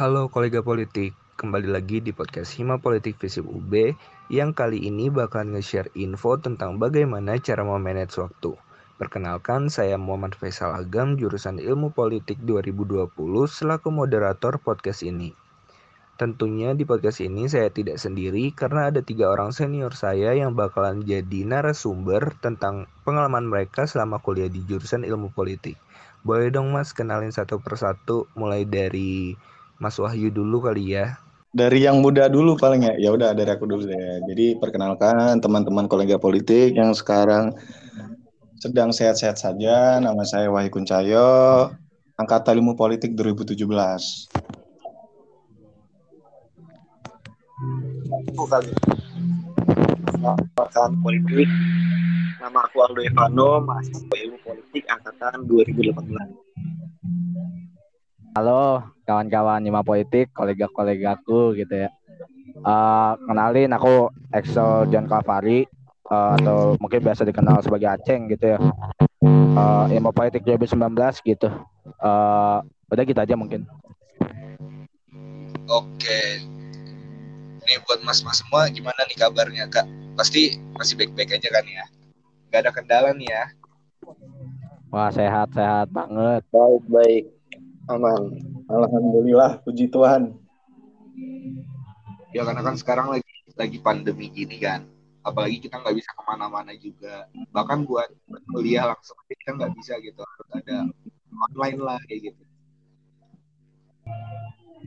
Halo 0.00 0.32
kolega 0.32 0.64
politik, 0.64 1.12
kembali 1.36 1.76
lagi 1.76 2.00
di 2.00 2.16
podcast 2.16 2.56
Hima 2.56 2.80
Politik 2.80 3.20
Visip 3.20 3.44
UB 3.44 3.68
yang 4.32 4.56
kali 4.56 4.88
ini 4.88 5.12
bakal 5.12 5.44
nge-share 5.52 5.92
info 5.92 6.40
tentang 6.40 6.80
bagaimana 6.80 7.36
cara 7.36 7.60
memanage 7.60 8.16
waktu. 8.16 8.56
Perkenalkan, 8.96 9.68
saya 9.68 10.00
Muhammad 10.00 10.32
Faisal 10.40 10.72
Agam, 10.72 11.20
jurusan 11.20 11.60
Ilmu 11.60 11.92
Politik 11.92 12.40
2020 12.40 13.12
selaku 13.44 13.92
moderator 13.92 14.56
podcast 14.56 15.04
ini. 15.04 15.36
Tentunya 16.16 16.72
di 16.72 16.88
podcast 16.88 17.20
ini 17.20 17.44
saya 17.52 17.68
tidak 17.68 18.00
sendiri 18.00 18.56
karena 18.56 18.88
ada 18.88 19.04
tiga 19.04 19.28
orang 19.28 19.52
senior 19.52 19.92
saya 19.92 20.32
yang 20.32 20.56
bakalan 20.56 21.04
jadi 21.04 21.44
narasumber 21.44 22.40
tentang 22.40 22.88
pengalaman 23.04 23.44
mereka 23.44 23.84
selama 23.84 24.16
kuliah 24.24 24.48
di 24.48 24.64
jurusan 24.64 25.04
ilmu 25.04 25.28
politik. 25.36 25.76
Boleh 26.24 26.48
dong 26.48 26.72
mas 26.72 26.96
kenalin 26.96 27.36
satu 27.36 27.60
persatu 27.60 28.32
mulai 28.32 28.64
dari 28.64 29.36
Mas 29.80 29.96
Wahyu 29.96 30.28
dulu 30.28 30.60
kali 30.60 30.92
ya. 30.92 31.16
Dari 31.56 31.88
yang 31.88 32.04
muda 32.04 32.28
dulu 32.28 32.52
paling 32.60 32.84
ya. 32.84 32.94
Ya 33.00 33.16
udah 33.16 33.32
dari 33.32 33.48
aku 33.48 33.64
dulu 33.64 33.88
deh. 33.88 34.20
Jadi 34.28 34.60
perkenalkan 34.60 35.40
teman-teman 35.40 35.88
kolega 35.88 36.20
politik 36.20 36.76
yang 36.76 36.92
sekarang 36.92 37.56
sedang 38.60 38.92
sehat-sehat 38.92 39.40
saja. 39.40 39.96
Nama 39.96 40.20
saya 40.28 40.52
Wahyu 40.52 40.68
Kuncayo, 40.68 41.72
Angkatan 42.20 42.60
Ilmu 42.60 42.76
Politik 42.76 43.16
2017. 43.16 43.56
Aku 48.36 48.44
kali. 48.44 48.68
Angkatan 50.20 50.92
Politik. 51.00 51.48
Nama 52.36 52.68
aku 52.68 52.84
Aldo 52.84 53.00
Evano, 53.00 53.64
mahasiswa 53.64 54.12
Ilmu 54.12 54.44
Politik 54.44 54.84
Angkatan 54.92 55.48
2018. 55.48 56.49
Halo 58.30 58.86
kawan-kawan 59.10 59.58
Nima 59.58 59.82
Politik, 59.82 60.30
kolega-kolegaku 60.30 61.58
gitu 61.58 61.82
ya. 61.82 61.90
Uh, 62.62 63.18
kenalin 63.26 63.74
aku 63.74 64.06
Exo 64.30 64.86
John 64.86 65.10
Calvari 65.10 65.66
uh, 66.06 66.38
atau 66.38 66.78
mungkin 66.78 67.02
biasa 67.02 67.26
dikenal 67.26 67.58
sebagai 67.58 67.90
Aceng 67.90 68.30
gitu 68.30 68.54
ya. 68.54 68.58
Uh, 69.26 69.90
Nima 69.90 70.14
Politik 70.14 70.46
2019 70.46 70.78
gitu. 71.26 71.50
Uh, 71.98 72.62
udah 72.94 73.02
gitu 73.02 73.18
aja 73.18 73.34
mungkin. 73.34 73.66
Oke. 75.66 76.46
Ini 77.66 77.82
buat 77.82 77.98
mas-mas 78.06 78.46
semua 78.46 78.70
gimana 78.70 79.10
nih 79.10 79.18
kabarnya 79.18 79.66
kak? 79.66 79.90
Pasti 80.14 80.54
masih 80.78 80.94
baik-baik 80.94 81.34
aja 81.34 81.50
kan 81.50 81.66
ya? 81.66 81.84
Gak 82.54 82.62
ada 82.62 82.70
kendala 82.70 83.10
nih 83.10 83.26
ya? 83.26 83.44
Wah 84.94 85.10
sehat-sehat 85.10 85.90
banget. 85.90 86.46
Baik, 86.54 86.82
baik. 86.86 87.39
Aman. 87.90 88.38
Alhamdulillah, 88.70 89.58
puji 89.66 89.90
Tuhan. 89.90 90.38
Ya 92.30 92.46
karena 92.46 92.62
kan 92.62 92.78
sekarang 92.78 93.10
lagi 93.10 93.26
lagi 93.58 93.82
pandemi 93.82 94.30
gini 94.30 94.62
kan, 94.62 94.86
apalagi 95.26 95.58
kita 95.58 95.82
nggak 95.82 95.98
bisa 95.98 96.14
ke 96.14 96.22
mana-mana 96.22 96.70
juga. 96.78 97.26
Bahkan 97.50 97.82
buat 97.90 98.06
kuliah 98.54 98.86
langsung 98.86 99.18
kita 99.26 99.58
nggak 99.58 99.74
bisa 99.74 99.98
gitu, 100.06 100.22
harus 100.22 100.48
ada 100.54 100.86
online 101.50 101.78
lah 101.82 101.98
kayak 102.06 102.30
gitu. 102.30 102.42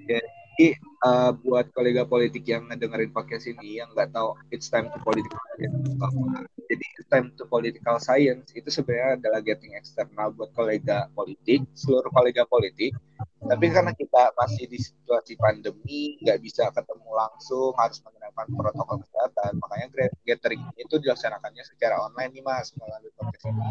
Jadi 0.08 0.68
uh, 1.06 1.32
buat 1.36 1.70
kolega 1.76 2.08
politik 2.08 2.48
yang 2.48 2.66
ngedengerin 2.72 3.12
podcast 3.12 3.46
ini 3.52 3.84
yang 3.84 3.92
nggak 3.92 4.10
tahu 4.16 4.34
it's 4.50 4.72
time 4.72 4.88
to 4.90 4.98
political 5.04 5.40
science 5.60 6.44
jadi 6.74 6.86
it's 6.98 7.06
time 7.06 7.28
to 7.38 7.44
political 7.46 7.98
science 8.02 8.50
itu 8.56 8.70
sebenarnya 8.72 9.22
adalah 9.22 9.40
getting 9.46 9.78
eksternal 9.78 10.34
buat 10.34 10.50
kolega 10.58 11.06
politik 11.14 11.68
seluruh 11.78 12.10
kolega 12.10 12.48
politik. 12.50 12.98
Tapi 13.44 13.66
karena 13.70 13.92
kita 13.94 14.34
masih 14.34 14.66
di 14.72 14.80
situasi 14.82 15.38
pandemi 15.38 16.18
nggak 16.24 16.40
bisa 16.42 16.72
ketemu 16.74 17.14
langsung 17.14 17.76
harus 17.78 18.02
menerapkan 18.02 18.48
protokol 18.56 18.98
kesehatan 19.04 19.60
makanya 19.60 19.88
gathering 20.26 20.64
itu 20.80 20.96
dilaksanakannya 20.98 21.64
secara 21.68 22.02
online 22.02 22.32
nih 22.40 22.44
mas 22.44 22.72
melalui 22.80 23.12
podcast 23.14 23.46
ini. 23.52 23.70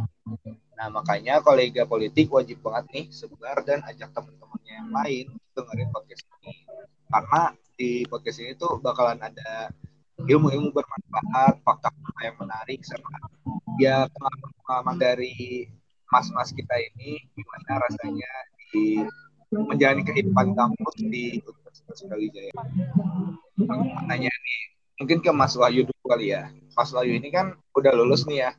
Nah 0.79 0.87
makanya 0.93 1.41
kolega 1.41 1.83
politik 1.89 2.31
wajib 2.31 2.61
banget 2.61 2.85
nih 2.93 3.07
sebar 3.11 3.67
dan 3.67 3.81
ajak 3.89 4.15
teman-temannya 4.15 4.73
yang 4.79 4.91
lain 4.93 5.27
dengerin 5.57 5.89
podcast 5.91 6.23
ini 6.39 6.55
karena 7.13 7.53
di 7.77 8.09
podcast 8.09 8.41
ini 8.41 8.57
tuh 8.57 8.81
bakalan 8.81 9.21
ada 9.21 9.69
ilmu-ilmu 10.25 10.73
bermanfaat, 10.73 11.61
fakta-fakta 11.61 12.21
yang 12.25 12.37
menarik, 12.41 12.81
sama 12.89 13.11
ya 13.77 14.09
pengalaman 14.65 14.97
dari 14.97 15.67
mas-mas 16.09 16.53
kita 16.53 16.73
ini 16.73 17.21
gimana 17.37 17.85
rasanya 17.89 18.33
di 18.73 19.05
menjalani 19.53 20.03
kehidupan 20.05 20.57
kampus 20.57 20.97
di 21.01 21.41
Universitas 21.45 21.99
Brawijaya. 22.09 22.55
Nanya 24.09 24.33
nih, 24.33 24.61
mungkin 25.01 25.21
ke 25.21 25.31
Mas 25.33 25.53
Wahyu 25.57 25.85
dulu 25.85 26.05
kali 26.09 26.33
ya. 26.33 26.49
Mas 26.73 26.93
Wahyu 26.93 27.21
ini 27.21 27.29
kan 27.29 27.57
udah 27.77 27.93
lulus 27.93 28.25
nih 28.25 28.49
ya. 28.49 28.51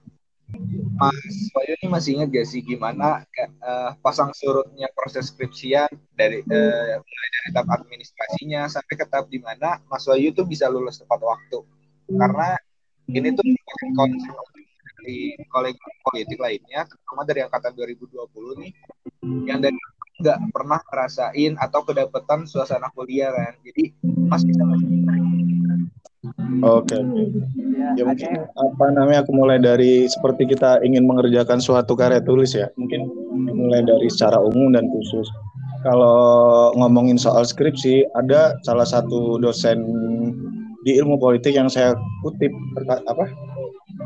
Mas 0.94 1.50
Wahyu 1.58 1.74
ini 1.82 1.88
masih 1.90 2.10
ingat 2.20 2.30
gak 2.30 2.48
sih 2.48 2.62
gimana 2.62 3.26
uh, 3.60 3.92
pasang 4.00 4.30
surutnya 4.38 4.88
proses 4.94 5.34
skripsian 5.34 5.90
dari 6.14 6.46
uh, 6.46 6.96
mulai 7.02 7.30
dari 7.34 7.50
tahap 7.52 7.70
administrasinya 7.82 8.70
sampai 8.70 8.94
ke 8.94 9.06
tahap 9.10 9.28
di 9.28 9.42
mana 9.42 9.82
Mas 9.90 10.06
Wahyu 10.06 10.32
tuh 10.32 10.46
bisa 10.46 10.70
lulus 10.70 11.02
tepat 11.02 11.20
waktu? 11.26 11.60
Karena 12.08 12.56
ini 13.10 13.34
tuh 13.34 13.44
konsep 13.98 14.36
dari 15.04 15.36
kolega 15.52 15.88
politik 16.08 16.40
lainnya 16.40 16.88
terutama 16.88 17.22
dari 17.28 17.44
angkatan 17.44 17.74
2020 17.76 18.62
nih 18.64 18.72
yang 19.50 19.60
dari 19.60 19.76
nggak 20.24 20.40
pernah 20.56 20.80
ngerasain 20.80 21.60
atau 21.60 21.82
kedapatan 21.84 22.46
suasana 22.48 22.88
kuliah 22.94 23.34
kan. 23.34 23.58
Jadi 23.66 23.92
Mas 24.30 24.46
bisa 24.46 24.64
Oke. 26.64 26.96
Okay. 26.96 27.04
Ya 28.00 28.04
mungkin 28.08 28.48
apa 28.48 28.86
namanya 28.96 29.28
aku 29.28 29.36
mulai 29.36 29.60
dari 29.60 30.08
seperti 30.08 30.48
kita 30.56 30.80
ingin 30.80 31.04
mengerjakan 31.04 31.60
suatu 31.60 32.00
karya 32.00 32.24
tulis 32.24 32.56
ya. 32.56 32.72
Mungkin 32.80 33.12
mulai 33.52 33.84
dari 33.84 34.08
secara 34.08 34.40
umum 34.40 34.72
dan 34.72 34.88
khusus. 34.88 35.28
Kalau 35.84 36.72
ngomongin 36.80 37.20
soal 37.20 37.44
skripsi, 37.44 38.08
ada 38.16 38.56
salah 38.64 38.88
satu 38.88 39.36
dosen 39.44 39.84
di 40.88 40.96
ilmu 40.96 41.20
politik 41.20 41.60
yang 41.60 41.68
saya 41.68 41.92
kutip 42.24 42.52
apa 42.88 43.28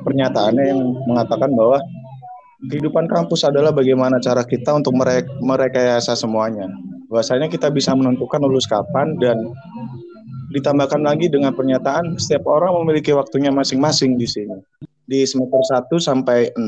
pernyataannya 0.01 0.63
yang 0.73 0.81
mengatakan 1.05 1.53
bahwa 1.53 1.77
kehidupan 2.73 3.05
kampus 3.05 3.45
adalah 3.45 3.69
bagaimana 3.69 4.17
cara 4.17 4.41
kita 4.41 4.73
untuk 4.73 4.97
merek 4.97 5.29
merekayasa 5.45 6.17
semuanya. 6.17 6.65
Bahwasanya 7.13 7.45
kita 7.47 7.69
bisa 7.69 7.93
menentukan 7.93 8.41
lulus 8.41 8.65
kapan 8.65 9.15
dan 9.21 9.37
ditambahkan 10.51 11.03
lagi 11.03 11.27
dengan 11.27 11.51
pernyataan 11.51 12.15
setiap 12.19 12.47
orang 12.47 12.71
memiliki 12.83 13.11
waktunya 13.11 13.51
masing-masing 13.51 14.15
di 14.15 14.27
sini. 14.27 14.57
Di 15.07 15.23
semester 15.23 15.63
1 15.87 15.87
sampai 16.03 16.51
6 16.55 16.63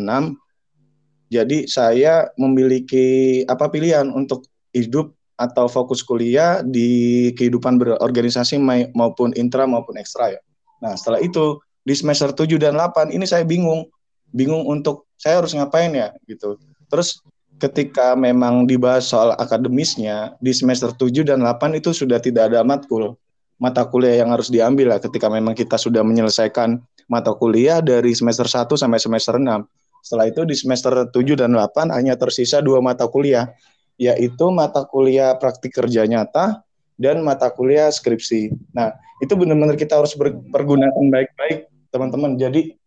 jadi 1.30 1.70
saya 1.70 2.34
memiliki 2.42 3.42
apa 3.46 3.70
pilihan 3.70 4.10
untuk 4.10 4.50
hidup 4.74 5.14
atau 5.40 5.70
fokus 5.72 6.02
kuliah 6.04 6.66
di 6.66 7.32
kehidupan 7.38 7.80
berorganisasi 7.80 8.60
maupun 8.92 9.32
intra 9.38 9.64
maupun 9.70 9.96
ekstra 9.96 10.36
ya. 10.36 10.42
Nah, 10.84 10.98
setelah 10.98 11.22
itu 11.24 11.62
di 11.86 11.94
semester 11.96 12.34
7 12.34 12.60
dan 12.60 12.76
8 12.76 13.14
ini 13.14 13.24
saya 13.24 13.46
bingung. 13.46 13.88
Bingung 14.34 14.68
untuk 14.68 15.10
saya 15.16 15.42
harus 15.42 15.54
ngapain 15.54 15.94
ya 15.94 16.12
gitu. 16.26 16.58
Terus 16.90 17.22
ketika 17.62 18.18
memang 18.18 18.66
dibahas 18.66 19.10
soal 19.10 19.34
akademisnya 19.38 20.34
di 20.42 20.52
semester 20.52 20.92
7 20.92 21.24
dan 21.24 21.46
8 21.46 21.78
itu 21.78 21.94
sudah 21.94 22.18
tidak 22.18 22.50
ada 22.52 22.66
matkul 22.66 23.14
mata 23.60 23.84
kuliah 23.86 24.24
yang 24.24 24.32
harus 24.32 24.48
diambil 24.48 24.96
lah 24.96 25.00
ketika 25.04 25.28
memang 25.28 25.52
kita 25.52 25.76
sudah 25.76 26.02
menyelesaikan 26.02 26.80
mata 27.12 27.36
kuliah 27.36 27.84
dari 27.84 28.16
semester 28.16 28.48
1 28.48 28.72
sampai 28.80 29.00
semester 29.04 29.36
6. 29.36 29.68
Setelah 30.00 30.32
itu 30.32 30.48
di 30.48 30.56
semester 30.56 31.12
7 31.12 31.12
dan 31.36 31.52
8 31.52 31.92
hanya 31.92 32.16
tersisa 32.16 32.64
dua 32.64 32.80
mata 32.80 33.04
kuliah, 33.12 33.52
yaitu 34.00 34.48
mata 34.48 34.88
kuliah 34.88 35.36
praktik 35.36 35.76
kerja 35.76 36.08
nyata 36.08 36.64
dan 36.96 37.20
mata 37.20 37.52
kuliah 37.52 37.92
skripsi. 37.92 38.56
Nah, 38.72 38.96
itu 39.20 39.36
benar-benar 39.36 39.76
kita 39.76 40.00
harus 40.00 40.16
pergunakan 40.52 41.06
baik-baik, 41.12 41.68
teman-teman. 41.92 42.40
Jadi 42.40 42.80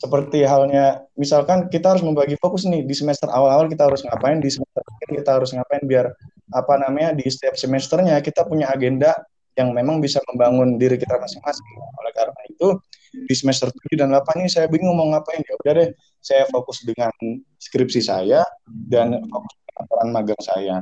seperti 0.00 0.42
halnya 0.48 1.04
misalkan 1.14 1.68
kita 1.68 1.92
harus 1.92 2.00
membagi 2.00 2.34
fokus 2.40 2.64
nih 2.64 2.82
di 2.82 2.94
semester 2.96 3.28
awal-awal 3.28 3.70
kita 3.70 3.86
harus 3.86 4.02
ngapain, 4.02 4.42
di 4.42 4.50
semester 4.50 4.82
akhir 4.82 5.08
kita 5.22 5.30
harus 5.38 5.50
ngapain 5.54 5.84
biar 5.86 6.06
apa 6.50 6.74
namanya 6.82 7.14
di 7.14 7.28
setiap 7.30 7.54
semesternya 7.54 8.18
kita 8.24 8.42
punya 8.48 8.72
agenda 8.72 9.14
yang 9.58 9.74
memang 9.74 9.98
bisa 9.98 10.22
membangun 10.30 10.78
diri 10.78 10.96
kita 10.96 11.18
masing-masing. 11.18 11.66
Oleh 11.98 12.12
karena 12.14 12.40
itu 12.46 12.68
di 13.10 13.34
semester 13.34 13.68
7 13.70 13.98
dan 13.98 14.14
8 14.14 14.42
ini 14.42 14.50
saya 14.50 14.70
bingung 14.70 14.94
mau 14.94 15.10
ngapain 15.10 15.42
ya. 15.42 15.54
Udah 15.64 15.72
deh, 15.82 15.88
saya 16.22 16.46
fokus 16.48 16.86
dengan 16.86 17.10
skripsi 17.58 18.00
saya 18.00 18.46
dan 18.66 19.18
fokus 19.26 19.54
dengan 19.66 20.08
magang 20.14 20.42
saya. 20.42 20.76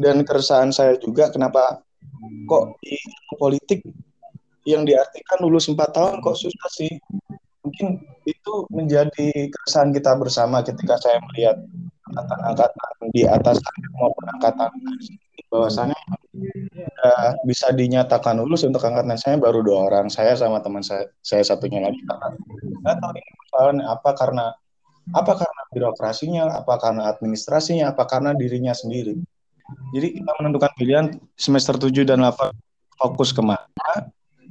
Dan 0.00 0.24
keresahan 0.24 0.72
saya 0.72 0.96
juga 0.98 1.30
kenapa 1.30 1.84
kok 2.48 2.80
di 2.82 2.96
politik 3.36 3.84
yang 4.66 4.84
diartikan 4.84 5.38
lulus 5.44 5.70
4 5.70 5.76
tahun 5.92 6.14
kok 6.24 6.36
susah 6.36 6.70
sih. 6.72 6.92
Mungkin 7.60 8.00
itu 8.24 8.52
menjadi 8.72 9.52
keresahan 9.52 9.92
kita 9.92 10.16
bersama 10.16 10.64
ketika 10.64 10.96
saya 10.96 11.20
melihat 11.30 11.60
angkatan-angkatan 12.08 13.06
di 13.12 13.22
atas 13.28 13.60
maupun 13.94 14.26
angkatan 14.32 14.70
bahwasanya 15.50 15.98
udah 16.30 17.42
bisa 17.42 17.74
dinyatakan 17.74 18.38
lulus 18.38 18.62
untuk 18.62 18.80
angkatan 18.86 19.18
saya 19.18 19.34
baru 19.36 19.66
dua 19.66 19.90
orang 19.90 20.06
saya 20.06 20.38
sama 20.38 20.62
teman 20.62 20.80
saya 20.80 21.10
saya 21.20 21.42
satunya 21.42 21.82
lagi. 21.82 21.98
Nggak 22.06 22.96
tahu 23.02 23.10
ini 23.74 23.82
apa 23.84 24.10
karena 24.14 24.54
apa 25.10 25.32
karena 25.34 25.62
birokrasinya 25.74 26.44
apa 26.62 26.74
karena 26.78 27.02
administrasinya 27.10 27.90
apa 27.90 28.06
karena 28.06 28.30
dirinya 28.32 28.70
sendiri. 28.70 29.18
Jadi 29.90 30.22
kita 30.22 30.30
menentukan 30.38 30.70
pilihan 30.74 31.06
semester 31.38 31.78
7 31.78 32.02
dan 32.06 32.22
8 32.22 32.54
fokus 32.98 33.30
ke 33.34 33.42
mana. 33.42 33.90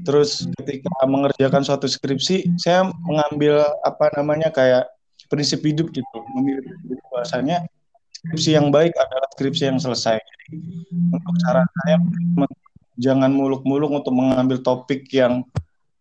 Terus 0.03 0.47
ketika 0.63 0.91
mengerjakan 1.07 1.63
suatu 1.63 1.87
skripsi 1.87 2.55
saya 2.59 2.87
mengambil 3.03 3.67
apa 3.83 4.11
namanya 4.15 4.47
kayak 4.51 4.87
prinsip 5.27 5.59
hidup 5.63 5.91
gitu 5.91 6.17
memilih 6.35 6.65
bahasanya 7.11 7.67
skripsi 8.19 8.59
yang 8.59 8.67
baik 8.67 8.91
adalah 8.99 9.27
skripsi 9.31 9.63
yang 9.71 9.79
selesai. 9.79 10.19
Jadi, 10.19 10.47
untuk 11.15 11.35
saran 11.47 11.67
saya 11.83 11.95
jangan 12.99 13.31
muluk-muluk 13.31 13.95
untuk 13.95 14.11
mengambil 14.11 14.59
topik 14.59 15.07
yang 15.15 15.47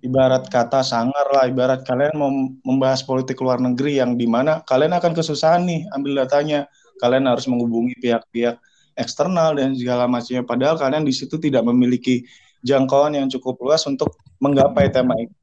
ibarat 0.02 0.50
kata 0.50 0.82
sangar 0.82 1.30
lah, 1.30 1.46
ibarat 1.46 1.86
kalian 1.86 2.14
mau 2.18 2.30
membahas 2.66 3.06
politik 3.06 3.38
luar 3.38 3.62
negeri 3.62 4.02
yang 4.02 4.18
di 4.18 4.26
mana 4.26 4.66
kalian 4.66 4.98
akan 4.98 5.14
kesusahan 5.14 5.62
nih 5.62 5.86
ambil 5.94 6.26
datanya, 6.26 6.66
kalian 6.98 7.30
harus 7.30 7.46
menghubungi 7.46 7.94
pihak-pihak 8.02 8.58
eksternal 8.98 9.54
dan 9.54 9.78
segala 9.78 10.10
macamnya. 10.10 10.42
Padahal 10.42 10.74
kalian 10.74 11.06
di 11.06 11.14
situ 11.14 11.38
tidak 11.38 11.62
memiliki 11.62 12.26
jangkauan 12.66 13.14
yang 13.14 13.30
cukup 13.30 13.54
luas 13.62 13.86
untuk 13.86 14.18
menggapai 14.42 14.90
tema 14.90 15.14
itu. 15.22 15.34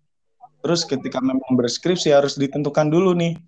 Terus 0.60 0.84
ketika 0.84 1.24
memang 1.24 1.56
berskripsi 1.56 2.12
harus 2.12 2.36
ditentukan 2.36 2.92
dulu 2.92 3.16
nih. 3.16 3.40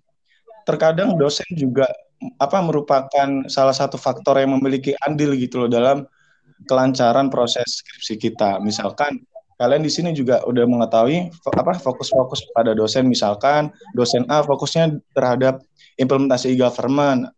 Terkadang 0.64 1.16
dosen 1.16 1.48
juga 1.56 1.88
apa 2.38 2.58
merupakan 2.62 3.28
salah 3.46 3.74
satu 3.74 3.94
faktor 3.94 4.38
yang 4.42 4.58
memiliki 4.58 4.94
andil 5.06 5.34
gitu 5.38 5.66
loh 5.66 5.70
dalam 5.70 6.06
kelancaran 6.66 7.30
proses 7.30 7.82
skripsi 7.82 8.18
kita. 8.18 8.58
Misalkan 8.58 9.22
kalian 9.58 9.82
di 9.82 9.90
sini 9.90 10.10
juga 10.14 10.42
udah 10.46 10.66
mengetahui 10.66 11.30
apa 11.54 11.78
fokus-fokus 11.78 12.46
pada 12.54 12.74
dosen 12.74 13.10
misalkan 13.10 13.70
dosen 13.94 14.26
A 14.30 14.42
fokusnya 14.42 14.98
terhadap 15.14 15.62
implementasi 15.98 16.54
e-government, 16.54 17.30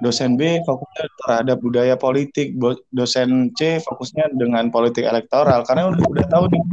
dosen 0.00 0.36
B 0.36 0.60
fokusnya 0.64 1.04
terhadap 1.24 1.56
budaya 1.60 1.96
politik, 1.96 2.56
dosen 2.92 3.52
C 3.56 3.80
fokusnya 3.84 4.32
dengan 4.36 4.68
politik 4.72 5.04
elektoral 5.04 5.64
karena 5.64 5.92
udah, 5.92 6.04
udah 6.08 6.26
tahu 6.28 6.44
nih 6.52 6.64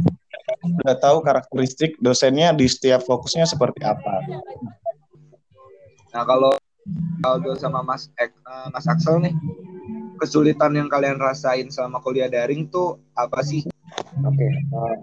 udah 0.84 0.96
tahu 1.00 1.24
karakteristik 1.24 1.96
dosennya 2.04 2.52
di 2.52 2.68
setiap 2.68 3.00
fokusnya 3.04 3.48
seperti 3.48 3.80
apa. 3.80 4.20
Nah, 6.10 6.24
kalau 6.26 6.52
Aldo 7.20 7.52
sama 7.56 7.84
Mas 7.84 8.08
Ek, 8.16 8.32
uh, 8.48 8.68
Mas 8.72 8.86
Axel 8.88 9.20
nih 9.20 9.34
kesulitan 10.20 10.76
yang 10.76 10.88
kalian 10.88 11.16
rasain 11.16 11.68
selama 11.72 12.00
kuliah 12.04 12.28
daring 12.28 12.68
tuh 12.68 13.00
apa 13.16 13.40
sih? 13.40 13.64
Oke, 14.20 14.36
okay. 14.36 14.52
uh, 14.72 14.96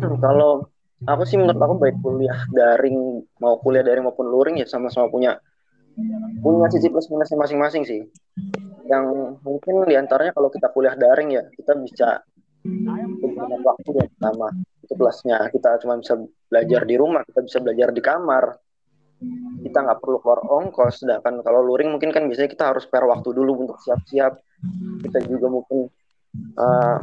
eh, 0.00 0.16
kalau 0.20 0.68
aku 1.04 1.22
sih 1.28 1.36
menurut 1.36 1.60
aku 1.60 1.74
baik 1.80 1.96
kuliah 2.00 2.40
daring 2.52 3.24
mau 3.40 3.60
kuliah 3.60 3.84
daring 3.84 4.04
maupun 4.06 4.28
luring 4.28 4.56
ya 4.60 4.66
sama-sama 4.68 5.12
punya 5.12 5.36
punya 6.40 6.72
sisi 6.72 6.88
plus 6.88 7.12
minusnya 7.12 7.36
masing-masing 7.36 7.84
sih. 7.84 8.00
Yang 8.88 9.04
mungkin 9.44 9.84
di 9.84 9.94
antaranya 9.96 10.32
kalau 10.32 10.48
kita 10.48 10.72
kuliah 10.72 10.96
daring 10.96 11.36
ya 11.36 11.44
kita 11.52 11.76
bisa 11.76 12.24
menggunakan 12.64 13.60
waktu 13.66 13.90
yang 13.98 14.10
pertama 14.16 14.48
itu 14.82 14.94
plusnya 14.94 15.38
kita 15.50 15.82
cuma 15.82 15.98
bisa 15.98 16.14
belajar 16.46 16.80
di 16.86 16.94
rumah 16.94 17.22
kita 17.26 17.40
bisa 17.42 17.58
belajar 17.58 17.88
di 17.90 18.02
kamar 18.02 18.44
kita 19.62 19.78
nggak 19.78 19.98
perlu 20.02 20.18
keluar 20.18 20.40
ongkos 20.42 21.06
sedangkan 21.06 21.40
kalau 21.46 21.62
luring 21.62 21.94
mungkin 21.94 22.10
kan 22.10 22.26
biasanya 22.26 22.50
kita 22.50 22.64
harus 22.74 22.84
spare 22.84 23.06
waktu 23.06 23.30
dulu 23.30 23.66
untuk 23.66 23.78
siap-siap 23.78 24.42
kita 25.06 25.18
juga 25.26 25.46
mungkin 25.48 25.86
uh, 26.58 26.98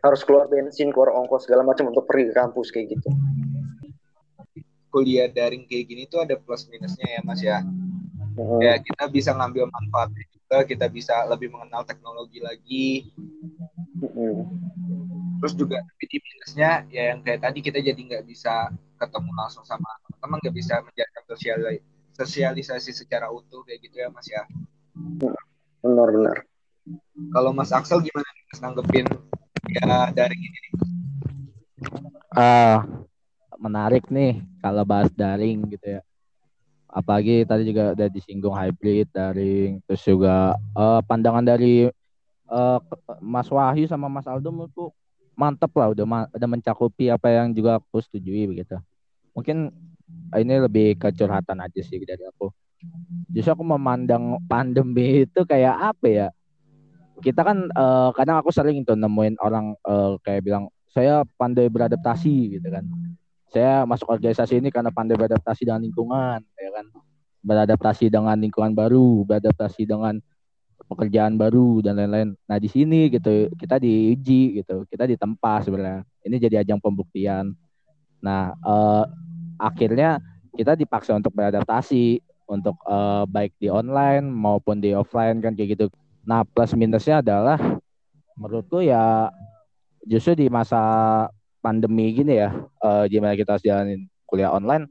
harus 0.00 0.20
keluar 0.22 0.46
bensin 0.48 0.94
keluar 0.94 1.12
ongkos 1.12 1.44
segala 1.44 1.66
macam 1.66 1.90
untuk 1.90 2.06
pergi 2.08 2.30
ke 2.30 2.34
kampus 2.34 2.68
kayak 2.72 2.96
gitu 2.98 3.10
kuliah 4.94 5.26
daring 5.26 5.66
kayak 5.66 5.90
gini 5.90 6.02
tuh 6.06 6.22
ada 6.22 6.38
plus 6.38 6.70
minusnya 6.70 7.18
ya 7.18 7.20
mas 7.26 7.42
ya 7.42 7.58
hmm. 7.60 8.60
ya 8.62 8.78
kita 8.78 9.10
bisa 9.10 9.34
ngambil 9.34 9.66
manfaatnya 9.66 10.24
juga 10.30 10.56
kita 10.62 10.86
bisa 10.86 11.26
lebih 11.26 11.50
mengenal 11.50 11.82
teknologi 11.82 12.38
lagi 12.38 13.10
hmm. 13.98 14.42
Terus 15.40 15.54
juga 15.56 15.78
di 16.00 16.18
minusnya 16.18 16.86
ya 16.92 17.02
yang 17.14 17.20
kayak 17.24 17.40
tadi 17.42 17.58
kita 17.64 17.78
jadi 17.80 17.96
nggak 17.96 18.24
bisa 18.28 18.70
ketemu 18.98 19.30
langsung 19.34 19.64
sama 19.66 19.88
teman 20.22 20.38
nggak 20.40 20.54
bisa 20.54 20.80
menjaga 20.80 21.20
sosialisasi 22.14 22.90
secara 22.94 23.26
utuh 23.28 23.66
kayak 23.66 23.80
gitu 23.84 23.96
ya 23.98 24.08
mas 24.08 24.26
ya. 24.30 24.42
Benar 25.82 26.08
benar. 26.14 26.36
Kalau 27.34 27.50
mas 27.50 27.74
Axel 27.74 28.00
gimana 28.00 28.28
mas 28.52 28.60
nanggepin 28.62 29.06
ya 29.72 30.12
dari 30.14 30.36
ini? 30.38 30.60
Ah 32.34 32.38
uh, 32.38 32.78
menarik 33.58 34.06
nih 34.10 34.42
kalau 34.62 34.86
bahas 34.86 35.10
daring 35.12 35.66
gitu 35.74 35.98
ya. 35.98 36.02
Apalagi 36.86 37.42
tadi 37.42 37.66
juga 37.66 37.90
udah 37.90 38.06
disinggung 38.06 38.54
hybrid 38.54 39.10
daring 39.10 39.82
terus 39.82 40.02
juga 40.06 40.54
uh, 40.78 41.02
pandangan 41.02 41.42
dari 41.42 41.90
uh, 42.46 42.78
Mas 43.18 43.50
Wahyu 43.50 43.90
sama 43.90 44.06
Mas 44.06 44.30
Aldo 44.30 44.54
itu 44.70 44.94
mantep 45.34 45.70
lah 45.74 45.90
udah 45.90 46.06
udah 46.30 46.48
mencakupi 46.48 47.10
apa 47.10 47.30
yang 47.30 47.54
juga 47.54 47.78
aku 47.82 48.02
setujui 48.02 48.50
begitu. 48.50 48.78
Mungkin 49.34 49.70
ini 50.38 50.54
lebih 50.62 50.98
kecurhatan 50.98 51.58
aja 51.62 51.80
sih 51.82 51.98
dari 52.02 52.22
aku. 52.26 52.50
Justru 53.32 53.50
aku 53.54 53.64
memandang 53.64 54.38
pandemi 54.46 55.16
itu 55.26 55.42
kayak 55.42 55.94
apa 55.94 56.06
ya? 56.06 56.28
Kita 57.22 57.46
kan 57.46 57.70
uh, 57.72 58.10
kadang 58.14 58.42
aku 58.42 58.50
sering 58.50 58.82
tuh 58.82 58.98
nemuin 58.98 59.38
orang 59.38 59.78
uh, 59.86 60.18
kayak 60.22 60.42
bilang 60.42 60.66
saya 60.90 61.26
pandai 61.38 61.66
beradaptasi 61.70 62.58
gitu 62.58 62.68
kan. 62.70 62.84
Saya 63.50 63.86
masuk 63.86 64.10
organisasi 64.10 64.58
ini 64.58 64.70
karena 64.74 64.90
pandai 64.90 65.14
beradaptasi 65.14 65.66
dengan 65.66 65.82
lingkungan 65.82 66.42
ya 66.42 66.70
kan. 66.74 66.86
Beradaptasi 67.44 68.08
dengan 68.10 68.38
lingkungan 68.38 68.72
baru 68.74 69.22
beradaptasi 69.26 69.86
dengan 69.86 70.18
pekerjaan 70.86 71.34
baru 71.34 71.80
dan 71.80 71.96
lain-lain. 71.98 72.36
Nah 72.46 72.56
di 72.60 72.68
sini 72.68 73.08
gitu 73.08 73.48
kita 73.56 73.80
diuji 73.80 74.62
gitu 74.62 74.84
kita 74.88 75.08
ditempa 75.08 75.64
sebenarnya. 75.64 76.04
Ini 76.24 76.36
jadi 76.40 76.56
ajang 76.64 76.80
pembuktian. 76.80 77.56
Nah 78.20 78.52
uh, 78.64 79.04
akhirnya 79.58 80.20
kita 80.54 80.78
dipaksa 80.78 81.16
untuk 81.16 81.34
beradaptasi 81.34 82.22
untuk 82.44 82.76
uh, 82.84 83.24
baik 83.24 83.56
di 83.56 83.72
online 83.72 84.28
maupun 84.28 84.78
di 84.78 84.92
offline 84.92 85.40
kan 85.40 85.56
kayak 85.56 85.76
gitu. 85.76 85.86
Nah 86.24 86.44
plus 86.44 86.76
minusnya 86.76 87.24
adalah 87.24 87.58
menurutku 88.36 88.82
ya 88.84 89.30
justru 90.04 90.46
di 90.46 90.46
masa 90.52 90.80
pandemi 91.64 92.12
gini 92.12 92.36
ya 92.44 92.52
uh, 92.84 93.08
gimana 93.08 93.32
kita 93.32 93.56
jalanin 93.62 94.04
kuliah 94.28 94.52
online 94.52 94.84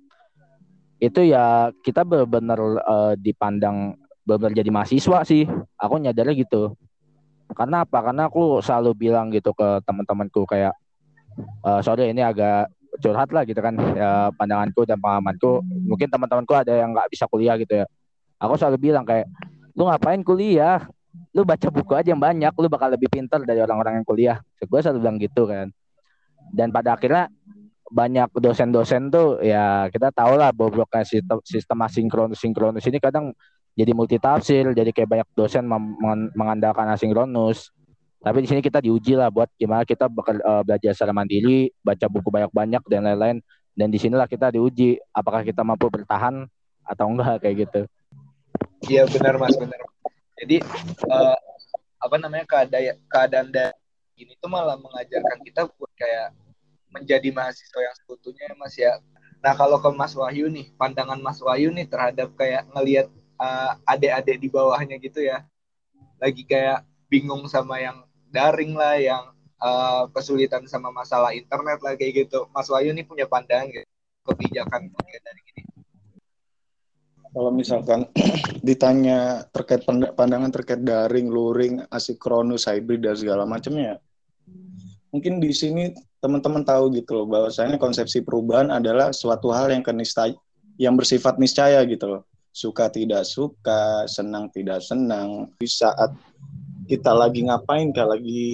itu 0.98 1.20
ya 1.28 1.70
kita 1.84 2.08
benar-benar 2.08 2.60
uh, 2.82 3.14
dipandang 3.20 4.00
benar 4.24 4.52
jadi 4.56 4.70
mahasiswa 4.72 5.20
sih. 5.28 5.44
Aku 5.78 6.00
nyadarnya 6.00 6.36
gitu. 6.36 6.74
Karena 7.54 7.84
apa? 7.84 8.00
Karena 8.02 8.32
aku 8.32 8.64
selalu 8.64 8.92
bilang 8.96 9.30
gitu 9.30 9.52
ke 9.54 9.84
teman-temanku 9.86 10.48
kayak 10.48 10.74
uh, 11.62 11.80
sorry 11.84 12.10
ini 12.10 12.24
agak 12.24 12.72
curhat 13.04 13.30
lah 13.36 13.44
gitu 13.44 13.60
kan. 13.60 13.76
Ya 13.94 14.32
pandanganku 14.34 14.88
dan 14.88 14.98
pengalamanku. 14.98 15.62
Mungkin 15.64 16.08
teman-temanku 16.10 16.54
ada 16.56 16.74
yang 16.74 16.96
nggak 16.96 17.12
bisa 17.12 17.28
kuliah 17.28 17.60
gitu 17.60 17.84
ya. 17.84 17.86
Aku 18.42 18.56
selalu 18.58 18.92
bilang 18.92 19.06
kayak 19.06 19.30
lu 19.76 19.86
ngapain 19.88 20.24
kuliah? 20.26 20.84
Lu 21.34 21.46
baca 21.46 21.70
buku 21.70 21.94
aja 21.94 22.10
yang 22.16 22.22
banyak. 22.22 22.54
Lu 22.58 22.68
bakal 22.72 22.96
lebih 22.96 23.12
pintar 23.12 23.44
dari 23.46 23.62
orang-orang 23.62 24.02
yang 24.02 24.08
kuliah. 24.08 24.38
So, 24.58 24.66
gue 24.66 24.80
selalu 24.82 24.98
bilang 25.04 25.18
gitu 25.22 25.46
kan. 25.46 25.70
Dan 26.54 26.74
pada 26.74 26.98
akhirnya 26.98 27.30
banyak 27.94 28.34
dosen-dosen 28.42 29.14
tuh 29.14 29.38
ya 29.46 29.86
kita 29.94 30.10
tahu 30.10 30.34
lah 30.34 30.50
bobroknya 30.50 31.06
sistem, 31.06 31.38
sistem 31.46 31.78
asinkronus 31.86 32.42
sinkronus 32.42 32.90
ini 32.90 32.98
kadang 32.98 33.38
jadi 33.74 33.92
multitafsir 33.94 34.70
jadi 34.74 34.90
kayak 34.94 35.10
banyak 35.10 35.28
dosen 35.34 35.66
mengandalkan 36.38 36.90
asinkronus 36.94 37.74
tapi 38.24 38.40
di 38.40 38.48
sini 38.48 38.64
kita 38.64 38.80
diuji 38.80 39.20
lah 39.20 39.28
buat 39.28 39.52
gimana 39.60 39.84
kita 39.84 40.08
bakal 40.08 40.40
uh, 40.40 40.64
belajar 40.64 40.96
secara 40.96 41.12
mandiri, 41.12 41.76
baca 41.84 42.08
buku 42.08 42.32
banyak-banyak 42.32 42.80
dan 42.88 43.04
lain-lain. 43.04 43.38
Dan 43.76 43.92
di 43.92 44.00
sinilah 44.00 44.32
kita 44.32 44.48
diuji 44.48 44.96
apakah 45.12 45.44
kita 45.44 45.60
mampu 45.60 45.92
bertahan 45.92 46.48
atau 46.88 47.06
enggak 47.12 47.44
kayak 47.44 47.68
gitu. 47.68 47.82
Iya 48.88 49.12
benar 49.12 49.36
mas 49.36 49.60
benar. 49.60 49.76
Jadi 50.40 50.64
uh, 51.12 51.36
apa 52.00 52.16
namanya 52.16 52.48
keadaan 52.48 52.96
keadaan 53.12 53.48
ini 54.16 54.40
tuh 54.40 54.48
malah 54.48 54.80
mengajarkan 54.80 55.44
kita 55.44 55.68
buat 55.76 55.92
kayak 56.00 56.32
menjadi 56.96 57.28
mahasiswa 57.28 57.80
yang 57.84 57.96
sekutunya 58.00 58.44
ya 58.48 58.56
mas 58.56 58.76
ya. 58.80 58.94
Nah 59.44 59.52
kalau 59.52 59.76
ke 59.84 59.92
Mas 59.92 60.16
Wahyu 60.16 60.48
nih, 60.48 60.72
pandangan 60.80 61.20
Mas 61.20 61.44
Wahyu 61.44 61.76
nih 61.76 61.84
terhadap 61.92 62.32
kayak 62.40 62.64
ngelihat 62.72 63.12
uh, 63.44 63.76
adik-adik 63.84 64.40
di 64.40 64.48
bawahnya 64.48 64.96
gitu 65.04 65.20
ya, 65.20 65.44
lagi 66.24 66.48
kayak 66.48 66.88
bingung 67.12 67.44
sama 67.52 67.84
yang 67.84 68.08
daring 68.32 68.72
lah 68.72 68.96
yang 68.96 69.24
uh, 69.60 70.08
kesulitan 70.16 70.64
sama 70.72 70.96
masalah 70.96 71.36
internet 71.36 71.84
lah 71.84 72.00
kayak 72.00 72.26
gitu. 72.26 72.48
Mas 72.56 72.72
Wahyu 72.72 72.96
nih 72.96 73.04
punya 73.04 73.28
pandangan 73.28 73.68
gitu 73.68 73.92
kebijakan 74.24 74.88
dari 74.96 75.44
ini 75.52 75.64
kalau 77.34 77.50
misalkan 77.50 78.06
ditanya 78.68 79.42
terkait 79.50 79.82
pandangan 79.90 80.54
terkait 80.54 80.86
daring, 80.86 81.34
luring, 81.34 81.82
asikronus, 81.90 82.70
hybrid 82.70 83.02
dan 83.02 83.18
segala 83.18 83.44
macamnya, 83.50 83.98
mungkin 85.10 85.42
di 85.42 85.50
sini 85.50 85.90
teman-teman 86.22 86.62
tahu 86.62 86.94
gitu 86.94 87.18
loh 87.18 87.26
bahwasanya 87.26 87.82
konsepsi 87.82 88.22
perubahan 88.22 88.70
adalah 88.70 89.10
suatu 89.12 89.50
hal 89.50 89.74
yang 89.74 89.82
keniscaya 89.82 90.38
yang 90.78 90.94
bersifat 90.94 91.42
niscaya 91.42 91.82
gitu 91.90 92.06
loh. 92.06 92.22
Suka 92.54 92.86
tidak 92.88 93.26
suka, 93.26 94.06
senang 94.06 94.46
tidak 94.54 94.86
senang. 94.86 95.50
Di 95.58 95.66
saat 95.66 96.14
kita 96.86 97.10
lagi 97.10 97.50
ngapain, 97.50 97.90
kayak 97.90 98.20
lagi 98.20 98.46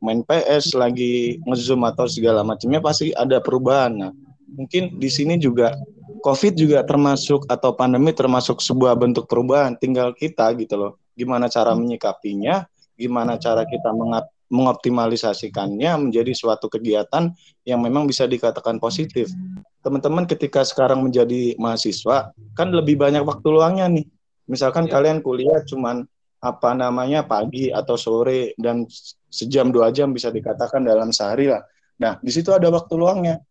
main 0.00 0.24
PS, 0.24 0.72
lagi 0.72 1.36
ngezoom 1.44 1.84
atau 1.84 2.08
segala 2.08 2.40
macamnya 2.40 2.80
pasti 2.80 3.12
ada 3.12 3.36
perubahan. 3.44 3.92
Nah, 3.92 4.12
mungkin 4.56 4.96
di 4.96 5.12
sini 5.12 5.36
juga 5.36 5.76
COVID 6.20 6.54
juga 6.56 6.80
termasuk 6.84 7.48
atau 7.48 7.76
pandemi 7.76 8.12
termasuk 8.16 8.60
sebuah 8.60 8.96
bentuk 8.96 9.28
perubahan. 9.28 9.76
Tinggal 9.76 10.16
kita 10.16 10.52
gitu 10.56 10.80
loh, 10.80 10.92
gimana 11.12 11.48
cara 11.52 11.76
menyikapinya, 11.76 12.64
gimana 12.96 13.36
cara 13.36 13.64
kita 13.64 13.92
mengoptimalisasikannya 14.48 16.08
menjadi 16.08 16.32
suatu 16.36 16.68
kegiatan 16.68 17.32
yang 17.64 17.80
memang 17.80 18.04
bisa 18.04 18.28
dikatakan 18.28 18.80
positif. 18.80 19.32
Teman-teman 19.80 20.28
ketika 20.28 20.60
sekarang 20.60 21.00
menjadi 21.00 21.56
mahasiswa, 21.56 22.36
kan 22.52 22.68
lebih 22.68 23.00
banyak 23.00 23.24
waktu 23.24 23.48
luangnya 23.48 23.88
nih. 23.88 24.06
Misalkan 24.50 24.90
ya. 24.90 24.98
kalian 24.98 25.24
kuliah 25.24 25.64
cuman 25.64 26.04
apa 26.40 26.72
namanya 26.72 27.24
pagi 27.24 27.68
atau 27.68 28.00
sore 28.00 28.56
dan 28.56 28.88
sejam 29.28 29.68
dua 29.68 29.92
jam 29.92 30.10
bisa 30.10 30.32
dikatakan 30.32 30.84
dalam 30.84 31.12
sehari 31.12 31.52
lah. 31.52 31.64
Nah, 32.00 32.16
di 32.20 32.32
situ 32.32 32.48
ada 32.50 32.68
waktu 32.72 32.96
luangnya. 32.96 33.44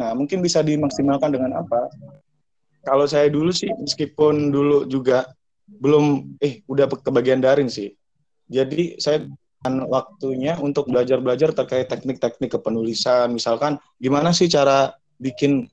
Nah, 0.00 0.16
mungkin 0.16 0.40
bisa 0.40 0.64
dimaksimalkan 0.64 1.28
dengan 1.28 1.60
apa? 1.60 1.92
Kalau 2.80 3.04
saya 3.04 3.28
dulu 3.28 3.52
sih, 3.52 3.68
meskipun 3.68 4.48
dulu 4.48 4.88
juga 4.88 5.28
belum, 5.68 6.36
eh, 6.40 6.64
udah 6.64 6.88
kebagian 6.88 7.44
daring 7.44 7.68
sih. 7.68 7.92
Jadi 8.48 8.96
saya 8.96 9.28
waktunya 9.86 10.56
untuk 10.56 10.88
belajar-belajar 10.88 11.52
terkait 11.52 11.92
teknik-teknik 11.92 12.48
kepenulisan. 12.48 13.28
Misalkan, 13.36 13.76
gimana 14.00 14.32
sih 14.32 14.48
cara 14.48 14.88
bikin 15.20 15.68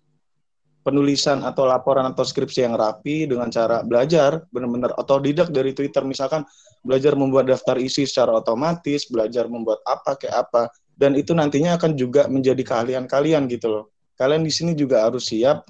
penulisan 0.87 1.43
atau 1.43 1.67
laporan 1.67 2.07
atau 2.07 2.23
skripsi 2.23 2.63
yang 2.63 2.79
rapi 2.79 3.27
dengan 3.27 3.51
cara 3.51 3.83
belajar 3.83 4.47
benar-benar 4.55 4.95
otodidak 4.95 5.51
dari 5.51 5.75
Twitter. 5.75 5.99
Misalkan 6.07 6.47
belajar 6.79 7.11
membuat 7.19 7.51
daftar 7.51 7.75
isi 7.75 8.07
secara 8.07 8.39
otomatis 8.39 9.03
belajar 9.11 9.51
membuat 9.51 9.83
apa 9.83 10.15
kayak 10.15 10.47
apa. 10.47 10.71
Dan 10.95 11.19
itu 11.19 11.35
nantinya 11.35 11.75
akan 11.75 11.99
juga 11.99 12.31
menjadi 12.31 12.63
keahlian 12.63 13.03
kalian 13.03 13.51
gitu 13.51 13.67
loh. 13.67 13.83
Kalian 14.15 14.47
di 14.47 14.49
sini 14.49 14.71
juga 14.71 15.03
harus 15.03 15.27
siap 15.27 15.67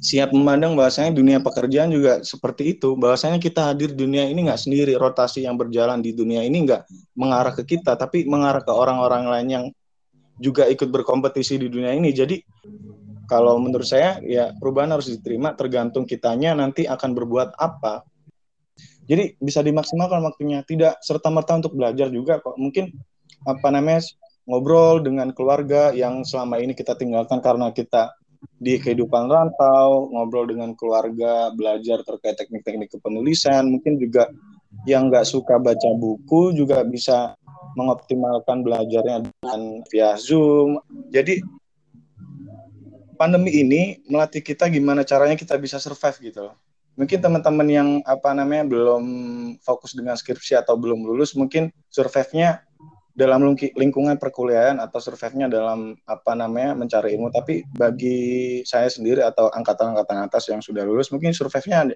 siap 0.00 0.32
memandang 0.32 0.72
bahwasanya 0.72 1.12
dunia 1.12 1.38
pekerjaan 1.44 1.92
juga 1.92 2.24
seperti 2.24 2.80
itu. 2.80 2.96
Bahwasanya 2.96 3.36
kita 3.36 3.68
hadir 3.68 3.92
di 3.92 4.08
dunia 4.08 4.24
ini 4.24 4.48
nggak 4.48 4.64
sendiri 4.64 4.96
rotasi 4.96 5.44
yang 5.44 5.60
berjalan 5.60 6.00
di 6.00 6.16
dunia 6.16 6.40
ini 6.40 6.64
nggak 6.64 6.88
mengarah 7.12 7.52
ke 7.52 7.76
kita 7.76 7.92
tapi 7.92 8.24
mengarah 8.24 8.64
ke 8.64 8.72
orang-orang 8.72 9.28
lain 9.28 9.48
yang 9.52 9.64
juga 10.40 10.64
ikut 10.66 10.88
berkompetisi 10.88 11.60
di 11.60 11.68
dunia 11.68 11.92
ini. 11.92 12.10
Jadi 12.16 12.40
kalau 13.28 13.60
menurut 13.60 13.86
saya 13.86 14.18
ya 14.24 14.56
perubahan 14.56 14.96
harus 14.96 15.12
diterima 15.12 15.52
tergantung 15.54 16.08
kitanya 16.08 16.56
nanti 16.56 16.88
akan 16.88 17.12
berbuat 17.12 17.54
apa. 17.60 18.02
Jadi 19.04 19.36
bisa 19.36 19.60
dimaksimalkan 19.60 20.24
waktunya. 20.24 20.64
Tidak 20.64 21.04
serta 21.04 21.28
merta 21.28 21.60
untuk 21.60 21.76
belajar 21.76 22.08
juga 22.08 22.40
kok. 22.40 22.56
Mungkin 22.56 22.88
apa 23.44 23.68
namanya 23.68 24.02
ngobrol 24.48 25.04
dengan 25.04 25.30
keluarga 25.36 25.92
yang 25.92 26.24
selama 26.24 26.58
ini 26.58 26.72
kita 26.72 26.96
tinggalkan 26.96 27.38
karena 27.38 27.70
kita 27.70 28.16
di 28.56 28.80
kehidupan 28.80 29.28
rantau, 29.28 30.08
ngobrol 30.12 30.48
dengan 30.48 30.72
keluarga, 30.72 31.52
belajar 31.52 32.00
terkait 32.02 32.40
teknik-teknik 32.40 32.88
kepenulisan, 32.88 33.68
mungkin 33.68 34.00
juga 34.00 34.32
yang 34.88 35.12
nggak 35.12 35.28
suka 35.28 35.60
baca 35.60 35.90
buku 35.92 36.56
juga 36.56 36.80
bisa 36.86 37.36
mengoptimalkan 37.78 38.62
belajarnya 38.66 39.26
dengan 39.26 39.60
via 39.90 40.14
Zoom. 40.16 40.80
Jadi 41.10 41.42
pandemi 43.20 43.52
ini 43.60 44.00
melatih 44.08 44.40
kita 44.40 44.66
gimana 44.72 45.04
caranya 45.04 45.36
kita 45.36 45.60
bisa 45.60 45.76
survive 45.76 46.32
gitu 46.32 46.48
Mungkin 46.98 47.22
teman-teman 47.22 47.68
yang 47.70 47.88
apa 48.04 48.36
namanya 48.36 48.66
belum 48.66 49.04
fokus 49.64 49.96
dengan 49.96 50.18
skripsi 50.20 50.58
atau 50.58 50.76
belum 50.76 51.00
lulus, 51.00 51.32
mungkin 51.32 51.72
survive-nya 51.88 52.60
dalam 53.16 53.56
lingkungan 53.56 54.16
perkuliahan 54.16 54.78
atau 54.80 54.96
survive-nya 55.02 55.50
dalam 55.50 55.96
apa 56.06 56.32
namanya 56.32 56.72
mencari 56.78 57.18
ilmu 57.18 57.28
tapi 57.34 57.66
bagi 57.74 58.60
saya 58.64 58.88
sendiri 58.88 59.20
atau 59.20 59.50
angkatan-angkatan 59.50 60.24
atas 60.24 60.48
yang 60.48 60.62
sudah 60.62 60.86
lulus 60.86 61.10
mungkin 61.10 61.34
survive-nya 61.34 61.90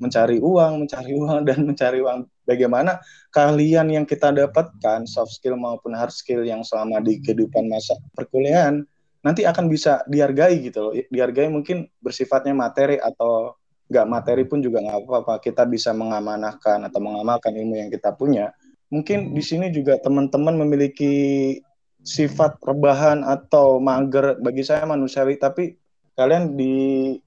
mencari 0.00 0.40
uang, 0.40 0.72
mencari 0.84 1.12
uang 1.20 1.46
dan 1.46 1.58
mencari 1.68 2.00
uang. 2.00 2.26
Bagaimana 2.48 2.98
kalian 3.30 3.94
yang 3.94 4.04
kita 4.08 4.34
dapatkan 4.34 5.06
soft 5.06 5.38
skill 5.38 5.54
maupun 5.54 5.94
hard 5.94 6.10
skill 6.10 6.42
yang 6.42 6.66
selama 6.66 6.98
di 6.98 7.22
kehidupan 7.22 7.70
masa 7.70 7.94
perkuliahan 8.16 8.82
nanti 9.20 9.44
akan 9.44 9.68
bisa 9.68 10.02
dihargai 10.08 10.58
gitu 10.64 10.90
loh. 10.90 10.92
Dihargai 10.96 11.52
mungkin 11.52 11.86
bersifatnya 12.00 12.56
materi 12.56 12.96
atau 12.96 13.54
nggak 13.86 14.06
materi 14.08 14.42
pun 14.48 14.64
juga 14.64 14.80
nggak 14.82 14.98
apa-apa. 15.06 15.34
Kita 15.44 15.68
bisa 15.68 15.92
mengamanahkan 15.92 16.88
atau 16.88 17.00
mengamalkan 17.04 17.54
ilmu 17.54 17.76
yang 17.78 17.90
kita 17.92 18.16
punya. 18.16 18.50
Mungkin 18.90 19.36
di 19.36 19.42
sini 19.44 19.70
juga 19.70 20.02
teman-teman 20.02 20.58
memiliki 20.66 21.54
sifat 22.02 22.58
rebahan 22.64 23.22
atau 23.22 23.78
mager. 23.78 24.40
Bagi 24.40 24.64
saya 24.66 24.88
manusiawi 24.88 25.38
tapi 25.38 25.76
kalian 26.20 26.52
di 26.52 26.74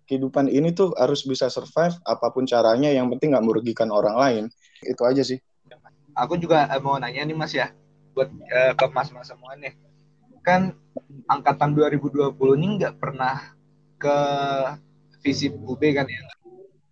kehidupan 0.06 0.46
ini 0.54 0.70
tuh 0.70 0.94
harus 0.94 1.26
bisa 1.26 1.50
survive 1.50 1.98
apa 2.06 2.30
pun 2.30 2.46
caranya 2.46 2.94
yang 2.94 3.10
penting 3.10 3.34
nggak 3.34 3.42
merugikan 3.42 3.90
orang 3.90 4.14
lain. 4.22 4.44
Itu 4.86 5.02
aja 5.10 5.26
sih. 5.26 5.42
Aku 6.14 6.38
juga 6.38 6.70
eh, 6.70 6.78
mau 6.78 7.02
nanya 7.02 7.26
nih 7.26 7.34
mas 7.34 7.58
ya 7.58 7.74
buat 8.14 8.30
uh, 8.30 8.78
ke 8.78 8.86
mas 8.94 9.10
mas 9.10 9.34
semua 9.34 9.58
nih. 9.58 9.74
Kan 10.46 10.78
angkatan 11.26 11.74
2020 11.74 12.38
ini 12.62 12.68
nggak 12.78 13.02
pernah 13.02 13.58
ke 13.98 14.18
visip 15.26 15.58
UB 15.58 15.82
kan 15.98 16.06
ya? 16.06 16.22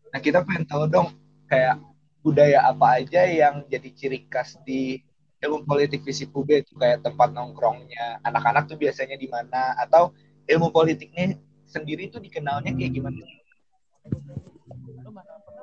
Nah 0.10 0.17
kita 0.17 0.41
pengen 0.41 0.65
tahu 0.65 0.89
dong 0.89 1.13
kayak 1.46 1.77
budaya 2.25 2.65
apa 2.65 2.98
aja 2.98 3.29
yang 3.29 3.62
jadi 3.70 3.89
ciri 3.93 4.25
khas 4.25 4.58
di 4.65 4.98
ilmu 5.46 5.70
politik 5.70 6.01
visi 6.01 6.25
UB 6.25 6.50
itu 6.50 6.74
kayak 6.81 7.05
tempat 7.05 7.29
nongkrongnya 7.29 8.25
anak-anak 8.25 8.65
tuh 8.65 8.81
biasanya 8.81 9.22
di 9.22 9.29
mana? 9.29 9.77
Atau 9.77 10.17
ilmu 10.50 10.74
politiknya 10.74 11.38
sendiri 11.71 12.11
itu 12.11 12.19
dikenalnya 12.19 12.75
kayak 12.75 12.91
gimana? 12.91 13.23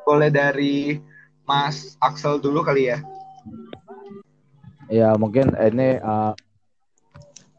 Boleh 0.09 0.33
dari 0.33 0.97
Mas 1.45 2.01
Axel 2.01 2.41
dulu 2.41 2.65
kali 2.65 2.89
ya. 2.89 2.99
Ya 4.89 5.13
mungkin 5.21 5.53
ini 5.61 6.01
uh, 6.01 6.33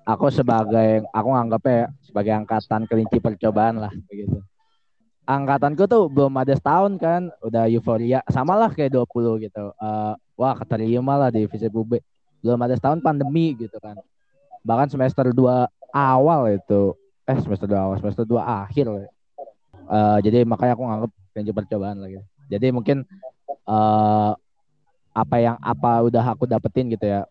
aku 0.10 0.34
sebagai 0.34 1.06
aku 1.14 1.30
anggapnya 1.30 1.94
sebagai 2.02 2.34
angkatan 2.34 2.90
kelinci 2.90 3.22
percobaan 3.22 3.78
lah 3.78 3.94
begitu. 4.10 4.42
Angkatanku 5.30 5.86
tuh 5.86 6.10
belum 6.10 6.34
ada 6.42 6.58
setahun 6.58 6.98
kan 6.98 7.30
udah 7.46 7.70
euforia. 7.70 8.26
Sama 8.34 8.58
lah 8.58 8.74
kayak 8.74 8.98
20 8.98 9.46
gitu. 9.46 9.70
Uh, 9.78 10.18
wah 10.34 10.58
keterima 10.58 11.22
lah 11.22 11.30
di 11.30 11.46
FISIP 11.46 11.70
UB 11.70 12.02
belum 12.42 12.60
ada 12.66 12.74
setahun 12.74 13.06
pandemi 13.06 13.54
gitu 13.54 13.78
kan. 13.78 14.02
Bahkan 14.66 14.90
semester 14.90 15.30
2 15.30 15.70
awal 15.94 16.42
itu 16.58 16.98
eh 17.30 17.38
semester 17.46 17.70
2 17.70 17.78
awal 17.78 17.96
semester 18.02 18.26
2 18.26 18.42
akhir 18.42 18.86
uh, 18.90 20.18
jadi 20.26 20.42
makanya 20.50 20.74
aku 20.74 20.84
nganggep 20.86 21.12
pengen 21.34 21.56
percobaan 21.56 21.98
lagi. 22.02 22.20
Jadi 22.50 22.68
mungkin 22.74 23.06
uh, 23.70 24.34
apa 25.14 25.36
yang 25.38 25.58
apa 25.62 26.04
udah 26.06 26.26
aku 26.36 26.50
dapetin 26.50 26.90
gitu 26.94 27.06
ya 27.06 27.26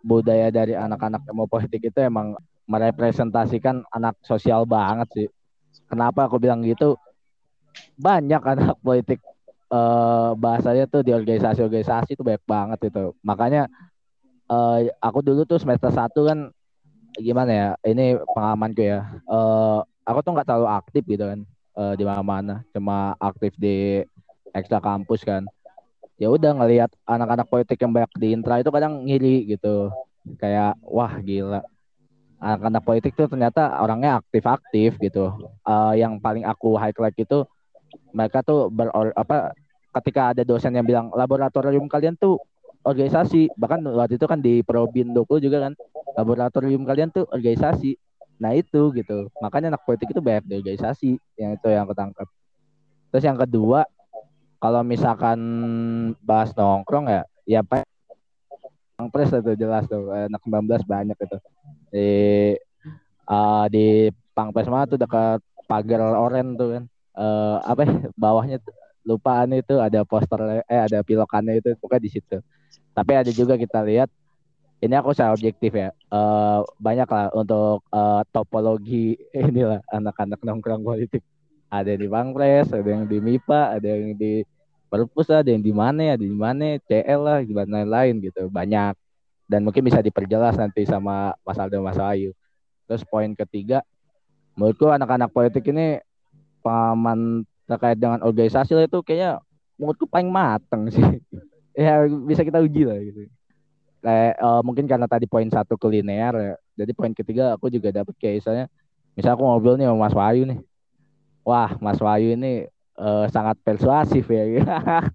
budaya 0.00 0.48
dari 0.48 0.72
anak-anak 0.72 1.24
mau 1.36 1.44
politik 1.44 1.92
itu 1.92 1.98
emang 2.00 2.32
merepresentasikan 2.64 3.84
anak 3.90 4.16
sosial 4.24 4.64
banget 4.66 5.08
sih. 5.14 5.28
Kenapa 5.86 6.26
aku 6.26 6.38
bilang 6.38 6.62
gitu? 6.62 6.96
Banyak 7.98 8.42
anak 8.42 8.76
politik 8.86 9.20
uh, 9.70 10.34
bahasanya 10.34 10.86
tuh 10.86 11.02
di 11.02 11.14
organisasi-organisasi 11.14 12.18
tuh 12.18 12.24
banyak 12.26 12.44
banget 12.46 12.78
itu. 12.90 13.14
Makanya 13.22 13.66
uh, 14.50 14.86
aku 15.02 15.20
dulu 15.22 15.46
tuh 15.46 15.58
semester 15.58 15.90
satu 15.90 16.26
kan 16.26 16.50
gimana 17.18 17.50
ya? 17.50 17.68
Ini 17.82 18.20
pengalamanku 18.34 18.82
ya. 18.82 19.00
Uh, 19.26 19.82
aku 20.06 20.22
tuh 20.22 20.32
nggak 20.36 20.46
terlalu 20.46 20.68
aktif 20.70 21.02
gitu 21.06 21.24
kan 21.26 21.40
uh, 21.74 21.94
di 21.98 22.04
mana-mana. 22.06 22.62
Cuma 22.70 23.18
aktif 23.18 23.56
di 23.58 24.04
ekstra 24.54 24.78
kampus 24.78 25.26
kan. 25.26 25.46
Ya 26.20 26.28
udah 26.28 26.52
ngelihat 26.52 26.92
anak-anak 27.08 27.48
politik 27.48 27.80
yang 27.80 27.96
banyak 27.96 28.12
di 28.20 28.28
intra 28.36 28.60
itu 28.60 28.70
kadang 28.70 29.02
ngiri 29.08 29.48
gitu. 29.48 29.88
Kayak 30.36 30.76
wah 30.84 31.16
gila 31.18 31.64
anak-anak 32.40 32.82
politik 32.82 33.12
tuh 33.12 33.28
ternyata 33.28 33.78
orangnya 33.84 34.18
aktif-aktif 34.18 34.96
gitu. 34.96 35.28
Uh, 35.62 35.92
yang 35.92 36.16
paling 36.16 36.48
aku 36.48 36.74
highlight 36.80 37.14
itu 37.20 37.44
mereka 38.16 38.40
tuh 38.40 38.72
ber 38.72 38.88
apa 39.12 39.52
ketika 40.00 40.32
ada 40.34 40.42
dosen 40.42 40.72
yang 40.72 40.86
bilang 40.86 41.12
laboratorium 41.12 41.86
kalian 41.86 42.16
tuh 42.16 42.40
organisasi 42.80 43.52
bahkan 43.60 43.84
waktu 43.84 44.16
itu 44.16 44.24
kan 44.24 44.40
di 44.40 44.64
Probindo 44.64 45.26
juga 45.36 45.68
kan 45.68 45.72
laboratorium 46.16 46.82
kalian 46.86 47.10
tuh 47.12 47.26
organisasi. 47.30 47.98
Nah 48.40 48.56
itu 48.56 48.90
gitu. 48.96 49.28
Makanya 49.44 49.76
anak 49.76 49.84
politik 49.84 50.10
itu 50.10 50.20
banyak 50.22 50.44
di 50.48 50.54
organisasi 50.64 51.10
yang 51.36 51.54
itu 51.54 51.68
yang 51.68 51.84
ketangkap 51.86 52.28
Terus 53.10 53.24
yang 53.26 53.38
kedua, 53.38 53.82
kalau 54.62 54.86
misalkan 54.86 55.38
bahas 56.22 56.54
nongkrong 56.54 57.10
ya, 57.10 57.22
ya 57.44 57.60
pak 57.66 57.84
Pres 59.10 59.32
itu 59.32 59.56
jelas 59.56 59.88
tuh 59.88 60.12
anak 60.12 60.44
19 60.44 60.84
banyak 60.84 61.16
itu 61.16 61.38
di 61.88 62.08
uh, 63.24 63.64
di 63.72 64.12
Pangpres 64.36 64.68
mana 64.68 64.84
tuh 64.84 65.00
dekat 65.00 65.40
pagar 65.64 66.04
oren 66.20 66.52
tuh 66.54 66.68
kan. 66.76 66.84
Uh, 67.16 67.56
apa 67.64 67.88
ya, 67.88 67.96
bawahnya 68.20 68.58
lupaan 69.08 69.56
itu 69.56 69.80
ada 69.80 70.04
poster 70.04 70.62
eh 70.68 70.80
ada 70.84 71.00
pilokannya 71.00 71.64
itu 71.64 71.72
pokoknya 71.80 72.04
di 72.04 72.10
situ. 72.12 72.36
Tapi 72.92 73.12
ada 73.16 73.32
juga 73.32 73.56
kita 73.56 73.80
lihat 73.88 74.12
ini 74.80 74.94
aku 74.96 75.12
saya 75.12 75.36
objektif 75.36 75.76
ya. 75.76 75.92
Uh, 76.08 76.64
banyak 76.80 77.04
lah 77.04 77.28
untuk 77.36 77.84
uh, 77.92 78.24
topologi 78.32 79.20
inilah 79.36 79.84
anak-anak 79.92 80.40
nongkrong 80.40 80.82
politik. 80.82 81.20
Ada 81.70 81.94
yang 81.94 82.02
di 82.02 82.08
Bangpres 82.10 82.66
ada 82.74 82.88
yang 82.88 83.06
di 83.06 83.22
MIPA 83.22 83.78
ada 83.78 83.86
yang 83.86 84.18
di 84.18 84.42
perpus 84.90 85.30
ada 85.30 85.46
yang 85.46 85.62
di 85.62 85.70
mana 85.70 86.18
ada 86.18 86.24
di 86.26 86.34
mana 86.34 86.80
CL 86.82 87.20
lah 87.22 87.38
di 87.44 87.52
lain-lain 87.54 88.24
gitu. 88.24 88.48
Banyak. 88.48 88.96
Dan 89.46 89.62
mungkin 89.62 89.84
bisa 89.84 90.00
diperjelas 90.02 90.58
nanti 90.58 90.82
sama 90.88 91.36
Mas 91.46 91.58
Aldo 91.60 91.78
Mas 91.84 92.00
Ayu 92.00 92.34
terus 92.90 93.06
poin 93.06 93.30
ketiga 93.38 93.86
menurutku 94.58 94.90
anak-anak 94.90 95.30
politik 95.30 95.62
ini 95.70 96.02
pengalaman 96.58 97.46
terkait 97.70 97.94
dengan 97.94 98.18
organisasi 98.18 98.74
itu 98.74 98.98
kayaknya 99.06 99.38
menurutku 99.78 100.10
paling 100.10 100.32
mateng 100.32 100.88
sih. 100.90 101.04
Ya 101.70 102.02
bisa 102.02 102.42
kita 102.42 102.58
uji 102.58 102.82
lah 102.82 102.98
gitu 102.98 103.30
kayak 104.00 104.34
uh, 104.40 104.60
mungkin 104.64 104.88
karena 104.88 105.04
tadi 105.04 105.28
poin 105.28 105.48
satu 105.48 105.76
kuliner 105.76 106.34
ya 106.34 106.54
jadi 106.84 106.92
poin 106.96 107.12
ketiga 107.12 107.54
aku 107.56 107.68
juga 107.68 107.92
dapat 107.92 108.16
kayak 108.16 108.40
misalnya 108.40 108.66
misal 109.12 109.36
aku 109.36 109.44
ngobrol 109.44 109.76
nih 109.76 109.88
sama 109.88 110.08
Mas 110.08 110.16
Wahyu 110.16 110.42
nih 110.48 110.60
wah 111.44 111.70
Mas 111.80 112.00
Wahyu 112.00 112.36
ini 112.36 112.68
uh, 113.00 113.24
sangat 113.32 113.56
persuasif 113.64 114.28
ya. 114.28 114.44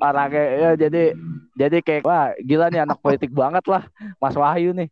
Orangnya 0.00 0.44
ya 0.56 0.70
jadi 0.80 1.12
jadi 1.52 1.78
kayak 1.84 2.02
wah 2.08 2.32
gila 2.40 2.72
nih 2.72 2.88
anak 2.88 2.98
politik 3.04 3.28
banget 3.36 3.64
lah 3.68 3.84
Mas 4.22 4.36
Wahyu 4.38 4.72
nih. 4.72 4.88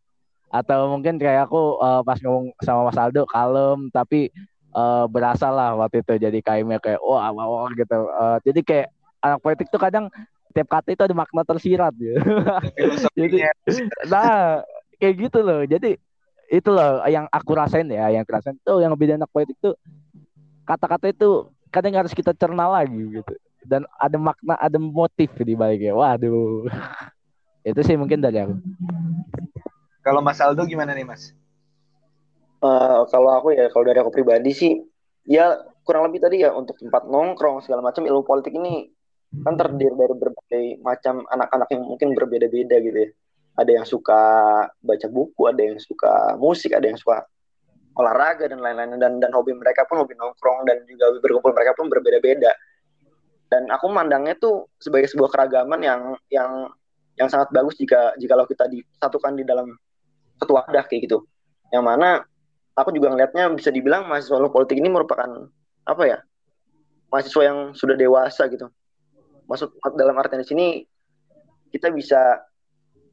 Atau 0.53 0.93
mungkin 0.93 1.17
kayak 1.17 1.49
aku 1.49 1.81
uh, 1.81 2.05
pas 2.05 2.19
ngomong 2.21 2.53
sama 2.61 2.91
Mas 2.91 2.99
Aldo 2.99 3.25
kalem 3.25 3.89
tapi 3.89 4.29
uh, 4.77 5.09
berasa 5.09 5.49
lah 5.49 5.73
waktu 5.73 6.05
itu 6.05 6.13
jadi 6.21 6.39
kaimnya 6.45 6.77
kayak 6.77 7.01
wah 7.01 7.33
wah, 7.33 7.47
wah 7.49 7.71
gitu. 7.73 7.97
Uh, 8.13 8.37
jadi 8.45 8.61
kayak 8.61 8.87
anak 9.25 9.39
politik 9.41 9.67
tuh 9.73 9.81
kadang 9.81 10.05
tiap 10.55 10.71
kata 10.71 10.95
itu 10.95 11.03
ada 11.03 11.11
makna 11.11 11.43
tersirat 11.43 11.91
gitu. 11.99 12.15
jadi 13.19 13.51
nah 14.07 14.63
kayak 14.95 15.15
gitu 15.27 15.39
loh. 15.43 15.61
Jadi 15.67 15.99
itu 16.47 16.69
loh 16.71 17.03
yang 17.11 17.27
aku 17.27 17.51
rasain 17.51 17.91
ya, 17.91 18.07
yang 18.15 18.23
rasain 18.23 18.55
tuh 18.63 18.79
yang 18.79 18.95
beda 18.95 19.19
anak 19.19 19.27
politik 19.35 19.59
tuh 19.59 19.75
kata-kata 20.63 21.11
itu 21.11 21.51
kadang 21.67 21.99
harus 21.99 22.15
kita 22.15 22.31
cerna 22.31 22.71
lagi 22.71 22.95
gitu. 22.95 23.33
Dan 23.67 23.83
ada 23.99 24.15
makna 24.15 24.55
ada 24.55 24.79
motif 24.79 25.27
di 25.35 25.53
baliknya 25.59 25.91
waduh. 25.91 26.63
Itu 27.65 27.81
sih 27.81 27.97
mungkin 27.97 28.21
dari 28.21 28.37
aku. 28.37 28.61
Kalau 30.05 30.21
Mas 30.21 30.37
Aldo 30.37 30.69
gimana 30.69 30.93
nih 30.93 31.01
Mas? 31.01 31.33
Uh, 32.61 33.09
kalau 33.09 33.33
aku 33.33 33.57
ya 33.57 33.73
kalau 33.73 33.89
dari 33.89 33.97
aku 33.97 34.13
pribadi 34.13 34.53
sih 34.53 34.85
ya 35.25 35.65
kurang 35.81 36.05
lebih 36.09 36.21
tadi 36.21 36.45
ya 36.45 36.53
untuk 36.53 36.77
tempat 36.77 37.09
nongkrong 37.09 37.65
segala 37.65 37.81
macam 37.81 38.05
ilmu 38.05 38.21
politik 38.21 38.53
ini 38.53 38.93
kan 39.43 39.53
terdiri 39.59 39.95
dari 39.97 40.15
berbagai 40.15 40.63
macam 40.85 41.25
anak-anak 41.27 41.67
yang 41.73 41.83
mungkin 41.83 42.07
berbeda-beda 42.13 42.75
gitu 42.79 42.99
ya. 43.07 43.09
Ada 43.55 43.71
yang 43.81 43.85
suka 43.87 44.21
baca 44.83 45.07
buku 45.07 45.47
ada 45.47 45.61
yang 45.63 45.79
suka 45.79 46.35
musik 46.35 46.75
ada 46.75 46.91
yang 46.91 46.99
suka 46.99 47.23
olahraga 47.95 48.51
dan 48.51 48.59
lain-lain. 48.59 48.99
Dan 48.99 49.13
dan 49.19 49.31
hobi 49.31 49.55
mereka 49.55 49.87
pun 49.87 50.03
hobi 50.03 50.13
nongkrong 50.15 50.67
dan 50.67 50.83
juga 50.85 51.11
hobi 51.11 51.19
berkumpul 51.23 51.51
mereka 51.55 51.71
pun 51.75 51.87
berbeda-beda. 51.87 52.51
Dan 53.49 53.71
aku 53.71 53.87
mandangnya 53.89 54.35
tuh 54.37 54.67
sebagai 54.77 55.07
sebuah 55.07 55.31
keragaman 55.31 55.79
yang 55.81 56.01
yang 56.29 56.51
yang 57.15 57.31
sangat 57.31 57.47
bagus 57.55 57.79
jika 57.79 58.11
jika 58.19 58.35
kalau 58.35 58.47
kita 58.47 58.67
disatukan 58.67 59.39
di 59.39 59.43
dalam 59.47 59.71
satu 60.37 60.59
wadah 60.59 60.83
kayak 60.87 61.07
gitu. 61.07 61.23
Yang 61.71 61.83
mana 61.87 62.09
aku 62.75 62.91
juga 62.91 63.15
ngelihatnya 63.15 63.55
bisa 63.55 63.71
dibilang 63.71 64.05
mahasiswa 64.05 64.51
politik 64.51 64.77
ini 64.77 64.91
merupakan 64.91 65.47
apa 65.87 66.03
ya 66.03 66.19
mahasiswa 67.07 67.41
yang 67.47 67.59
sudah 67.71 67.95
dewasa 67.95 68.51
gitu 68.51 68.67
maksud 69.45 69.77
dalam 69.97 70.15
artian 70.17 70.41
di 70.41 70.47
sini 70.47 70.67
kita 71.69 71.89
bisa 71.93 72.41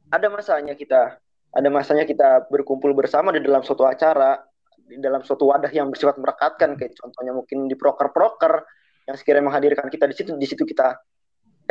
ada 0.09 0.27
masanya 0.29 0.73
kita 0.73 1.17
ada 1.53 1.69
masanya 1.69 2.05
kita 2.05 2.49
berkumpul 2.49 2.93
bersama 2.97 3.29
di 3.29 3.41
dalam 3.41 3.61
suatu 3.61 3.85
acara 3.85 4.41
di 4.83 4.99
dalam 4.99 5.23
suatu 5.23 5.47
wadah 5.47 5.69
yang 5.71 5.93
bersifat 5.93 6.19
merekatkan 6.19 6.75
kayak 6.75 6.97
contohnya 6.97 7.31
mungkin 7.31 7.69
di 7.69 7.75
proker-proker 7.77 8.65
yang 9.07 9.15
sekiranya 9.15 9.51
menghadirkan 9.51 9.87
kita 9.87 10.05
di 10.09 10.15
situ 10.15 10.29
di 10.35 10.47
situ 10.47 10.63
kita 10.65 10.97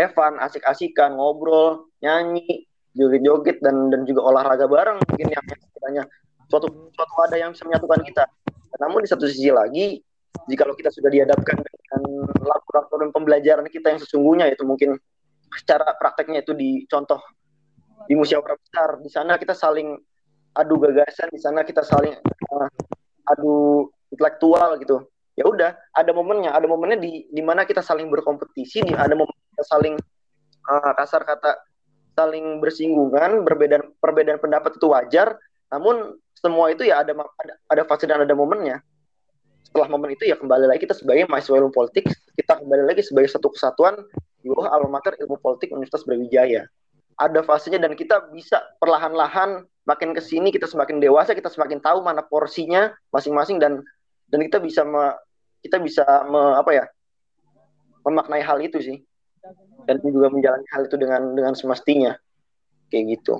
Evan 0.01 0.40
asik-asikan 0.40 1.20
ngobrol 1.20 1.92
nyanyi 2.01 2.64
joget-joget 2.96 3.61
dan 3.61 3.92
dan 3.92 4.05
juga 4.09 4.25
olahraga 4.33 4.64
bareng 4.68 5.01
mungkin 5.01 5.29
yang 5.29 5.44
sekiranya 5.44 6.03
suatu 6.48 6.68
suatu 6.92 7.12
wadah 7.16 7.38
yang 7.40 7.51
bisa 7.57 7.64
menyatukan 7.64 8.01
kita. 8.05 8.25
Namun 8.81 9.05
di 9.05 9.09
satu 9.09 9.25
sisi 9.25 9.48
lagi 9.53 10.01
jika 10.48 10.68
kita 10.77 10.90
sudah 10.92 11.09
dihadapkan 11.12 11.57
dengan 11.92 12.24
laboratorium 12.40 13.12
pembelajaran 13.12 13.68
kita 13.68 13.92
yang 13.92 14.00
sesungguhnya 14.00 14.48
itu 14.48 14.64
mungkin 14.64 14.96
secara 15.52 15.92
prakteknya 16.00 16.40
itu 16.40 16.57
di 16.57 16.88
contoh 16.88 17.20
di 18.09 18.16
musyawarah 18.16 18.57
besar. 18.57 18.88
Di 19.05 19.11
sana 19.12 19.37
kita 19.37 19.52
saling 19.52 20.00
adu 20.57 20.81
gagasan 20.81 21.28
di 21.33 21.40
sana 21.40 21.61
kita 21.64 21.85
saling 21.85 22.16
uh, 22.52 22.68
adu 23.28 23.88
intelektual 24.09 24.81
gitu. 24.81 25.05
Ya 25.37 25.44
udah 25.44 25.76
ada 25.92 26.11
momennya. 26.16 26.57
Ada 26.57 26.64
momennya 26.64 26.98
di 27.00 27.28
di 27.28 27.42
mana 27.44 27.68
kita 27.68 27.85
saling 27.85 28.09
berkompetisi 28.09 28.85
di 28.88 28.92
ada 28.96 29.12
momen 29.12 29.37
kita 29.52 29.64
saling 29.68 29.94
uh, 30.68 30.92
kasar 30.96 31.24
kata 31.28 31.61
saling 32.12 32.61
bersinggungan 32.61 33.44
berbeda 33.44 33.85
perbedaan 34.00 34.40
pendapat 34.40 34.81
itu 34.81 34.88
wajar. 34.88 35.37
Namun 35.72 36.16
semua 36.37 36.72
itu 36.72 36.85
ya 36.85 37.05
ada 37.05 37.12
ada, 37.16 37.55
ada 37.68 37.83
fase 37.85 38.05
dan 38.09 38.24
ada 38.24 38.33
momennya 38.33 38.81
setelah 39.72 39.88
momen 39.88 40.12
itu 40.12 40.28
ya 40.28 40.37
kembali 40.37 40.68
lagi 40.68 40.85
kita 40.85 40.92
sebagai 40.92 41.24
mahasiswa 41.32 41.56
ilmu 41.64 41.72
politik 41.72 42.04
kita 42.37 42.61
kembali 42.61 42.85
lagi 42.92 43.00
sebagai 43.00 43.32
satu 43.32 43.48
kesatuan 43.48 43.96
di 44.44 44.52
bawah 44.52 44.68
alma 44.68 45.00
mater 45.00 45.16
ilmu 45.16 45.40
politik 45.40 45.72
Universitas 45.72 46.04
Brawijaya 46.04 46.68
ada 47.16 47.40
fasenya 47.40 47.80
dan 47.80 47.96
kita 47.96 48.28
bisa 48.28 48.61
perlahan-lahan 48.76 49.64
makin 49.87 50.14
ke 50.14 50.22
sini 50.22 50.54
kita 50.54 50.66
semakin 50.70 51.02
dewasa, 51.02 51.35
kita 51.35 51.50
semakin 51.50 51.82
tahu 51.82 52.02
mana 52.02 52.22
porsinya 52.22 52.94
masing-masing 53.11 53.58
dan 53.58 53.82
dan 54.30 54.40
kita 54.46 54.62
bisa 54.62 54.87
me, 54.87 55.12
kita 55.61 55.76
bisa 55.82 56.04
me, 56.26 56.56
apa 56.56 56.70
ya? 56.72 56.85
memaknai 58.02 58.42
hal 58.42 58.58
itu 58.58 58.82
sih. 58.82 58.98
Dan 59.87 60.02
juga 60.02 60.26
menjalani 60.30 60.66
hal 60.74 60.90
itu 60.90 60.98
dengan 60.98 61.38
dengan 61.38 61.54
semestinya. 61.54 62.18
Kayak 62.90 63.18
gitu. 63.18 63.35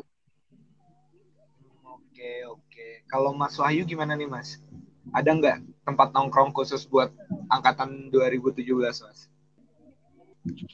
Oke, 1.83 2.47
oke. 2.47 2.87
Kalau 3.11 3.35
Mas 3.35 3.59
Wahyu 3.59 3.83
gimana 3.83 4.15
nih, 4.15 4.31
Mas? 4.31 4.63
Ada 5.11 5.35
nggak 5.35 5.57
tempat 5.83 6.15
nongkrong 6.15 6.55
khusus 6.55 6.87
buat 6.87 7.11
angkatan 7.51 8.11
2017, 8.15 8.67
Mas? 9.03 9.29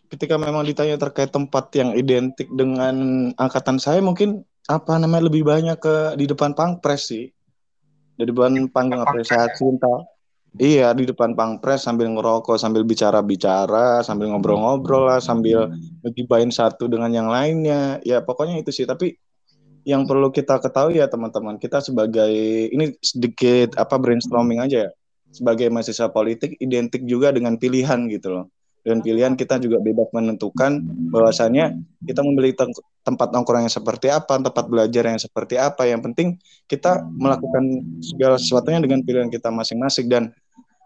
Ketika 0.09 0.41
memang 0.41 0.65
ditanya 0.65 0.97
terkait 0.97 1.29
tempat 1.29 1.69
yang 1.77 1.93
identik 1.93 2.49
dengan 2.53 3.29
angkatan 3.37 3.77
saya, 3.77 4.01
mungkin 4.01 4.45
apa 4.69 5.01
namanya 5.01 5.29
lebih 5.29 5.45
banyak 5.45 5.77
ke 5.81 5.97
di 6.17 6.25
depan 6.29 6.53
pangpres 6.53 7.13
sih. 7.13 7.29
Di 8.17 8.25
depan 8.25 8.69
panggung 8.69 9.05
apresiasi 9.05 9.57
cinta 9.57 9.93
iya 10.57 10.91
di 10.97 11.05
depan 11.05 11.37
pangpres 11.37 11.85
sambil 11.85 12.09
ngerokok 12.09 12.57
sambil 12.57 12.83
bicara-bicara 12.83 14.01
sambil 14.01 14.33
ngobrol-ngobrol 14.33 15.07
lah 15.07 15.21
sambil 15.21 15.71
ngegibain 16.03 16.49
satu 16.49 16.89
dengan 16.89 17.13
yang 17.13 17.29
lainnya. 17.29 18.01
Ya 18.03 18.25
pokoknya 18.25 18.61
itu 18.61 18.73
sih. 18.73 18.89
Tapi 18.89 19.17
yang 19.85 20.07
perlu 20.07 20.33
kita 20.33 20.59
ketahui 20.63 20.99
ya 20.99 21.07
teman-teman 21.07 21.61
kita 21.61 21.83
sebagai 21.83 22.31
ini 22.73 22.97
sedikit 23.03 23.77
apa 23.79 23.99
brainstorming 23.99 24.63
aja 24.63 24.89
ya 24.89 24.91
sebagai 25.29 25.69
mahasiswa 25.69 26.09
politik 26.09 26.57
identik 26.59 27.05
juga 27.05 27.31
dengan 27.31 27.61
pilihan 27.61 28.09
gitu 28.09 28.33
loh 28.33 28.47
dan 28.89 29.05
pilihan 29.05 29.37
kita 29.37 29.61
juga 29.61 29.83
bebas 29.85 30.09
menentukan 30.17 30.81
bahwasannya 31.13 31.77
kita 32.09 32.25
memilih 32.25 32.57
tempat 33.05 33.29
nongkrong 33.37 33.69
yang 33.69 33.75
seperti 33.75 34.09
apa, 34.09 34.41
tempat 34.41 34.65
belajar 34.65 35.05
yang 35.05 35.21
seperti 35.21 35.61
apa. 35.61 35.85
Yang 35.85 36.09
penting 36.09 36.29
kita 36.71 37.05
melakukan 37.05 37.85
segala 38.01 38.41
sesuatunya 38.41 38.81
dengan 38.81 39.05
pilihan 39.05 39.29
kita 39.29 39.53
masing-masing 39.53 40.09
dan 40.09 40.33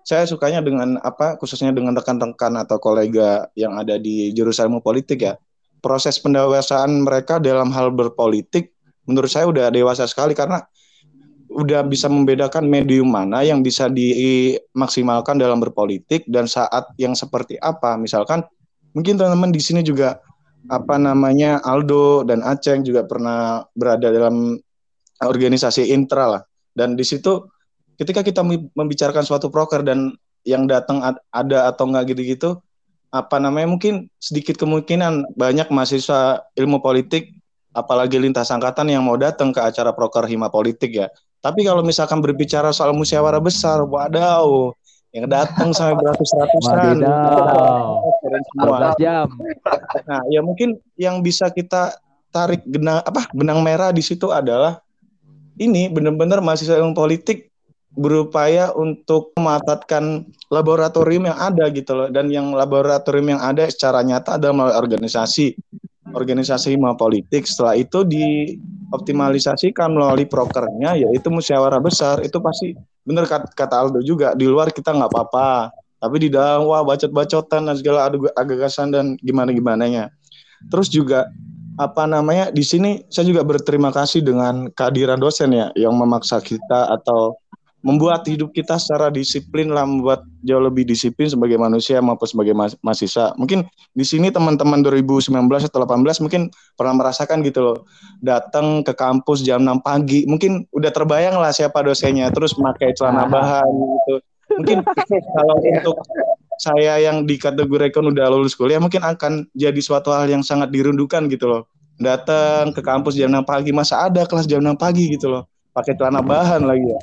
saya 0.02 0.26
sukanya 0.26 0.58
dengan 0.58 0.98
apa 0.98 1.38
khususnya 1.38 1.70
dengan 1.70 1.94
rekan-rekan 1.94 2.58
atau 2.58 2.82
kolega 2.82 3.46
yang 3.54 3.78
ada 3.78 3.94
di 4.02 4.34
jurusan 4.34 4.82
politik 4.82 5.22
ya. 5.22 5.38
Proses 5.78 6.18
pendewasaan 6.18 7.06
mereka 7.06 7.38
dalam 7.38 7.70
hal 7.70 7.94
berpolitik 7.94 8.74
menurut 9.06 9.30
saya 9.30 9.48
udah 9.50 9.70
dewasa 9.72 10.06
sekali 10.06 10.32
karena 10.36 10.62
udah 11.52 11.84
bisa 11.84 12.08
membedakan 12.08 12.64
medium 12.64 13.12
mana 13.12 13.44
yang 13.44 13.60
bisa 13.60 13.92
dimaksimalkan 13.92 15.36
dalam 15.36 15.60
berpolitik 15.60 16.24
dan 16.24 16.48
saat 16.48 16.88
yang 16.96 17.12
seperti 17.12 17.60
apa. 17.60 18.00
Misalkan 18.00 18.40
mungkin 18.96 19.20
teman-teman 19.20 19.52
di 19.52 19.60
sini 19.60 19.84
juga 19.84 20.16
apa 20.72 20.96
namanya 20.96 21.60
Aldo 21.60 22.24
dan 22.24 22.40
Aceng 22.40 22.86
juga 22.86 23.04
pernah 23.04 23.66
berada 23.76 24.08
dalam 24.08 24.56
organisasi 25.20 25.92
intra 25.92 26.38
lah. 26.38 26.42
Dan 26.72 26.96
di 26.96 27.04
situ 27.04 27.44
ketika 28.00 28.24
kita 28.24 28.40
membicarakan 28.72 29.22
suatu 29.26 29.52
proker 29.52 29.84
dan 29.84 30.16
yang 30.42 30.66
datang 30.66 31.04
ada 31.30 31.70
atau 31.70 31.86
enggak 31.86 32.16
gitu-gitu 32.16 32.58
apa 33.12 33.36
namanya 33.36 33.68
mungkin 33.68 34.08
sedikit 34.16 34.56
kemungkinan 34.56 35.36
banyak 35.36 35.68
mahasiswa 35.68 36.48
ilmu 36.56 36.80
politik 36.80 37.36
apalagi 37.72 38.20
lintas 38.20 38.52
angkatan 38.52 38.92
yang 38.92 39.04
mau 39.04 39.16
datang 39.16 39.50
ke 39.52 39.60
acara 39.60 39.92
proker 39.96 40.28
hima 40.28 40.52
politik 40.52 40.92
ya. 40.92 41.08
Tapi 41.42 41.66
kalau 41.66 41.82
misalkan 41.82 42.22
berbicara 42.22 42.70
soal 42.70 42.94
musyawarah 42.94 43.42
besar, 43.42 43.82
wadaw, 43.82 44.70
yang 45.12 45.26
datang 45.28 45.72
sampai 45.76 45.98
beratus-ratusan. 45.98 47.04
Jam. 48.96 49.28
Nah, 50.08 50.20
ya 50.30 50.40
mungkin 50.40 50.80
yang 50.96 51.20
bisa 51.20 51.52
kita 51.52 51.96
tarik 52.32 52.64
benang 52.64 53.04
apa 53.04 53.28
benang 53.36 53.60
merah 53.60 53.92
di 53.92 54.00
situ 54.00 54.32
adalah 54.32 54.80
ini 55.60 55.92
benar-benar 55.92 56.40
mahasiswa 56.40 56.80
ilmu 56.80 56.96
politik 56.96 57.52
berupaya 57.92 58.72
untuk 58.72 59.36
memanfaatkan 59.36 60.24
laboratorium 60.48 61.28
yang 61.28 61.36
ada 61.36 61.68
gitu 61.68 61.92
loh 61.92 62.08
dan 62.08 62.32
yang 62.32 62.56
laboratorium 62.56 63.36
yang 63.36 63.42
ada 63.44 63.68
secara 63.68 64.00
nyata 64.00 64.40
adalah 64.40 64.56
melalui 64.56 64.80
organisasi 64.80 65.52
organisasi 66.10 66.74
hima 66.74 66.98
politik 66.98 67.46
setelah 67.46 67.78
itu 67.78 68.02
dioptimalisasikan 68.02 69.94
melalui 69.94 70.26
prokernya 70.26 70.98
yaitu 70.98 71.30
musyawarah 71.30 71.78
besar. 71.78 72.18
Itu 72.26 72.42
pasti 72.42 72.74
benar 73.06 73.30
kata 73.30 73.74
Aldo 73.78 74.02
juga 74.02 74.34
di 74.34 74.50
luar 74.50 74.74
kita 74.74 74.90
nggak 74.90 75.10
apa-apa. 75.14 75.70
Tapi 76.02 76.16
di 76.18 76.28
dalam 76.34 76.66
wah 76.66 76.82
bacot-bacotan 76.82 77.70
dan 77.70 77.78
segala 77.78 78.10
agagasan 78.34 78.90
dan 78.90 79.14
gimana 79.22 79.54
gimananya 79.54 80.10
terus 80.70 80.86
juga 80.92 81.26
apa 81.80 82.04
namanya 82.04 82.52
di 82.52 82.60
sini 82.60 83.00
saya 83.08 83.32
juga 83.32 83.42
berterima 83.42 83.88
kasih 83.88 84.20
dengan 84.20 84.68
kehadiran 84.76 85.16
dosen 85.16 85.56
ya 85.56 85.72
yang 85.72 85.96
memaksa 85.96 86.38
kita 86.44 86.92
atau 86.92 87.40
membuat 87.82 88.22
hidup 88.30 88.54
kita 88.54 88.78
secara 88.78 89.10
disiplin 89.10 89.74
lah 89.74 89.82
membuat 89.82 90.22
jauh 90.46 90.62
lebih 90.62 90.86
disiplin 90.86 91.26
sebagai 91.26 91.58
manusia 91.58 91.98
maupun 91.98 92.30
sebagai 92.30 92.54
mahasiswa. 92.54 93.34
Mungkin 93.34 93.66
di 93.92 94.04
sini 94.06 94.30
teman-teman 94.30 94.86
2019 94.86 95.34
atau 95.66 95.82
18 95.82 96.22
mungkin 96.22 96.48
pernah 96.78 96.94
merasakan 96.94 97.42
gitu 97.42 97.60
loh. 97.60 97.78
Datang 98.22 98.86
ke 98.86 98.94
kampus 98.94 99.42
jam 99.42 99.66
6 99.66 99.82
pagi, 99.82 100.22
mungkin 100.30 100.62
udah 100.70 100.94
terbayang 100.94 101.36
lah 101.42 101.50
siapa 101.50 101.82
dosennya 101.82 102.30
terus 102.30 102.54
pakai 102.54 102.94
celana 102.94 103.26
bahan 103.26 103.66
gitu. 103.66 104.14
Mungkin 104.62 104.78
kalau 105.34 105.56
untuk 105.58 105.96
saya 106.62 107.02
yang 107.02 107.26
dikategorikan 107.26 108.14
udah 108.14 108.30
lulus 108.30 108.54
kuliah 108.54 108.78
mungkin 108.78 109.02
akan 109.02 109.50
jadi 109.58 109.80
suatu 109.82 110.14
hal 110.14 110.30
yang 110.30 110.46
sangat 110.46 110.70
dirindukan 110.70 111.26
gitu 111.26 111.50
loh. 111.50 111.62
Datang 111.98 112.70
ke 112.70 112.78
kampus 112.78 113.18
jam 113.18 113.34
6 113.34 113.42
pagi, 113.42 113.74
masa 113.74 114.06
ada 114.06 114.22
kelas 114.22 114.46
jam 114.46 114.62
6 114.62 114.78
pagi 114.78 115.10
gitu 115.10 115.34
loh. 115.34 115.50
Pakai 115.74 115.96
celana 115.98 116.20
bahan 116.20 116.68
lagi 116.68 116.84
ya 116.84 117.00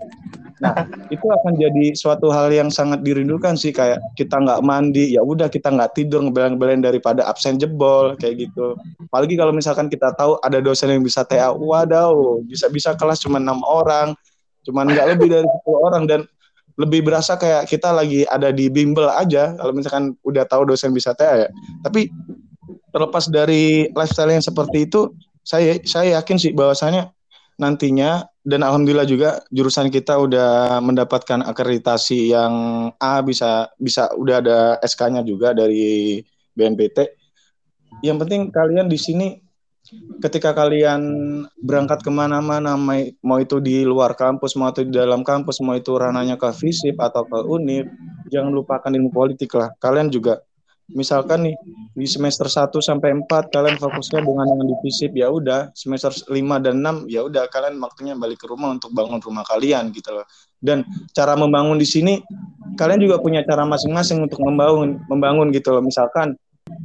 Nah, 0.60 0.76
itu 1.08 1.24
akan 1.24 1.56
jadi 1.56 1.96
suatu 1.96 2.28
hal 2.36 2.52
yang 2.52 2.68
sangat 2.68 3.00
dirindukan 3.00 3.56
sih 3.56 3.72
kayak 3.72 4.04
kita 4.20 4.44
nggak 4.44 4.60
mandi, 4.60 5.16
ya 5.16 5.24
udah 5.24 5.48
kita 5.48 5.72
nggak 5.72 5.96
tidur 5.96 6.20
ngebelain-belain 6.20 6.84
daripada 6.84 7.24
absen 7.24 7.56
jebol 7.56 8.20
kayak 8.20 8.48
gitu. 8.48 8.76
Apalagi 9.08 9.40
kalau 9.40 9.56
misalkan 9.56 9.88
kita 9.88 10.12
tahu 10.20 10.36
ada 10.44 10.60
dosen 10.60 10.92
yang 10.92 11.04
bisa 11.04 11.24
TA, 11.24 11.56
wadaw, 11.56 12.44
bisa-bisa 12.44 12.92
kelas 13.00 13.24
cuma 13.24 13.40
enam 13.40 13.64
orang, 13.64 14.12
cuman 14.68 14.92
nggak 14.92 15.08
lebih 15.16 15.28
dari 15.32 15.48
10 15.48 15.88
orang 15.88 16.04
dan 16.12 16.28
lebih 16.80 17.08
berasa 17.08 17.40
kayak 17.40 17.68
kita 17.68 17.92
lagi 17.92 18.24
ada 18.28 18.56
di 18.56 18.72
bimbel 18.72 19.08
aja 19.12 19.56
kalau 19.56 19.72
misalkan 19.76 20.16
udah 20.24 20.44
tahu 20.44 20.68
dosen 20.68 20.92
bisa 20.92 21.16
TA 21.16 21.48
ya. 21.48 21.50
Tapi 21.88 22.12
terlepas 22.92 23.32
dari 23.32 23.88
lifestyle 23.96 24.36
yang 24.36 24.44
seperti 24.44 24.92
itu, 24.92 25.12
saya 25.44 25.80
saya 25.88 26.20
yakin 26.20 26.36
sih 26.36 26.52
bahwasanya 26.52 27.16
nantinya 27.60 28.24
dan 28.48 28.64
alhamdulillah 28.64 29.06
juga 29.06 29.44
jurusan 29.52 29.92
kita 29.92 30.16
udah 30.16 30.80
mendapatkan 30.80 31.44
akreditasi 31.44 32.32
yang 32.32 32.54
A 32.98 33.20
bisa 33.20 33.68
bisa 33.76 34.10
udah 34.16 34.40
ada 34.40 34.60
SK-nya 34.80 35.22
juga 35.28 35.52
dari 35.52 36.24
BNPT. 36.56 36.98
Yang 38.02 38.18
penting 38.26 38.42
kalian 38.50 38.88
di 38.88 38.96
sini 38.96 39.28
ketika 40.22 40.54
kalian 40.54 41.02
berangkat 41.60 42.00
ke 42.06 42.12
mana-mana 42.14 42.78
mau 43.24 43.40
itu 43.42 43.58
di 43.58 43.82
luar 43.84 44.14
kampus 44.14 44.54
mau 44.54 44.70
itu 44.70 44.86
di 44.86 44.94
dalam 44.94 45.26
kampus 45.26 45.60
mau 45.66 45.74
itu 45.74 45.96
ranahnya 45.98 46.38
ke 46.38 46.52
FISIP 46.52 47.00
atau 47.00 47.26
ke 47.26 47.38
UNIF 47.48 47.90
jangan 48.30 48.54
lupakan 48.54 48.92
ilmu 48.92 49.10
politik 49.10 49.50
lah 49.58 49.74
kalian 49.82 50.14
juga 50.14 50.46
misalkan 50.94 51.46
nih 51.46 51.56
di 51.94 52.08
semester 52.10 52.50
1 52.50 52.74
sampai 52.82 53.14
4 53.14 53.54
kalian 53.54 53.78
fokusnya 53.78 54.26
dengan 54.26 54.46
yang 54.50 54.66
di 54.66 54.76
FISIP 54.82 55.18
ya 55.20 55.30
udah 55.30 55.70
semester 55.78 56.10
5 56.10 56.34
dan 56.66 56.82
6 56.82 57.12
ya 57.12 57.26
udah 57.26 57.46
kalian 57.50 57.78
waktunya 57.78 58.14
balik 58.18 58.42
ke 58.42 58.48
rumah 58.50 58.74
untuk 58.74 58.94
bangun 58.94 59.22
rumah 59.22 59.46
kalian 59.46 59.94
gitu 59.94 60.16
loh. 60.16 60.26
Dan 60.60 60.84
cara 61.14 61.38
membangun 61.38 61.80
di 61.80 61.88
sini 61.88 62.20
kalian 62.76 63.00
juga 63.00 63.22
punya 63.22 63.46
cara 63.46 63.64
masing-masing 63.68 64.26
untuk 64.26 64.42
membangun 64.42 65.00
membangun 65.08 65.54
gitu 65.54 65.76
loh. 65.76 65.84
Misalkan 65.84 66.36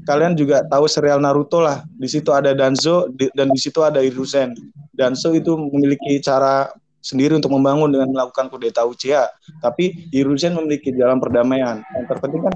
kalian 0.05 0.37
juga 0.37 0.65
tahu 0.69 0.85
serial 0.89 1.21
Naruto 1.21 1.61
lah. 1.65 1.85
Di 1.97 2.09
situ 2.09 2.33
ada 2.33 2.53
Danzo 2.53 3.09
dan 3.15 3.49
di 3.53 3.61
situ 3.61 3.81
ada 3.81 4.01
Hiruzen. 4.01 4.53
Danzo 4.95 5.33
itu 5.35 5.57
memiliki 5.57 6.21
cara 6.21 6.71
sendiri 7.05 7.37
untuk 7.37 7.53
membangun 7.53 7.93
dengan 7.93 8.09
melakukan 8.09 8.49
kudeta 8.49 8.89
Uchiha. 8.89 9.29
Tapi 9.61 10.09
Hiruzen 10.09 10.57
memiliki 10.57 10.89
jalan 10.97 11.21
perdamaian. 11.21 11.85
Yang 11.93 12.17
terpenting 12.17 12.43
kan 12.49 12.55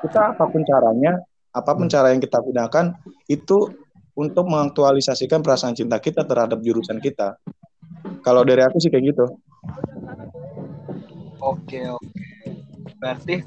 kita 0.00 0.20
apa 0.32 0.44
pun 0.48 0.64
caranya, 0.64 1.20
apa 1.52 1.70
pun 1.76 1.86
cara 1.92 2.16
yang 2.16 2.24
kita 2.24 2.40
gunakan 2.40 2.96
itu 3.28 3.68
untuk 4.16 4.48
mengaktualisasikan 4.48 5.44
perasaan 5.44 5.76
cinta 5.76 6.00
kita 6.00 6.24
terhadap 6.24 6.64
jurusan 6.64 6.96
kita. 7.04 7.36
Kalau 8.24 8.48
dari 8.48 8.64
aku 8.64 8.80
sih 8.80 8.88
kayak 8.88 9.12
gitu. 9.12 9.24
Oke 11.44 11.84
oke. 11.92 12.24
Berarti 12.96 13.44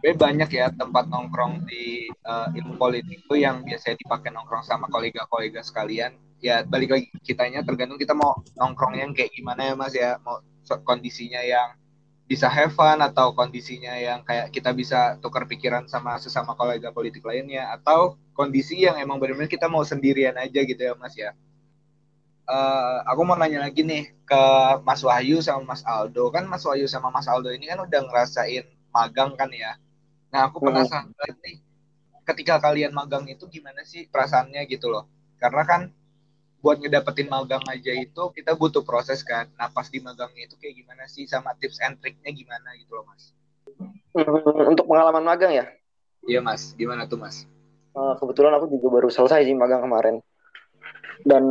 gue 0.00 0.12
banyak 0.16 0.50
ya 0.52 0.72
tempat 0.72 1.08
nongkrong 1.12 1.68
di 1.68 2.08
uh, 2.24 2.48
ilmu 2.56 2.80
politik 2.80 3.20
itu 3.24 3.34
yang 3.36 3.60
biasanya 3.60 4.00
dipakai 4.00 4.32
nongkrong 4.32 4.64
sama 4.64 4.88
kolega-kolega 4.88 5.60
sekalian 5.60 6.16
ya 6.40 6.64
balik 6.64 6.90
lagi 6.92 7.06
kitanya 7.22 7.60
tergantung 7.62 8.00
kita 8.00 8.16
mau 8.16 8.40
nongkrong 8.56 8.96
yang 8.96 9.12
kayak 9.12 9.32
gimana 9.32 9.70
ya 9.70 9.74
mas 9.76 9.94
ya. 9.94 10.16
Mau 10.24 10.40
kondisinya 10.84 11.40
yang 11.44 11.76
bisa 12.30 12.46
have 12.46 12.70
fun 12.70 13.02
atau 13.02 13.34
kondisinya 13.34 13.98
yang 13.98 14.22
kayak 14.22 14.54
kita 14.54 14.70
bisa 14.70 15.18
tukar 15.18 15.50
pikiran 15.50 15.90
sama 15.90 16.14
sesama 16.22 16.54
kolega 16.54 16.94
politik 16.94 17.26
lainnya 17.26 17.74
atau 17.74 18.14
kondisi 18.38 18.86
yang 18.86 18.94
emang 19.02 19.18
benar-benar 19.18 19.50
kita 19.50 19.66
mau 19.66 19.82
sendirian 19.82 20.38
aja 20.38 20.60
gitu 20.62 20.78
ya 20.78 20.94
mas 20.94 21.14
ya. 21.18 21.34
Uh, 22.50 23.02
aku 23.06 23.22
mau 23.22 23.38
nanya 23.38 23.62
lagi 23.62 23.86
nih 23.86 24.10
ke 24.26 24.42
Mas 24.82 25.06
Wahyu 25.06 25.38
sama 25.38 25.74
Mas 25.74 25.86
Aldo. 25.86 26.34
Kan 26.34 26.50
Mas 26.50 26.66
Wahyu 26.66 26.90
sama 26.90 27.06
Mas 27.14 27.30
Aldo 27.30 27.50
ini 27.54 27.70
kan 27.70 27.78
udah 27.78 28.00
ngerasain 28.10 28.66
magang 28.90 29.38
kan 29.38 29.50
ya. 29.54 29.78
Nah 30.34 30.50
aku 30.50 30.58
penasaran 30.58 31.14
banget 31.14 31.38
nih 31.46 31.56
ketika 32.30 32.62
kalian 32.62 32.94
magang 32.94 33.26
itu 33.26 33.50
gimana 33.50 33.82
sih 33.82 34.06
perasaannya 34.06 34.62
gitu 34.70 34.86
loh? 34.86 35.10
Karena 35.42 35.62
kan 35.66 35.90
buat 36.60 36.76
ngedapetin 36.76 37.28
magang 37.32 37.64
aja 37.72 37.92
itu 37.96 38.22
kita 38.36 38.52
butuh 38.52 38.84
proses 38.84 39.24
kan. 39.24 39.48
Nah 39.56 39.72
pas 39.72 39.88
di 39.88 39.98
magangnya 40.00 40.44
itu 40.44 40.56
kayak 40.60 40.76
gimana 40.76 41.04
sih 41.08 41.24
sama 41.24 41.56
tips 41.56 41.80
and 41.80 41.96
triknya 42.00 42.30
gimana 42.36 42.76
gitu 42.76 43.00
loh 43.00 43.04
mas? 43.08 43.32
Hmm, 44.12 44.68
untuk 44.76 44.84
pengalaman 44.84 45.24
magang 45.24 45.52
ya? 45.56 45.64
Iya 46.28 46.44
mas, 46.44 46.76
gimana 46.76 47.08
tuh 47.08 47.16
mas? 47.16 47.48
Uh, 47.96 48.12
kebetulan 48.20 48.52
aku 48.54 48.68
juga 48.68 49.00
baru 49.00 49.08
selesai 49.08 49.48
sih 49.48 49.56
magang 49.56 49.80
kemarin. 49.80 50.20
Dan 51.24 51.44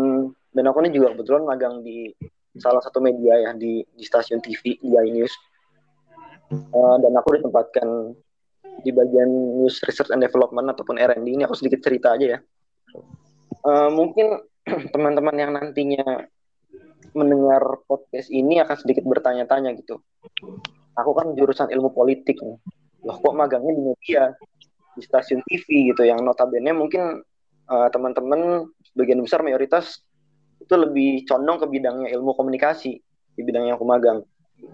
dan 0.53 0.63
aku 0.69 0.85
ini 0.85 0.93
juga 0.93 1.17
kebetulan 1.17 1.43
magang 1.45 1.81
di 1.81 2.13
salah 2.57 2.81
satu 2.81 3.01
media 3.01 3.37
ya 3.37 3.51
di, 3.57 3.81
di 3.81 4.03
stasiun 4.05 4.41
TV 4.45 4.77
di 4.77 4.93
iNews. 4.93 5.33
Uh, 6.49 6.97
dan 7.01 7.13
aku 7.17 7.37
ditempatkan 7.37 8.13
di 8.81 8.89
bagian 8.93 9.29
news 9.61 9.81
research 9.85 10.09
and 10.09 10.23
development 10.23 10.69
ataupun 10.71 10.97
R&D 10.97 11.27
ini 11.27 11.43
aku 11.45 11.57
sedikit 11.57 11.83
cerita 11.85 12.13
aja 12.15 12.37
ya. 12.37 12.39
Uh, 13.65 13.91
mungkin 13.91 14.39
teman-teman 14.93 15.35
yang 15.35 15.51
nantinya 15.55 16.27
mendengar 17.17 17.61
podcast 17.89 18.29
ini 18.29 18.61
akan 18.61 18.75
sedikit 18.77 19.03
bertanya-tanya 19.07 19.73
gitu. 19.77 20.01
Aku 20.97 21.11
kan 21.15 21.33
jurusan 21.33 21.71
ilmu 21.71 21.95
politik. 21.95 22.37
Loh 23.03 23.17
kok 23.17 23.33
magangnya 23.33 23.73
di 23.73 23.83
media, 23.93 24.23
di 24.93 25.01
stasiun 25.01 25.41
TV 25.47 25.93
gitu 25.95 26.03
yang 26.03 26.21
notabene 26.21 26.75
mungkin 26.75 27.23
uh, 27.71 27.87
teman-teman 27.89 28.67
sebagian 28.91 29.23
besar 29.23 29.41
mayoritas 29.41 30.03
itu 30.59 30.75
lebih 30.75 31.23
condong 31.23 31.57
ke 31.63 31.65
bidangnya 31.71 32.11
ilmu 32.11 32.35
komunikasi 32.35 32.99
di 33.33 33.41
bidang 33.41 33.71
yang 33.71 33.79
aku 33.79 33.87
magang. 33.87 34.19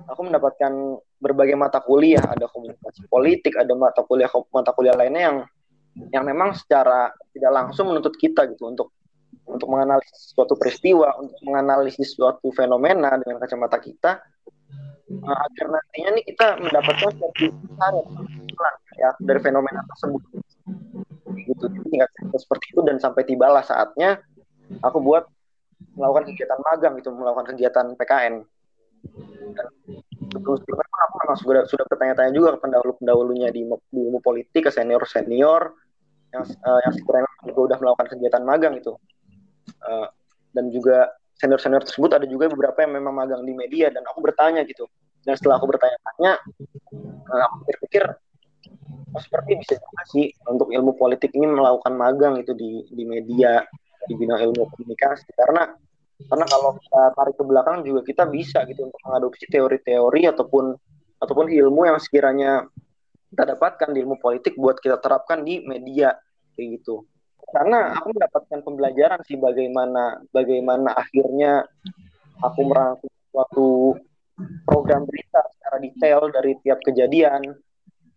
Aku 0.09 0.25
mendapatkan 0.25 0.97
berbagai 1.21 1.53
mata 1.53 1.77
kuliah, 1.77 2.25
ada 2.25 2.49
komunikasi 2.49 3.05
politik, 3.05 3.53
ada 3.53 3.77
mata 3.77 4.01
kuliah 4.01 4.27
mata 4.49 4.73
kuliah 4.73 4.97
lainnya 4.97 5.21
yang 5.29 5.37
yang 6.11 6.23
memang 6.25 6.57
secara 6.57 7.13
tidak 7.31 7.51
langsung 7.53 7.93
menuntut 7.93 8.17
kita 8.17 8.49
gitu 8.49 8.67
untuk 8.67 8.91
untuk 9.45 9.67
menganalisis 9.67 10.31
suatu 10.31 10.55
peristiwa, 10.55 11.11
untuk 11.19 11.37
menganalisis 11.43 12.15
suatu 12.15 12.49
fenomena 12.55 13.19
dengan 13.19 13.43
kacamata 13.43 13.77
kita, 13.83 14.11
uh, 15.11 15.37
agar 15.51 15.65
nantinya 15.75 16.09
nih 16.15 16.23
kita 16.31 16.47
mendapatkan 16.63 17.11
suatu 17.19 17.45
ya 18.95 19.09
dari 19.19 19.39
fenomena 19.43 19.83
tersebut. 19.91 20.21
Gitu, 21.35 21.65
jadi 21.67 21.87
tingkat 21.91 22.09
seperti 22.39 22.65
itu 22.71 22.81
dan 22.87 22.97
sampai 22.97 23.27
tibalah 23.27 23.61
saatnya 23.61 24.23
aku 24.81 24.97
buat 25.03 25.27
melakukan 25.93 26.31
kegiatan 26.31 26.59
magang 26.63 26.95
itu, 26.97 27.09
melakukan 27.11 27.47
kegiatan 27.53 27.85
PKN. 27.99 28.33
Dan 29.55 29.67
Betul, 30.35 30.59
aku 30.67 31.15
memang 31.23 31.37
sudah 31.39 31.63
sudah 31.69 31.85
bertanya-tanya 31.87 32.31
juga 32.35 32.57
ke 32.57 32.67
pendahulu-pendahulunya 32.67 33.49
di, 33.55 33.63
di 33.67 33.99
ilmu 34.03 34.19
politik, 34.19 34.67
ke 34.67 34.71
senior-senior 34.73 35.71
yang 36.35 36.43
uh, 36.43 36.79
yang 36.83 36.93
sekiranya 36.95 37.29
juga 37.47 37.61
udah 37.71 37.77
melakukan 37.79 38.07
kegiatan 38.15 38.43
magang 38.43 38.73
itu. 38.75 38.91
Uh, 39.85 40.09
dan 40.55 40.71
juga 40.73 41.13
senior-senior 41.37 41.83
tersebut 41.83 42.11
ada 42.15 42.25
juga 42.25 42.49
beberapa 42.49 42.81
yang 42.81 42.97
memang 42.97 43.13
magang 43.13 43.43
di 43.43 43.53
media 43.53 43.91
dan 43.91 44.01
aku 44.07 44.23
bertanya 44.23 44.65
gitu. 44.65 44.89
Dan 45.21 45.37
setelah 45.37 45.61
aku 45.61 45.67
bertanya-tanya, 45.69 46.31
uh, 47.29 47.41
aku 47.51 47.55
berpikir 47.69 48.03
oh, 49.13 49.21
seperti 49.21 49.51
bisa 49.59 49.73
juga 49.77 50.03
sih 50.09 50.25
untuk 50.47 50.71
ilmu 50.71 50.95
politik 50.95 51.31
ini 51.35 51.45
melakukan 51.49 51.93
magang 51.93 52.39
itu 52.39 52.55
di 52.57 52.85
di 52.89 53.03
media 53.03 53.61
di 54.05 54.13
bidang 54.13 54.37
ilmu 54.37 54.69
komunikasi 54.69 55.33
karena 55.33 55.73
karena 56.29 56.45
kalau 56.47 56.77
kita 56.79 57.01
tarik 57.17 57.35
ke 57.35 57.43
belakang 57.43 57.77
juga 57.83 58.01
kita 58.05 58.23
bisa 58.29 58.63
gitu 58.69 58.87
untuk 58.87 59.01
mengadopsi 59.03 59.45
teori-teori 59.49 60.21
ataupun 60.31 60.65
ataupun 61.19 61.45
ilmu 61.51 61.81
yang 61.89 61.97
sekiranya 61.99 62.69
kita 63.33 63.43
dapatkan 63.57 63.89
di 63.91 63.99
ilmu 64.05 64.15
politik 64.21 64.55
buat 64.55 64.79
kita 64.79 65.01
terapkan 65.01 65.43
di 65.43 65.65
media 65.65 66.15
kayak 66.55 66.79
gitu 66.79 67.03
karena 67.49 67.93
aku 67.97 68.13
mendapatkan 68.15 68.59
pembelajaran 68.65 69.21
sih 69.25 69.37
bagaimana 69.37 70.21
bagaimana 70.33 70.93
akhirnya 70.97 71.65
aku 72.41 72.61
merangkum 72.65 73.11
suatu 73.31 73.69
program 74.67 75.07
berita 75.07 75.41
secara 75.55 75.77
detail 75.79 76.19
dari 76.31 76.57
tiap 76.63 76.79
kejadian. 76.83 77.55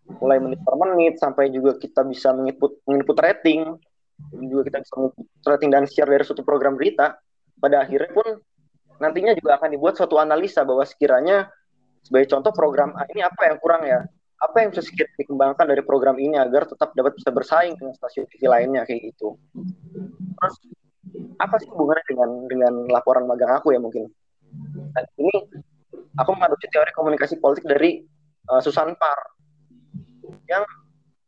Mulai 0.08 0.40
menit 0.40 0.60
per 0.64 0.74
menit 0.80 1.14
sampai 1.20 1.52
juga 1.52 1.76
kita 1.76 2.00
bisa 2.08 2.32
menginput 2.32 2.80
menginput 2.88 3.16
rating. 3.20 3.76
Juga 4.48 4.62
kita 4.72 4.78
bisa 4.82 4.94
menginput 4.96 5.26
rating 5.44 5.70
dan 5.70 5.84
share 5.84 6.08
dari 6.08 6.24
suatu 6.24 6.42
program 6.42 6.74
berita. 6.74 7.20
Pada 7.58 7.84
akhirnya 7.84 8.10
pun 8.14 8.26
nantinya 8.98 9.36
juga 9.36 9.60
akan 9.60 9.68
dibuat 9.70 9.94
suatu 9.94 10.18
analisa 10.18 10.66
bahwa 10.66 10.82
sekiranya 10.82 11.46
sebagai 12.02 12.30
contoh 12.34 12.50
program 12.54 12.94
A 12.98 13.06
ini 13.10 13.22
apa 13.22 13.50
yang 13.50 13.58
kurang 13.62 13.82
ya 13.86 14.00
apa 14.38 14.56
yang 14.62 14.70
bisa 14.70 14.86
sekiranya 14.86 15.18
dikembangkan 15.18 15.66
dari 15.66 15.82
program 15.82 16.16
ini 16.18 16.38
agar 16.38 16.70
tetap 16.70 16.94
dapat 16.94 17.18
bisa 17.18 17.34
bersaing 17.34 17.74
dengan 17.74 17.94
stasiun 17.98 18.26
TV 18.30 18.46
lainnya 18.46 18.86
kayak 18.86 19.10
gitu? 19.10 19.34
Terus 20.38 20.54
apa 21.42 21.58
sih 21.58 21.68
hubungannya 21.74 22.04
dengan 22.06 22.30
dengan 22.46 22.74
laporan 22.86 23.26
magang 23.26 23.50
aku 23.50 23.74
ya 23.74 23.82
mungkin? 23.82 24.06
Dan 24.94 25.04
ini 25.18 25.36
aku 26.14 26.30
mengadopsi 26.38 26.70
teori 26.70 26.92
komunikasi 26.94 27.34
politik 27.42 27.66
dari 27.66 28.02
uh, 28.50 28.62
Susan 28.62 28.94
Parr. 28.94 29.20
Yang 30.46 30.64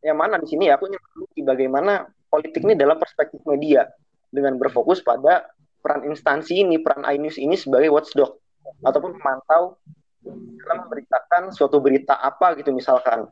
yang 0.07 0.17
mana 0.17 0.39
di 0.39 0.47
sini 0.47 0.71
aku 0.71 0.89
ingin 0.89 1.45
bagaimana 1.45 2.07
politik 2.31 2.63
ini 2.63 2.79
dalam 2.79 2.97
perspektif 2.97 3.43
media 3.45 3.91
dengan 4.31 4.55
berfokus 4.55 5.03
pada 5.03 5.51
peran 5.83 6.07
instansi 6.07 6.63
ini, 6.63 6.79
peran 6.79 7.03
iNews 7.03 7.37
ini 7.43 7.59
sebagai 7.59 7.91
watchdog 7.91 8.39
ataupun 8.87 9.19
pemantau 9.19 9.77
dalam 10.25 10.87
memberitakan 10.87 11.51
suatu 11.51 11.81
berita 11.81 12.21
apa 12.21 12.53
gitu 12.61 12.71
misalkan 12.71 13.27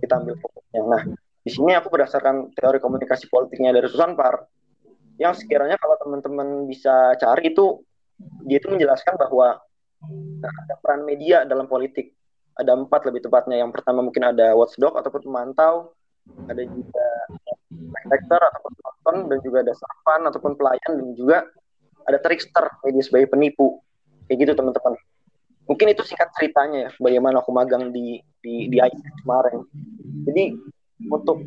kita 0.00 0.18
ambil 0.18 0.34
fokusnya. 0.40 0.80
Nah, 0.88 1.02
di 1.42 1.50
sini 1.50 1.76
aku 1.76 1.92
berdasarkan 1.92 2.56
teori 2.56 2.80
komunikasi 2.80 3.28
politiknya 3.28 3.76
dari 3.76 3.86
Susan 3.90 4.16
Parr 4.16 4.48
yang 5.20 5.36
sekiranya 5.36 5.76
kalau 5.76 6.00
teman-teman 6.00 6.64
bisa 6.66 7.14
cari 7.20 7.52
itu 7.52 7.84
dia 8.48 8.58
itu 8.58 8.72
menjelaskan 8.72 9.14
bahwa 9.20 9.60
ada 10.42 10.74
peran 10.82 11.06
media 11.06 11.44
dalam 11.46 11.68
politik. 11.68 12.16
Ada 12.52 12.76
empat 12.76 13.08
lebih 13.08 13.24
tepatnya. 13.28 13.64
Yang 13.64 13.80
pertama 13.80 14.04
mungkin 14.04 14.28
ada 14.28 14.52
watchdog 14.52 14.92
ataupun 14.92 15.24
pemantau, 15.24 15.96
ada 16.50 16.62
juga 16.68 17.06
spectator 17.72 18.40
ataupun 18.52 18.72
penonton, 18.76 19.16
dan 19.32 19.38
juga 19.40 19.58
ada 19.64 19.72
servan 19.72 20.20
ataupun 20.28 20.52
pelayan, 20.60 20.92
dan 21.00 21.08
juga 21.16 21.38
ada 22.04 22.18
trickster 22.18 22.66
media 22.82 23.02
sebagai 23.02 23.30
penipu 23.30 23.80
kayak 24.26 24.38
gitu 24.48 24.52
teman-teman 24.58 24.94
mungkin 25.66 25.86
itu 25.94 26.02
singkat 26.02 26.28
ceritanya 26.34 26.88
ya 26.88 26.90
bagaimana 26.98 27.40
aku 27.40 27.50
magang 27.54 27.94
di 27.94 28.18
di 28.42 28.66
di 28.68 28.76
IT 28.82 28.98
kemarin. 29.22 29.62
Jadi 30.26 30.44
untuk 31.10 31.46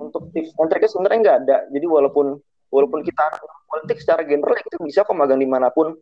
untuk 0.00 0.32
tips 0.32 0.56
and 0.56 0.68
triknya 0.72 0.88
sebenarnya 0.88 1.18
nggak 1.20 1.38
ada. 1.44 1.56
Jadi 1.68 1.86
walaupun 1.86 2.40
walaupun 2.72 3.00
kita 3.04 3.24
politik 3.68 4.00
secara 4.00 4.24
general 4.24 4.56
ya 4.56 4.64
kita 4.64 4.78
bisa 4.80 5.00
kok 5.04 5.16
magang 5.16 5.40
di 5.40 5.48
mana 5.48 5.68
pun. 5.68 5.92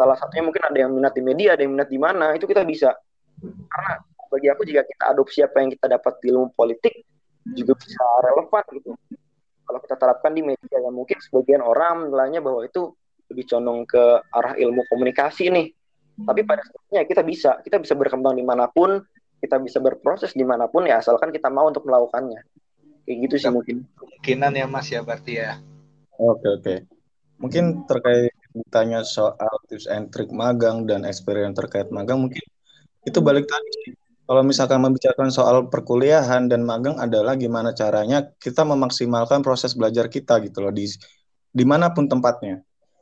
Salah 0.00 0.16
satunya 0.16 0.48
mungkin 0.48 0.64
ada 0.64 0.78
yang 0.80 0.96
minat 0.96 1.12
di 1.12 1.20
media 1.20 1.58
ada 1.58 1.62
yang 1.66 1.76
minat 1.76 1.90
di 1.90 2.00
mana 2.00 2.32
itu 2.32 2.48
kita 2.48 2.64
bisa. 2.64 2.94
Karena 3.42 4.00
bagi 4.30 4.46
aku 4.48 4.62
jika 4.64 4.86
kita 4.86 5.04
adopsi 5.12 5.42
apa 5.44 5.60
yang 5.60 5.70
kita 5.74 5.86
dapat 5.90 6.14
di 6.22 6.26
ilmu 6.30 6.54
politik 6.54 7.04
juga 7.52 7.74
bisa 7.76 8.00
relevan 8.24 8.64
gitu. 8.78 8.90
Kalau 9.66 9.78
kita 9.82 9.96
terapkan 9.98 10.32
di 10.32 10.42
media 10.42 10.78
yang 10.80 10.94
mungkin 10.94 11.18
sebagian 11.18 11.60
orang 11.60 12.08
menilainya 12.08 12.40
bahwa 12.40 12.64
itu 12.64 12.94
lebih 13.30 13.44
condong 13.46 13.86
ke 13.86 14.02
arah 14.34 14.54
ilmu 14.58 14.82
komunikasi 14.90 15.50
nih. 15.52 15.66
Tapi 16.26 16.40
pada 16.44 16.62
saatnya 16.64 17.02
kita 17.08 17.22
bisa, 17.24 17.50
kita 17.64 17.76
bisa 17.80 17.94
berkembang 17.96 18.36
di 18.36 18.44
mana 18.44 18.68
pun, 18.68 19.00
kita 19.40 19.56
bisa 19.60 19.80
berproses 19.80 20.36
di 20.36 20.44
mana 20.44 20.68
pun 20.68 20.84
ya 20.84 21.00
asalkan 21.00 21.32
kita 21.32 21.48
mau 21.48 21.68
untuk 21.68 21.88
melakukannya. 21.88 22.44
Kayak 23.08 23.16
gitu 23.26 23.34
sih 23.40 23.50
mungkin. 23.50 23.76
Kemungkinan 23.96 24.52
ya 24.52 24.66
Mas 24.68 24.88
ya 24.92 25.00
berarti 25.00 25.32
ya. 25.40 25.56
Oke 26.20 26.46
oke. 26.60 26.74
Mungkin 27.40 27.88
terkait 27.88 28.36
tanya 28.68 29.00
soal 29.06 29.54
tips 29.70 29.88
and 29.88 30.12
trick 30.12 30.28
magang 30.28 30.84
dan 30.84 31.06
experience 31.06 31.54
terkait 31.54 31.88
magang 31.94 32.18
mungkin 32.18 32.42
itu 33.06 33.22
balik 33.22 33.46
tadi 33.46 33.94
kalau 34.26 34.42
misalkan 34.42 34.82
membicarakan 34.82 35.30
soal 35.30 35.70
perkuliahan 35.70 36.50
dan 36.50 36.66
magang 36.66 36.98
adalah 36.98 37.38
gimana 37.38 37.70
caranya 37.70 38.26
kita 38.42 38.66
memaksimalkan 38.66 39.46
proses 39.46 39.78
belajar 39.78 40.10
kita 40.10 40.42
gitu 40.42 40.66
loh 40.66 40.74
di 40.74 40.90
di 41.54 41.62
mana 41.62 41.94
pun 41.94 42.10
tempatnya 42.10 42.58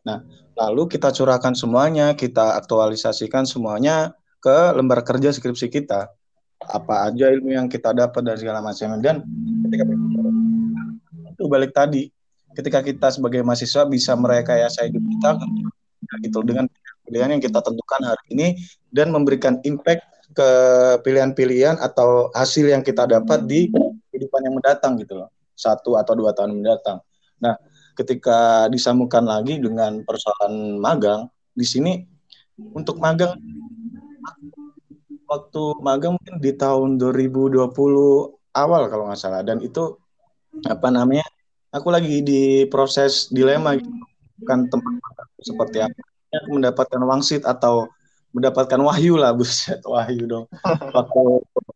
Nah, 0.08 0.24
lalu 0.58 0.90
kita 0.90 1.14
curahkan 1.14 1.54
semuanya, 1.54 2.18
kita 2.18 2.58
aktualisasikan 2.58 3.46
semuanya 3.46 4.18
ke 4.42 4.74
lembar 4.74 5.06
kerja 5.06 5.30
skripsi 5.30 5.70
kita. 5.70 6.10
Apa 6.58 7.06
aja 7.06 7.30
ilmu 7.30 7.54
yang 7.54 7.70
kita 7.70 7.94
dapat 7.94 8.26
dan 8.26 8.34
segala 8.34 8.58
macam. 8.58 8.98
Dan 8.98 9.22
ketika 9.70 9.84
itu 11.30 11.44
balik 11.46 11.70
tadi, 11.70 12.10
ketika 12.58 12.82
kita 12.82 13.14
sebagai 13.14 13.46
mahasiswa 13.46 13.86
bisa 13.86 14.18
merekayasa 14.18 14.90
hidup 14.90 15.06
kita 15.06 15.30
gitu 16.26 16.42
dengan 16.42 16.66
pilihan 17.06 17.38
yang 17.38 17.42
kita 17.42 17.62
tentukan 17.62 18.00
hari 18.02 18.24
ini 18.34 18.46
dan 18.90 19.14
memberikan 19.14 19.62
impact 19.62 20.02
ke 20.34 20.50
pilihan-pilihan 21.06 21.78
atau 21.78 22.34
hasil 22.34 22.68
yang 22.68 22.82
kita 22.82 23.06
dapat 23.06 23.46
di 23.46 23.70
kehidupan 24.10 24.40
yang 24.44 24.54
mendatang 24.58 24.98
gitu 24.98 25.24
loh 25.24 25.30
satu 25.58 25.98
atau 25.98 26.14
dua 26.14 26.30
tahun 26.30 26.54
mendatang. 26.58 27.02
Nah, 27.42 27.58
ketika 27.98 28.70
disambungkan 28.70 29.26
lagi 29.26 29.58
dengan 29.58 30.06
persoalan 30.06 30.78
magang 30.78 31.26
di 31.50 31.66
sini 31.66 31.92
untuk 32.78 33.02
magang 33.02 33.34
waktu 35.26 35.62
magang 35.82 36.14
mungkin 36.14 36.38
di 36.38 36.54
tahun 36.54 36.94
2020 36.94 37.58
awal 38.54 38.82
kalau 38.86 39.10
nggak 39.10 39.18
salah. 39.18 39.42
Dan 39.42 39.58
itu 39.60 39.98
apa 40.66 40.88
namanya 40.94 41.26
aku 41.74 41.90
lagi 41.90 42.22
di 42.22 42.64
proses 42.70 43.26
dilema 43.34 43.74
gitu. 43.74 43.90
kan 44.46 44.70
tempat 44.70 44.94
seperti 45.42 45.82
apa. 45.82 45.98
Mendapatkan 46.46 47.02
wangsit 47.02 47.42
atau 47.42 47.90
mendapatkan 48.30 48.78
wahyu 48.78 49.18
lah 49.18 49.34
buset 49.38 49.82
wahyu 49.82 50.30
dong. 50.30 50.46
Waktu 50.94 51.22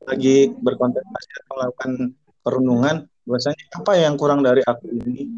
lagi 0.07 0.37
berkontemplasi 0.63 1.29
melakukan 1.51 2.15
perenungan 2.47 2.97
bahwasanya 3.27 3.65
apa 3.79 3.93
yang 3.99 4.15
kurang 4.19 4.43
dari 4.43 4.63
aku 4.67 4.91
ini 4.91 5.31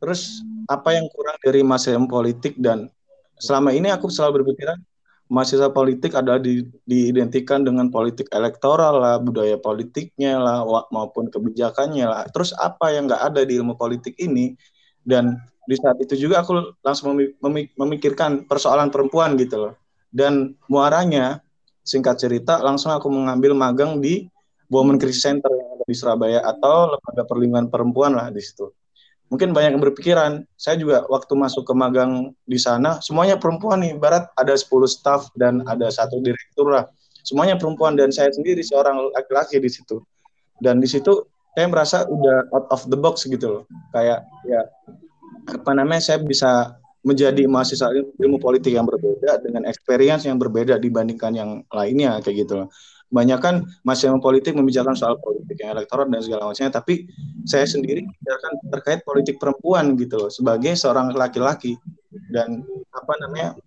Terus 0.00 0.40
apa 0.66 0.96
yang 0.96 1.06
kurang 1.12 1.36
dari 1.44 1.60
mahasiswa 1.60 2.00
politik 2.08 2.56
dan 2.56 2.88
selama 3.36 3.76
ini 3.76 3.92
aku 3.92 4.08
selalu 4.08 4.40
berpikiran 4.42 4.80
mahasiswa 5.30 5.70
politik 5.70 6.18
adalah 6.18 6.42
di, 6.42 6.66
diidentikan 6.84 7.62
dengan 7.62 7.88
politik 7.88 8.26
elektoral 8.34 8.98
lah, 8.98 9.16
budaya 9.22 9.54
politiknya 9.56 10.42
lah, 10.42 10.66
maupun 10.90 11.30
kebijakannya 11.30 12.04
lah. 12.04 12.22
Terus 12.34 12.50
apa 12.58 12.90
yang 12.90 13.06
nggak 13.06 13.22
ada 13.30 13.46
di 13.46 13.56
ilmu 13.62 13.78
politik 13.78 14.18
ini? 14.18 14.58
Dan 15.00 15.38
di 15.70 15.78
saat 15.78 16.02
itu 16.02 16.18
juga 16.18 16.42
aku 16.42 16.74
langsung 16.82 17.14
memikirkan 17.78 18.44
persoalan 18.50 18.90
perempuan 18.90 19.38
gitu 19.38 19.70
loh. 19.70 19.74
Dan 20.10 20.58
muaranya, 20.66 21.38
singkat 21.86 22.18
cerita, 22.18 22.58
langsung 22.58 22.90
aku 22.90 23.06
mengambil 23.06 23.54
magang 23.54 24.02
di 24.02 24.26
Women 24.66 24.98
Crisis 24.98 25.22
Center 25.22 25.50
yang 25.50 25.78
ada 25.78 25.84
di 25.86 25.94
Surabaya 25.94 26.42
atau 26.42 26.94
lembaga 26.98 27.22
perlindungan 27.26 27.66
perempuan 27.70 28.18
lah 28.18 28.34
di 28.34 28.42
situ 28.42 28.70
mungkin 29.30 29.54
banyak 29.54 29.78
yang 29.78 29.82
berpikiran 29.82 30.42
saya 30.58 30.76
juga 30.76 31.06
waktu 31.06 31.32
masuk 31.38 31.62
ke 31.62 31.72
magang 31.72 32.34
di 32.44 32.58
sana 32.58 32.98
semuanya 33.00 33.38
perempuan 33.38 33.80
nih. 33.80 33.96
Barat 33.96 34.28
ada 34.34 34.52
10 34.52 34.66
staff 34.90 35.30
dan 35.38 35.62
ada 35.70 35.88
satu 35.88 36.18
direktur 36.20 36.68
lah. 36.68 36.90
Semuanya 37.22 37.54
perempuan 37.54 37.94
dan 37.94 38.10
saya 38.10 38.34
sendiri 38.34 38.60
seorang 38.60 38.98
laki-laki 39.14 39.62
di 39.62 39.70
situ. 39.70 40.02
Dan 40.58 40.82
di 40.82 40.88
situ 40.90 41.24
saya 41.54 41.66
merasa 41.70 42.04
udah 42.10 42.50
out 42.50 42.66
of 42.74 42.82
the 42.90 42.98
box 42.98 43.24
gitu 43.24 43.46
loh. 43.46 43.64
Kayak 43.94 44.26
ya 44.44 44.66
apa 45.46 45.70
namanya 45.72 46.02
saya 46.02 46.18
bisa 46.20 46.74
menjadi 47.00 47.48
mahasiswa 47.48 47.88
ilmu 48.20 48.36
politik 48.36 48.76
yang 48.76 48.84
berbeda 48.84 49.40
dengan 49.40 49.64
experience 49.64 50.28
yang 50.28 50.36
berbeda 50.36 50.76
dibandingkan 50.76 51.32
yang 51.32 51.50
lainnya 51.72 52.20
kayak 52.20 52.44
gitu 52.44 52.64
loh 52.64 52.68
kebanyakan 53.10 53.66
masih 53.82 54.14
yang 54.14 54.22
politik 54.22 54.54
membicarakan 54.54 54.94
soal 54.94 55.18
politik 55.18 55.58
yang 55.58 55.74
elektoral 55.74 56.06
dan 56.06 56.22
segala 56.22 56.46
macamnya 56.46 56.78
tapi 56.78 57.10
saya 57.42 57.66
sendiri 57.66 58.06
membicarakan 58.06 58.52
terkait 58.70 59.00
politik 59.02 59.36
perempuan 59.42 59.98
gitu 59.98 60.16
loh 60.16 60.30
sebagai 60.30 60.72
seorang 60.78 61.10
laki-laki. 61.12 61.74
Dan 62.30 62.62
apa 62.94 63.12
namanya 63.26 63.58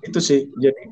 itu 0.00 0.16
sih. 0.20 0.48
Jadi 0.56 0.82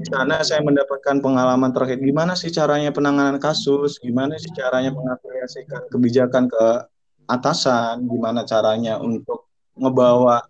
di 0.00 0.06
sana 0.08 0.40
saya 0.46 0.64
mendapatkan 0.64 1.20
pengalaman 1.20 1.74
terkait 1.74 2.00
gimana 2.00 2.38
sih 2.38 2.48
caranya 2.54 2.94
penanganan 2.94 3.42
kasus, 3.42 3.98
gimana 3.98 4.38
sih 4.38 4.54
caranya 4.54 4.94
mengaplikasikan 4.94 5.90
kebijakan 5.90 6.46
ke 6.48 6.66
atasan, 7.26 8.06
gimana 8.06 8.46
caranya 8.46 8.96
untuk 9.02 9.50
ngebawa 9.76 10.42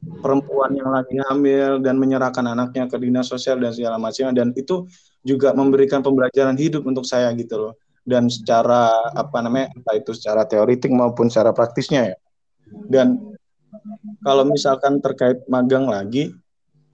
perempuan 0.00 0.72
yang 0.72 0.90
lagi 0.90 1.16
hamil 1.28 1.80
dan 1.84 2.00
menyerahkan 2.00 2.44
anaknya 2.44 2.88
ke 2.88 2.96
dinas 2.96 3.28
sosial 3.28 3.60
dan 3.60 3.72
segala 3.72 3.96
macamnya. 4.00 4.44
Dan 4.44 4.56
itu 4.56 4.88
juga 5.20 5.52
memberikan 5.52 6.00
pembelajaran 6.00 6.56
hidup 6.56 6.84
untuk 6.88 7.04
saya 7.04 7.30
gitu 7.36 7.56
loh. 7.56 7.74
Dan 8.00 8.32
secara 8.32 8.90
apa 9.12 9.38
namanya 9.44 9.70
entah 9.76 9.94
itu 9.96 10.16
secara 10.16 10.48
teoritik 10.48 10.88
maupun 10.90 11.28
secara 11.28 11.52
praktisnya 11.52 12.14
ya. 12.14 12.16
Dan 12.88 13.36
kalau 14.24 14.46
misalkan 14.48 14.98
terkait 14.98 15.44
magang 15.46 15.86
lagi 15.86 16.32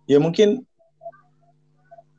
ya 0.06 0.20
mungkin 0.20 0.62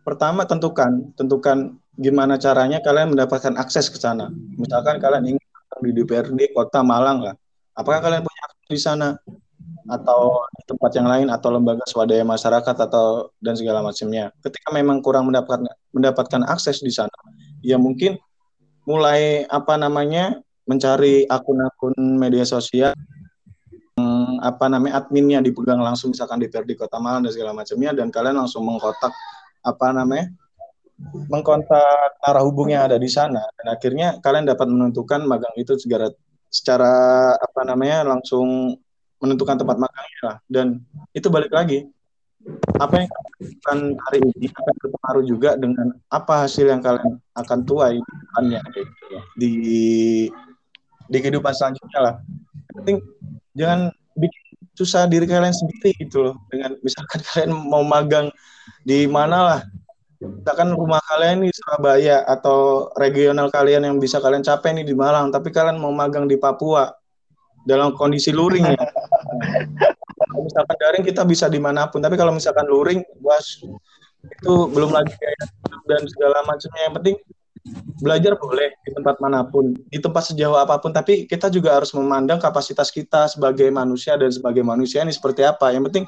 pertama 0.08 0.48
tentukan 0.48 1.12
tentukan 1.20 1.76
gimana 1.98 2.40
caranya 2.40 2.80
kalian 2.80 3.12
mendapatkan 3.12 3.58
akses 3.60 3.92
ke 3.92 4.00
sana. 4.00 4.32
Misalkan 4.56 5.02
kalian 5.02 5.36
ingin 5.36 5.46
di 5.84 5.92
DPRD 5.94 6.58
Kota 6.58 6.82
Malang 6.82 7.22
lah, 7.22 7.36
apakah 7.78 8.02
kalian 8.02 8.26
punya 8.26 8.42
akses 8.50 8.70
di 8.70 8.80
sana 8.82 9.08
atau 9.88 10.44
tempat 10.68 10.92
yang 11.00 11.08
lain 11.08 11.28
atau 11.32 11.50
lembaga 11.56 11.84
swadaya 11.88 12.28
masyarakat 12.28 12.76
atau 12.76 13.32
dan 13.40 13.56
segala 13.56 13.80
macamnya. 13.80 14.30
Ketika 14.44 14.76
memang 14.76 15.00
kurang 15.00 15.32
mendapatkan 15.32 15.68
mendapatkan 15.96 16.44
akses 16.48 16.84
di 16.84 16.92
sana, 16.92 17.14
ya 17.64 17.80
mungkin 17.80 18.20
mulai 18.84 19.48
apa 19.48 19.76
namanya 19.80 20.40
mencari 20.68 21.24
akun-akun 21.28 21.96
media 21.96 22.44
sosial 22.44 22.92
apa 24.38 24.70
namanya 24.70 25.02
adminnya 25.02 25.42
dipegang 25.42 25.82
langsung 25.82 26.14
misalkan 26.14 26.38
di 26.38 26.46
DPRD 26.46 26.78
Kota 26.78 27.02
Malang 27.02 27.26
dan 27.26 27.34
segala 27.34 27.52
macamnya 27.58 27.92
dan 27.98 28.14
kalian 28.14 28.38
langsung 28.38 28.62
mengkotak 28.62 29.10
apa 29.66 29.88
namanya 29.90 30.30
mengkontak 31.30 32.22
arah 32.22 32.44
hubung 32.46 32.74
yang 32.74 32.86
ada 32.86 33.02
di 33.02 33.10
sana 33.10 33.42
dan 33.58 33.68
akhirnya 33.74 34.22
kalian 34.22 34.46
dapat 34.46 34.68
menentukan 34.70 35.26
magang 35.26 35.54
itu 35.58 35.78
secara 35.78 36.14
secara 36.50 36.94
apa 37.38 37.62
namanya 37.66 38.06
langsung 38.06 38.78
menentukan 39.18 39.58
tempat 39.58 39.78
magangnya 39.82 40.22
lah 40.24 40.38
dan 40.46 40.68
itu 41.14 41.28
balik 41.30 41.50
lagi 41.52 41.90
apa 42.80 42.94
yang 43.04 43.10
kalian 43.66 43.82
hari 44.08 44.18
ini 44.24 44.48
akan 44.54 44.74
berpengaruh 44.80 45.24
juga 45.26 45.50
dengan 45.60 45.88
apa 46.08 46.48
hasil 46.48 46.70
yang 46.70 46.80
kalian 46.80 47.20
akan 47.36 47.60
tuai 47.68 48.00
gitu, 48.00 48.82
di 49.36 49.54
di 51.08 51.18
kehidupan 51.18 51.52
selanjutnya 51.56 52.00
lah. 52.00 52.16
Penting 52.78 53.04
jangan 53.58 53.92
bikin 54.16 54.44
susah 54.78 55.10
diri 55.10 55.26
kalian 55.26 55.56
sendiri 55.56 55.92
gitu 56.00 56.32
loh. 56.32 56.36
Dengan 56.52 56.78
misalkan 56.84 57.20
kalian 57.34 57.52
mau 57.52 57.84
magang 57.84 58.32
di 58.86 59.08
mana 59.10 59.38
lah. 59.44 59.62
Misalkan 60.18 60.74
rumah 60.74 61.02
kalian 61.14 61.46
di 61.46 61.54
Surabaya 61.54 62.26
atau 62.26 62.90
regional 62.98 63.54
kalian 63.54 63.86
yang 63.86 63.96
bisa 64.02 64.18
kalian 64.18 64.42
capai 64.42 64.74
nih 64.74 64.86
di 64.88 64.98
Malang 64.98 65.30
tapi 65.30 65.54
kalian 65.54 65.78
mau 65.78 65.94
magang 65.94 66.26
di 66.26 66.42
Papua 66.42 66.90
dalam 67.68 67.92
kondisi 68.00 68.32
luring 68.32 68.64
ya. 68.64 68.80
Kalau 70.18 70.42
misalkan 70.48 70.78
daring 70.80 71.04
kita 71.04 71.28
bisa 71.28 71.52
di 71.52 71.60
mana 71.60 71.92
pun. 71.92 72.00
Tapi 72.00 72.16
kalau 72.16 72.32
misalkan 72.32 72.64
luring 72.72 73.04
bos 73.20 73.60
itu 74.28 74.54
belum 74.72 74.96
lagi 74.96 75.12
dan 75.86 76.08
segala 76.08 76.42
macamnya. 76.48 76.82
Yang 76.88 76.96
penting 77.04 77.16
belajar 78.00 78.40
boleh 78.40 78.72
di 78.88 78.96
tempat 78.96 79.20
mana 79.20 79.44
pun 79.44 79.76
di 79.76 80.00
tempat 80.00 80.32
sejauh 80.32 80.56
apa 80.56 80.80
pun. 80.80 80.96
Tapi 80.96 81.28
kita 81.28 81.52
juga 81.52 81.76
harus 81.76 81.92
memandang 81.92 82.40
kapasitas 82.40 82.88
kita 82.88 83.28
sebagai 83.28 83.68
manusia 83.68 84.16
dan 84.16 84.32
sebagai 84.32 84.64
manusia 84.64 85.04
ini 85.04 85.12
seperti 85.12 85.44
apa. 85.44 85.76
Yang 85.76 85.92
penting 85.92 86.06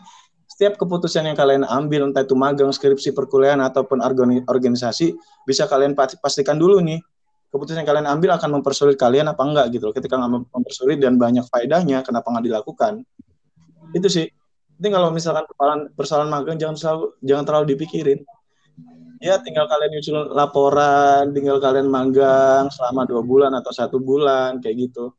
setiap 0.49 0.75
keputusan 0.75 1.23
yang 1.23 1.37
kalian 1.39 1.63
ambil 1.63 2.09
entah 2.09 2.25
itu 2.25 2.35
magang, 2.35 2.73
skripsi, 2.73 3.15
perkuliahan 3.15 3.63
ataupun 3.63 4.03
organisasi 4.47 5.15
bisa 5.47 5.69
kalian 5.69 5.95
pastikan 5.95 6.59
dulu 6.59 6.83
nih 6.83 6.99
keputusan 7.49 7.81
yang 7.81 7.89
kalian 7.89 8.07
ambil 8.07 8.37
akan 8.37 8.61
mempersulit 8.61 8.95
kalian 8.95 9.29
apa 9.29 9.41
enggak 9.41 9.65
gitu 9.73 9.89
loh. 9.89 9.93
Ketika 9.93 10.15
mempersulit 10.29 11.01
dan 11.01 11.17
banyak 11.17 11.45
faedahnya, 11.49 12.05
kenapa 12.05 12.29
nggak 12.29 12.45
dilakukan? 12.45 13.01
Itu 13.93 14.07
sih. 14.09 14.29
Jadi 14.79 14.89
kalau 14.95 15.11
misalkan 15.11 15.43
persoalan, 15.49 15.79
persoalan 15.91 16.29
magang 16.31 16.55
jangan 16.55 16.77
selalu 16.79 17.05
jangan 17.25 17.43
terlalu 17.43 17.65
dipikirin. 17.75 18.19
Ya 19.19 19.35
tinggal 19.43 19.67
kalian 19.67 19.91
nyusul 19.99 20.31
laporan, 20.31 21.35
tinggal 21.35 21.59
kalian 21.59 21.91
magang 21.91 22.71
selama 22.71 23.03
dua 23.03 23.19
bulan 23.19 23.51
atau 23.51 23.75
satu 23.75 23.99
bulan 23.99 24.63
kayak 24.63 24.87
gitu. 24.87 25.11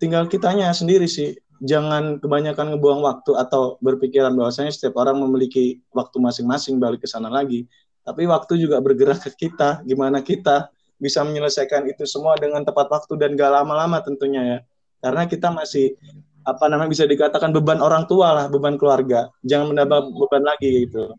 Tinggal 0.00 0.24
kitanya 0.32 0.72
sendiri 0.72 1.04
sih 1.04 1.36
jangan 1.58 2.22
kebanyakan 2.22 2.78
ngebuang 2.78 3.02
waktu 3.02 3.34
atau 3.34 3.76
berpikiran 3.82 4.30
bahwasanya 4.32 4.70
setiap 4.70 4.96
orang 5.02 5.18
memiliki 5.18 5.82
waktu 5.90 6.16
masing-masing 6.22 6.78
balik 6.78 7.04
ke 7.04 7.08
sana 7.10 7.28
lagi. 7.28 7.66
Tapi 8.06 8.24
waktu 8.24 8.56
juga 8.56 8.80
bergerak 8.80 9.20
ke 9.20 9.30
kita, 9.48 9.84
gimana 9.84 10.24
kita 10.24 10.72
bisa 10.98 11.22
menyelesaikan 11.22 11.86
itu 11.86 12.02
semua 12.04 12.34
dengan 12.34 12.66
tepat 12.66 12.90
waktu 12.90 13.14
dan 13.16 13.38
gak 13.38 13.54
lama-lama 13.62 14.02
tentunya 14.02 14.42
ya. 14.42 14.58
Karena 14.98 15.30
kita 15.30 15.54
masih 15.54 15.94
apa 16.42 16.64
namanya 16.66 16.90
bisa 16.90 17.06
dikatakan 17.06 17.54
beban 17.54 17.78
orang 17.78 18.04
tua 18.10 18.34
lah, 18.34 18.46
beban 18.50 18.74
keluarga. 18.74 19.30
Jangan 19.46 19.74
menambah 19.74 20.10
beban 20.10 20.42
lagi 20.42 20.86
gitu. 20.86 21.14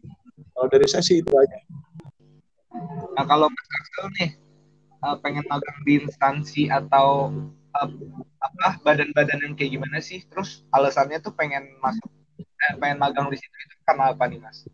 Kalau 0.52 0.68
dari 0.68 0.88
saya 0.92 1.04
sih 1.04 1.24
itu 1.24 1.32
aja. 1.32 1.58
Nah 3.16 3.24
kalau 3.24 3.48
Mas 3.48 3.68
Axel 3.80 4.08
nih 4.20 4.30
eh, 5.00 5.16
pengen 5.24 5.46
magang 5.48 5.80
di 5.88 5.94
instansi 6.04 6.68
atau 6.68 7.32
apa 7.72 8.82
badan-badan 8.84 9.40
yang 9.46 9.54
kayak 9.56 9.80
gimana 9.80 10.04
sih? 10.04 10.28
Terus 10.28 10.68
alasannya 10.76 11.24
tuh 11.24 11.32
pengen 11.32 11.80
masuk 11.80 12.10
eh, 12.40 12.76
pengen 12.76 13.00
magang 13.00 13.32
di 13.32 13.40
situ 13.40 13.56
itu 13.56 13.76
karena 13.88 14.12
apa 14.12 14.24
nih 14.28 14.40
mas? 14.44 14.68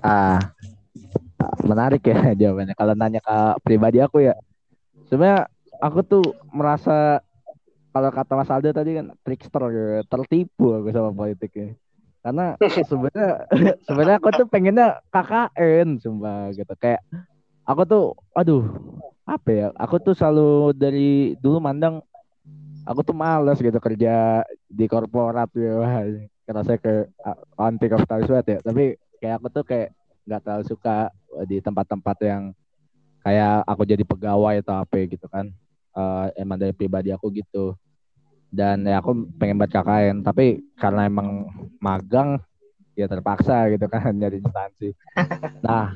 Ah 0.00 0.55
menarik 1.66 2.02
ya 2.06 2.18
jawabannya. 2.46 2.74
Kalau 2.74 2.94
nanya 2.94 3.20
ke 3.20 3.36
pribadi 3.62 3.98
aku 4.00 4.24
ya, 4.24 4.34
sebenarnya 5.10 5.50
aku 5.82 6.00
tuh 6.06 6.24
merasa 6.50 7.20
kalau 7.92 8.12
kata 8.12 8.32
Mas 8.36 8.52
Aldo 8.52 8.70
tadi 8.76 8.96
kan 9.00 9.06
trickster 9.24 9.62
gitu, 9.72 10.04
tertipu 10.08 10.66
aku 10.80 10.88
sama 10.92 11.10
politiknya. 11.12 11.76
Karena 12.20 12.58
sebenarnya 12.90 13.30
sebenarnya 13.86 14.16
aku 14.20 14.28
tuh 14.34 14.46
pengennya 14.50 15.00
KKN 15.10 16.00
sumpah 16.02 16.52
gitu 16.52 16.74
kayak 16.78 17.00
aku 17.66 17.82
tuh 17.86 18.04
aduh 18.34 18.62
apa 19.26 19.50
ya 19.50 19.66
aku 19.74 19.98
tuh 19.98 20.14
selalu 20.14 20.70
dari 20.70 21.34
dulu 21.42 21.58
mandang 21.58 21.98
aku 22.86 23.02
tuh 23.02 23.16
males 23.18 23.58
gitu 23.58 23.74
kerja 23.82 24.46
di 24.70 24.86
korporat 24.86 25.50
ya 25.58 26.06
karena 26.46 26.62
saya 26.62 26.78
ke 26.78 27.10
anti 27.58 27.86
kapitalis 27.90 28.30
ya 28.30 28.62
tapi 28.62 28.94
kayak 29.18 29.42
aku 29.42 29.46
tuh 29.50 29.64
kayak 29.66 29.90
nggak 30.26 30.40
terlalu 30.42 30.64
suka 30.66 31.08
di 31.46 31.62
tempat-tempat 31.62 32.16
yang 32.26 32.42
kayak 33.22 33.62
aku 33.66 33.82
jadi 33.86 34.02
pegawai 34.02 34.62
atau 34.62 34.74
apa 34.82 35.06
gitu 35.06 35.26
kan 35.30 35.50
uh, 35.94 36.30
emang 36.34 36.58
dari 36.58 36.74
pribadi 36.74 37.10
aku 37.10 37.30
gitu 37.30 37.74
dan 38.50 38.86
ya 38.86 39.02
aku 39.02 39.26
pengen 39.38 39.58
baca 39.58 39.82
KKN 39.82 40.22
tapi 40.22 40.62
karena 40.78 41.10
emang 41.10 41.50
magang 41.82 42.38
ya 42.96 43.04
terpaksa 43.04 43.68
gitu 43.68 43.84
kan 43.92 44.08
nyari 44.18 44.40
instansi. 44.40 44.96
Nah, 45.60 45.92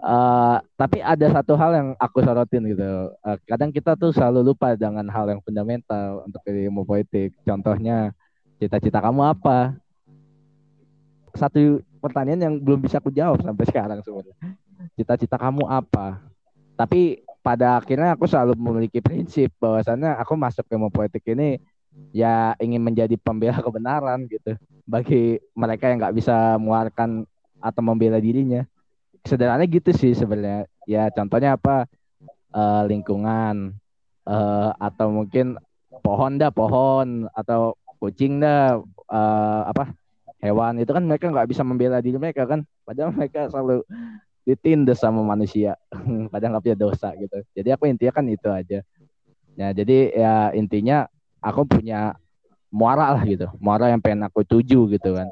uh, 0.00 0.56
tapi 0.80 1.04
ada 1.04 1.28
satu 1.28 1.52
hal 1.60 1.76
yang 1.76 1.88
aku 2.00 2.24
sorotin 2.24 2.72
gitu. 2.72 3.12
Uh, 3.20 3.36
kadang 3.44 3.68
kita 3.68 3.92
tuh 4.00 4.16
selalu 4.16 4.40
lupa 4.50 4.72
dengan 4.72 5.04
hal 5.12 5.28
yang 5.28 5.44
fundamental 5.44 6.24
untuk 6.24 6.40
ilmu 6.48 6.88
politik. 6.88 7.36
Contohnya, 7.44 8.16
cita-cita 8.56 9.04
kamu 9.04 9.36
apa? 9.36 9.76
Satu 11.36 11.84
pertanyaan 12.02 12.40
yang 12.42 12.54
belum 12.58 12.82
bisa 12.82 12.98
aku 12.98 13.14
jawab 13.14 13.38
sampai 13.38 13.64
sekarang 13.70 14.02
sebenarnya. 14.02 14.34
Cita-cita 14.98 15.38
kamu 15.38 15.70
apa? 15.70 16.18
Tapi 16.74 17.22
pada 17.38 17.78
akhirnya 17.78 18.18
aku 18.18 18.26
selalu 18.26 18.58
memiliki 18.58 18.98
prinsip 18.98 19.54
bahwasannya 19.62 20.18
aku 20.18 20.34
masuk 20.34 20.66
ke 20.66 20.74
politik 20.90 21.22
ini 21.30 21.62
ya 22.10 22.56
ingin 22.58 22.82
menjadi 22.82 23.14
pembela 23.14 23.62
kebenaran 23.62 24.26
gitu. 24.26 24.58
Bagi 24.82 25.38
mereka 25.54 25.86
yang 25.86 26.02
nggak 26.02 26.16
bisa 26.18 26.58
mengeluarkan 26.58 27.22
atau 27.62 27.82
membela 27.86 28.18
dirinya. 28.18 28.66
Sederhananya 29.22 29.70
gitu 29.70 29.94
sih 29.94 30.18
sebenarnya. 30.18 30.66
Ya 30.90 31.06
contohnya 31.14 31.54
apa? 31.54 31.86
Uh, 32.50 32.82
lingkungan. 32.90 33.78
Uh, 34.26 34.70
atau 34.82 35.14
mungkin 35.14 35.54
pohon 36.02 36.42
dah 36.42 36.50
pohon. 36.50 37.30
Atau 37.38 37.78
kucing 38.02 38.42
dah. 38.42 38.82
Uh, 39.06 39.62
apa 39.70 39.94
hewan. 40.42 40.82
Itu 40.82 40.90
kan 40.90 41.06
mereka 41.06 41.30
nggak 41.30 41.48
bisa 41.48 41.62
membela 41.62 42.02
diri 42.02 42.18
mereka 42.18 42.44
kan? 42.44 42.66
Padahal 42.82 43.14
mereka 43.14 43.46
selalu 43.48 43.86
ditindas 44.42 44.98
sama 44.98 45.22
manusia. 45.22 45.78
Padahal 46.32 46.58
nggak 46.58 46.64
punya 46.66 46.78
dosa 46.78 47.14
gitu. 47.14 47.38
Jadi 47.54 47.68
aku 47.70 47.86
intinya 47.86 48.12
kan 48.12 48.26
itu 48.26 48.48
aja. 48.50 48.78
Ya 49.54 49.68
jadi 49.70 49.96
ya 50.12 50.34
intinya 50.58 51.06
aku 51.38 51.62
punya 51.64 52.18
muara 52.74 53.14
lah 53.14 53.22
gitu. 53.22 53.46
Muara 53.62 53.88
yang 53.88 54.02
pengen 54.02 54.26
aku 54.26 54.42
tuju 54.42 54.90
gitu 54.90 55.14
kan. 55.14 55.30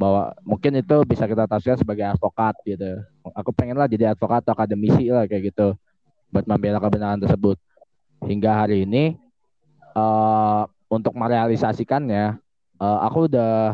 Bahwa 0.00 0.32
mungkin 0.44 0.80
itu 0.80 0.96
bisa 1.04 1.28
kita 1.28 1.44
tafsirkan 1.44 1.80
sebagai 1.80 2.08
advokat 2.08 2.56
gitu. 2.64 3.04
Aku 3.36 3.52
pengen 3.52 3.76
lah 3.76 3.86
jadi 3.86 4.16
advokat 4.16 4.44
atau 4.44 4.56
akademisi 4.56 5.12
lah 5.12 5.28
kayak 5.28 5.52
gitu 5.52 5.76
buat 6.32 6.48
membela 6.48 6.80
kebenaran 6.80 7.20
tersebut. 7.20 7.60
Hingga 8.24 8.64
hari 8.64 8.88
ini 8.88 9.20
uh, 9.92 10.64
untuk 10.88 11.12
merealisasikannya 11.12 12.40
uh, 12.80 12.98
aku 13.08 13.28
udah 13.28 13.72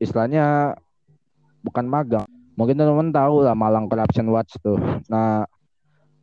istilahnya 0.00 0.74
bukan 1.60 1.84
magang 1.84 2.26
mungkin 2.60 2.76
teman-teman 2.76 3.08
tahu 3.08 3.40
lah 3.40 3.56
Malang 3.56 3.88
Corruption 3.88 4.28
Watch 4.28 4.60
tuh. 4.60 4.76
Nah, 5.08 5.48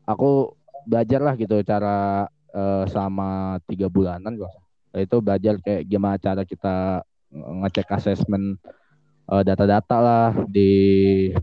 aku 0.06 0.54
belajar 0.86 1.26
lah 1.26 1.34
gitu 1.34 1.66
cara 1.66 2.30
uh, 2.54 2.84
selama 2.86 3.58
tiga 3.66 3.90
bulanan 3.90 4.38
gua. 4.38 4.54
Itu 4.94 5.18
belajar 5.18 5.58
kayak 5.58 5.90
gimana 5.90 6.22
cara 6.22 6.46
kita 6.46 7.02
ngecek 7.34 7.90
asesmen 7.90 8.62
uh, 9.26 9.42
data-data 9.42 9.98
lah 9.98 10.30
di 10.46 10.70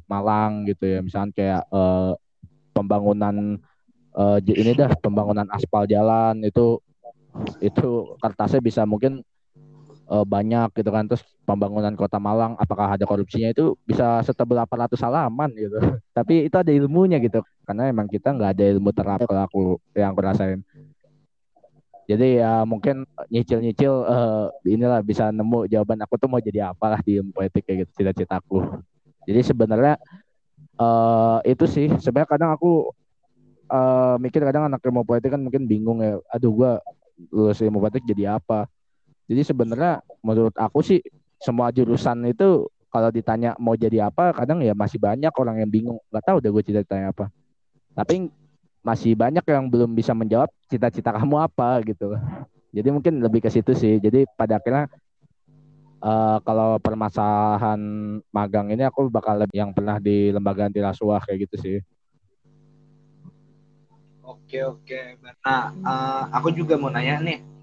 Malang 0.07 0.63
gitu 0.71 0.87
ya. 0.87 0.99
Misalnya 1.03 1.35
kayak 1.35 1.63
uh, 1.75 2.15
pembangunan 2.71 3.59
uh, 4.15 4.39
ini 4.47 4.79
dah 4.79 4.95
pembangunan 5.03 5.51
aspal 5.51 5.91
jalan 5.91 6.39
itu 6.47 6.79
itu 7.59 8.15
kertasnya 8.23 8.63
bisa 8.63 8.87
mungkin 8.87 9.27
uh, 10.09 10.25
banyak 10.27 10.73
gitu 10.77 10.91
kan. 10.91 11.05
Terus 11.09 11.23
pembangunan 11.45 11.93
kota 11.95 12.17
Malang 12.17 12.57
apakah 12.57 12.97
ada 12.97 13.05
korupsinya 13.05 13.53
itu 13.53 13.77
bisa 13.85 14.25
setebal 14.25 14.65
800 14.65 14.97
halaman 15.05 15.51
gitu. 15.55 15.79
Tapi 16.17 16.49
itu 16.49 16.57
ada 16.57 16.73
ilmunya 16.73 17.21
gitu. 17.21 17.45
Karena 17.65 17.89
emang 17.89 18.09
kita 18.09 18.33
nggak 18.33 18.51
ada 18.59 18.65
ilmu 18.77 18.91
terapel 18.93 19.37
aku 19.39 19.81
yang 19.97 20.13
aku 20.13 20.21
rasain. 20.21 20.61
Jadi 22.05 22.37
ya 22.37 22.69
mungkin 22.69 23.09
nyicil-nyicil 23.33 23.93
uh, 24.05 24.53
inilah 24.69 25.01
bisa 25.01 25.33
nemu 25.33 25.65
jawaban 25.73 26.05
aku 26.05 26.21
tuh 26.21 26.29
mau 26.29 26.37
jadi 26.37 26.69
apa 26.69 26.93
lah 26.93 27.01
di 27.01 27.17
ilmu 27.17 27.33
politik 27.33 27.65
kayak 27.65 27.89
gitu 27.89 28.05
cita-citaku 28.05 28.85
jadi 29.25 29.41
sebenarnya 29.41 29.95
uh, 30.77 31.41
itu 31.45 31.65
sih. 31.65 31.89
Sebenarnya 32.01 32.29
kadang 32.29 32.51
aku 32.53 32.93
uh, 33.73 34.17
mikir 34.21 34.45
kadang 34.45 34.69
anak 34.69 34.85
ilmu 34.85 35.03
politik 35.05 35.33
kan 35.33 35.41
mungkin 35.41 35.65
bingung 35.65 36.05
ya 36.05 36.21
aduh 36.29 36.53
gua 36.53 36.73
lulus 37.33 37.63
ilmu 37.65 37.81
politik 37.81 38.05
jadi 38.05 38.37
apa 38.37 38.69
jadi 39.25 39.43
sebenarnya 39.45 40.05
menurut 40.21 40.53
aku 40.57 40.85
sih 40.85 41.01
semua 41.41 41.73
jurusan 41.73 42.25
itu 42.29 42.69
kalau 42.93 43.11
ditanya 43.11 43.59
mau 43.59 43.75
jadi 43.75 44.07
apa, 44.07 44.31
kadang 44.31 44.63
ya 44.63 44.71
masih 44.71 45.03
banyak 45.03 45.33
orang 45.35 45.67
yang 45.67 45.71
bingung. 45.71 45.99
Gak 46.15 46.31
tahu 46.31 46.37
udah 46.39 46.51
gue 46.55 46.63
cita-citanya 46.63 47.11
apa. 47.11 47.27
Tapi 47.91 48.31
masih 48.85 49.17
banyak 49.19 49.43
yang 49.49 49.67
belum 49.67 49.91
bisa 49.97 50.15
menjawab 50.15 50.47
cita-cita 50.71 51.11
kamu 51.19 51.43
apa 51.43 51.83
gitu. 51.83 52.15
Jadi 52.71 52.89
mungkin 52.95 53.19
lebih 53.19 53.43
ke 53.43 53.51
situ 53.51 53.75
sih. 53.75 53.99
Jadi 53.99 54.29
pada 54.39 54.63
akhirnya 54.63 54.87
uh, 56.05 56.39
kalau 56.45 56.79
permasalahan 56.79 57.81
magang 58.31 58.71
ini 58.71 58.87
aku 58.87 59.11
bakal 59.11 59.43
yang 59.51 59.75
pernah 59.75 59.99
di 59.99 60.31
lembaga 60.31 60.71
anti 60.71 60.79
rasuah 60.79 61.19
kayak 61.27 61.51
gitu 61.51 61.57
sih. 61.59 61.77
Oke 64.23 64.63
oke. 64.63 65.19
Nah 65.43 65.75
uh, 65.83 66.23
aku 66.31 66.55
juga 66.55 66.79
mau 66.79 66.95
nanya 66.95 67.19
nih 67.19 67.54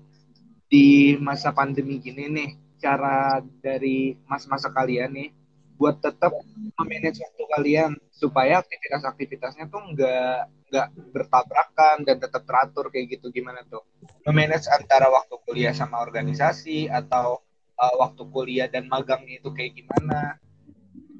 di 0.71 1.19
masa 1.19 1.51
pandemi 1.51 1.99
gini 1.99 2.31
nih 2.31 2.49
cara 2.79 3.43
dari 3.59 4.15
mas-masa 4.23 4.71
kalian 4.71 5.11
nih 5.11 5.29
buat 5.75 5.99
tetap 5.99 6.31
memanage 6.79 7.19
waktu 7.19 7.43
kalian 7.57 7.91
supaya 8.13 8.63
aktivitas-aktivitasnya 8.63 9.67
tuh 9.67 9.81
nggak 9.91 10.37
nggak 10.71 10.87
bertabrakan 11.11 12.07
dan 12.07 12.21
tetap 12.21 12.45
teratur 12.47 12.87
kayak 12.93 13.19
gitu 13.19 13.33
gimana 13.33 13.65
tuh? 13.67 13.83
Memanage 14.23 14.69
antara 14.71 15.11
waktu 15.11 15.35
kuliah 15.43 15.73
sama 15.75 15.99
organisasi 15.99 16.87
atau 16.87 17.41
uh, 17.75 17.95
waktu 17.99 18.23
kuliah 18.29 18.69
dan 18.69 18.87
magang 18.87 19.25
itu 19.27 19.49
kayak 19.51 19.73
gimana? 19.73 20.37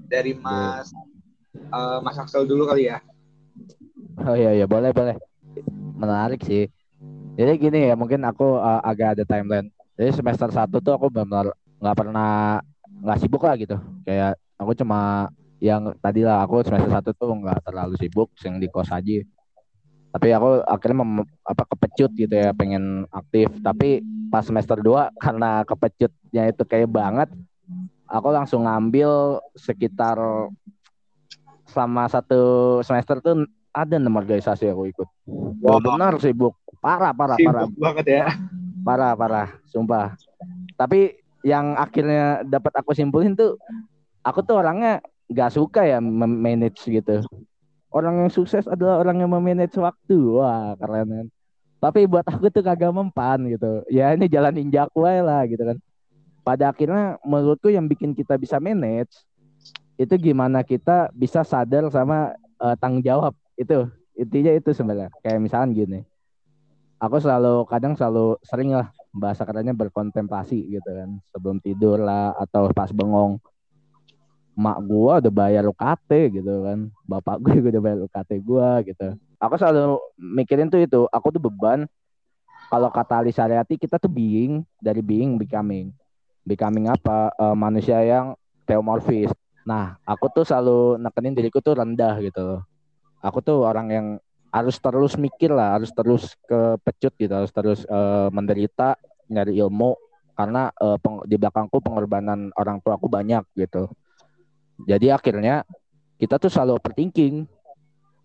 Dari 0.08 0.38
mas 0.38 0.94
uh, 1.74 2.00
mas 2.06 2.22
Axel 2.22 2.46
dulu 2.46 2.70
kali 2.70 2.88
ya. 2.88 3.02
Oh 4.22 4.38
iya 4.38 4.54
iya. 4.56 4.70
Boleh 4.70 4.94
boleh. 4.94 5.18
Menarik 5.98 6.46
sih 6.46 6.70
jadi 7.42 7.58
gini 7.58 7.80
ya 7.90 7.98
mungkin 7.98 8.22
aku 8.22 8.62
uh, 8.62 8.86
agak 8.86 9.18
ada 9.18 9.24
timeline. 9.26 9.74
Jadi 9.98 10.14
semester 10.14 10.54
satu 10.54 10.78
tuh 10.78 10.94
aku 10.94 11.10
benar 11.10 11.50
nggak 11.82 11.96
pernah 11.98 12.62
nggak 13.02 13.18
sibuk 13.18 13.42
lah 13.42 13.58
gitu. 13.58 13.82
Kayak 14.06 14.38
aku 14.62 14.78
cuma 14.78 15.30
yang 15.58 15.98
tadi 15.98 16.22
lah 16.22 16.46
aku 16.46 16.62
semester 16.62 16.94
satu 16.94 17.10
tuh 17.18 17.34
nggak 17.34 17.66
terlalu 17.66 17.98
sibuk 17.98 18.30
yang 18.46 18.62
di 18.62 18.70
kos 18.70 18.94
aja. 18.94 19.26
Tapi 20.12 20.28
aku 20.38 20.62
akhirnya 20.70 21.02
mem, 21.02 21.26
apa 21.42 21.64
kepecut 21.66 22.12
gitu 22.14 22.36
ya 22.38 22.54
pengen 22.54 23.10
aktif. 23.10 23.50
Tapi 23.66 24.06
pas 24.30 24.46
semester 24.46 24.78
2 24.78 25.10
karena 25.26 25.66
kepecutnya 25.66 26.44
itu 26.46 26.62
kayak 26.62 26.94
banget 26.94 27.30
aku 28.06 28.28
langsung 28.30 28.68
ngambil 28.68 29.42
sekitar 29.56 30.20
selama 31.72 32.06
satu 32.12 32.44
semester 32.84 33.24
tuh 33.24 33.48
ada 33.72 33.96
enam 33.96 34.20
organisasi 34.20 34.68
aku 34.68 34.92
ikut. 34.92 35.08
Wow. 35.64 35.80
Benar 35.80 36.20
sibuk, 36.20 36.60
parah 36.82 37.14
parah 37.14 37.38
sibuk 37.38 37.54
parah. 37.54 37.68
banget 37.78 38.06
ya. 38.10 38.26
Parah 38.82 39.14
parah, 39.14 39.50
sumpah. 39.70 40.18
Tapi 40.74 41.22
yang 41.46 41.78
akhirnya 41.78 42.42
dapat 42.42 42.74
aku 42.82 42.98
simpulin 42.98 43.38
tuh, 43.38 43.62
aku 44.26 44.42
tuh 44.42 44.58
orangnya 44.58 45.06
gak 45.30 45.54
suka 45.54 45.86
ya 45.86 46.02
manage 46.02 46.82
gitu. 46.90 47.22
Orang 47.94 48.26
yang 48.26 48.32
sukses 48.34 48.66
adalah 48.66 49.04
orang 49.04 49.22
yang 49.22 49.30
memanage 49.30 49.78
waktu. 49.78 50.18
Wah 50.18 50.74
keren 50.82 51.08
kan. 51.08 51.28
Tapi 51.82 52.10
buat 52.10 52.26
aku 52.26 52.50
tuh 52.50 52.66
kagak 52.66 52.90
mempan 52.90 53.46
gitu. 53.52 53.86
Ya 53.90 54.14
ini 54.18 54.26
jalan 54.26 54.58
injaku 54.58 55.06
lah 55.06 55.46
gitu 55.46 55.62
kan. 55.62 55.78
Pada 56.42 56.74
akhirnya 56.74 57.22
menurutku 57.22 57.70
yang 57.70 57.86
bikin 57.86 58.18
kita 58.18 58.34
bisa 58.42 58.58
manage 58.58 59.14
itu 60.02 60.18
gimana 60.18 60.66
kita 60.66 61.14
bisa 61.14 61.46
sadar 61.46 61.86
sama 61.94 62.34
uh, 62.58 62.74
tanggung 62.82 63.06
jawab 63.06 63.38
itu 63.54 63.86
intinya 64.18 64.50
itu 64.58 64.74
sebenarnya 64.74 65.14
kayak 65.22 65.38
misalkan 65.38 65.78
gini 65.78 66.00
aku 67.02 67.18
selalu 67.18 67.66
kadang 67.66 67.98
selalu 67.98 68.38
sering 68.46 68.78
lah 68.78 68.94
bahasa 69.10 69.42
katanya 69.42 69.74
berkontemplasi 69.74 70.70
gitu 70.70 70.86
kan. 70.86 71.18
Sebelum 71.34 71.58
tidur 71.58 71.98
lah 71.98 72.38
atau 72.38 72.70
pas 72.70 72.94
bengong. 72.94 73.42
Mak 74.54 74.78
gua 74.86 75.18
udah 75.18 75.34
bayar 75.34 75.66
UKT 75.66 76.38
gitu 76.38 76.54
kan. 76.62 76.80
Bapak 77.10 77.42
gue 77.42 77.58
juga 77.58 77.68
udah 77.74 77.84
bayar 77.84 78.00
UKT 78.06 78.32
gua 78.46 78.70
gitu. 78.86 79.18
Aku 79.42 79.58
selalu 79.58 79.98
mikirin 80.16 80.70
tuh 80.70 80.86
itu. 80.86 81.02
Aku 81.10 81.34
tuh 81.34 81.42
beban. 81.42 81.90
Kalau 82.70 82.88
kata 82.88 83.26
Ali 83.26 83.34
Saryati 83.34 83.82
kita 83.82 83.98
tuh 83.98 84.12
being. 84.12 84.62
Dari 84.78 85.02
being 85.02 85.42
becoming. 85.42 85.90
Becoming 86.46 86.94
apa? 86.94 87.34
Uh, 87.42 87.58
manusia 87.58 87.98
yang 88.06 88.38
teomorfis. 88.70 89.34
Nah 89.66 89.98
aku 90.06 90.30
tuh 90.30 90.46
selalu 90.46 91.02
nekenin 91.02 91.34
diriku 91.34 91.58
tuh 91.58 91.82
rendah 91.82 92.22
gitu 92.22 92.62
aku 93.22 93.40
tuh 93.40 93.64
orang 93.64 93.88
yang 93.94 94.08
harus 94.52 94.76
terus 94.78 95.16
mikir 95.16 95.56
lah, 95.56 95.80
harus 95.80 95.90
terus 95.96 96.36
kepecut 96.44 97.14
gitu, 97.16 97.32
harus 97.32 97.52
terus 97.56 97.80
uh, 97.88 98.28
menderita, 98.30 99.00
nyari 99.32 99.56
ilmu 99.64 99.96
karena 100.36 100.72
uh, 100.76 101.00
peng, 101.00 101.24
di 101.24 101.40
belakangku 101.40 101.80
pengorbanan 101.80 102.52
orang 102.60 102.84
tua 102.84 103.00
aku 103.00 103.08
banyak 103.08 103.48
gitu. 103.56 103.88
Jadi 104.84 105.08
akhirnya 105.08 105.64
kita 106.20 106.38
tuh 106.38 106.52
selalu 106.52 106.78
overthinking. 106.78 107.48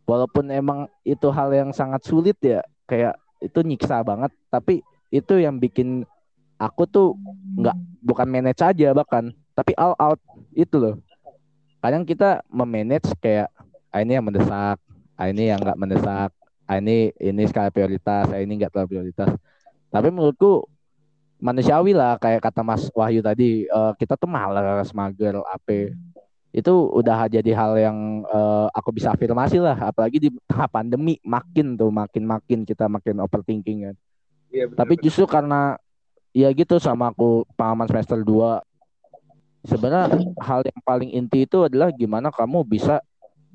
Walaupun 0.06 0.54
emang 0.54 0.86
itu 1.02 1.26
hal 1.34 1.50
yang 1.50 1.74
sangat 1.74 2.06
sulit 2.06 2.38
ya, 2.38 2.62
kayak 2.86 3.18
itu 3.42 3.58
nyiksa 3.58 4.06
banget, 4.06 4.30
tapi 4.46 4.78
itu 5.10 5.34
yang 5.42 5.58
bikin 5.58 6.06
aku 6.62 6.86
tuh 6.86 7.18
nggak 7.58 7.74
bukan 8.06 8.30
manage 8.30 8.62
aja 8.62 8.94
bahkan, 8.94 9.34
tapi 9.58 9.74
all 9.74 9.98
out 9.98 10.22
itu 10.54 10.78
loh. 10.78 10.94
Kadang 11.82 12.06
kita 12.06 12.38
memanage 12.46 13.10
kayak 13.18 13.50
ah, 13.90 13.98
ini 13.98 14.14
yang 14.14 14.30
mendesak, 14.30 14.78
ah, 15.16 15.26
ini 15.28 15.50
yang 15.50 15.58
nggak 15.60 15.78
mendesak, 15.80 16.30
ah, 16.68 16.76
ini 16.76 17.10
ini 17.16 17.42
skala 17.48 17.72
prioritas, 17.72 18.28
ah, 18.30 18.40
ini 18.40 18.60
nggak 18.60 18.72
terlalu 18.72 18.88
prioritas. 18.96 19.32
Tapi 19.88 20.08
menurutku 20.12 20.68
manusiawi 21.40 21.92
lah 21.92 22.16
kayak 22.16 22.40
kata 22.44 22.60
Mas 22.64 22.88
Wahyu 22.92 23.20
tadi, 23.20 23.68
uh, 23.68 23.92
kita 23.96 24.16
tuh 24.16 24.28
malas, 24.28 24.88
mager, 24.92 25.36
AP 25.44 25.92
itu 26.56 26.72
udah 26.72 27.28
jadi 27.28 27.52
hal 27.52 27.76
yang 27.76 28.24
uh, 28.32 28.72
aku 28.72 28.88
bisa 28.88 29.12
afirmasi 29.12 29.60
lah, 29.60 29.76
apalagi 29.76 30.16
di 30.16 30.28
tengah 30.48 30.64
pandemi 30.72 31.20
makin 31.20 31.76
tuh 31.76 31.92
makin 31.92 32.24
makin 32.24 32.64
kita 32.64 32.88
makin 32.88 33.20
overthinking 33.20 33.92
kan. 33.92 33.96
Iya, 34.48 34.64
bener, 34.72 34.76
Tapi 34.80 34.94
justru 35.04 35.28
karena 35.28 35.76
ya 36.32 36.48
gitu 36.56 36.80
sama 36.80 37.12
aku 37.12 37.44
pengalaman 37.60 37.84
semester 37.92 38.24
2 38.24 38.64
sebenarnya 39.68 40.16
hal 40.40 40.64
yang 40.64 40.80
paling 40.80 41.10
inti 41.12 41.44
itu 41.44 41.66
adalah 41.66 41.92
gimana 41.92 42.32
kamu 42.32 42.64
bisa 42.64 43.04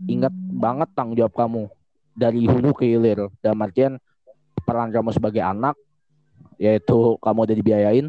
ingat 0.08 0.34
banget 0.34 0.90
tanggung 0.94 1.18
jawab 1.18 1.34
kamu. 1.34 1.64
Dari 2.12 2.44
hulu 2.46 2.72
ke 2.76 2.86
hilir. 2.86 3.30
Dan 3.40 3.60
artian 3.62 3.98
peran 4.62 4.94
kamu 4.94 5.10
sebagai 5.16 5.42
anak 5.42 5.76
yaitu 6.62 7.18
kamu 7.22 7.40
udah 7.50 7.58
dibiayain. 7.58 8.06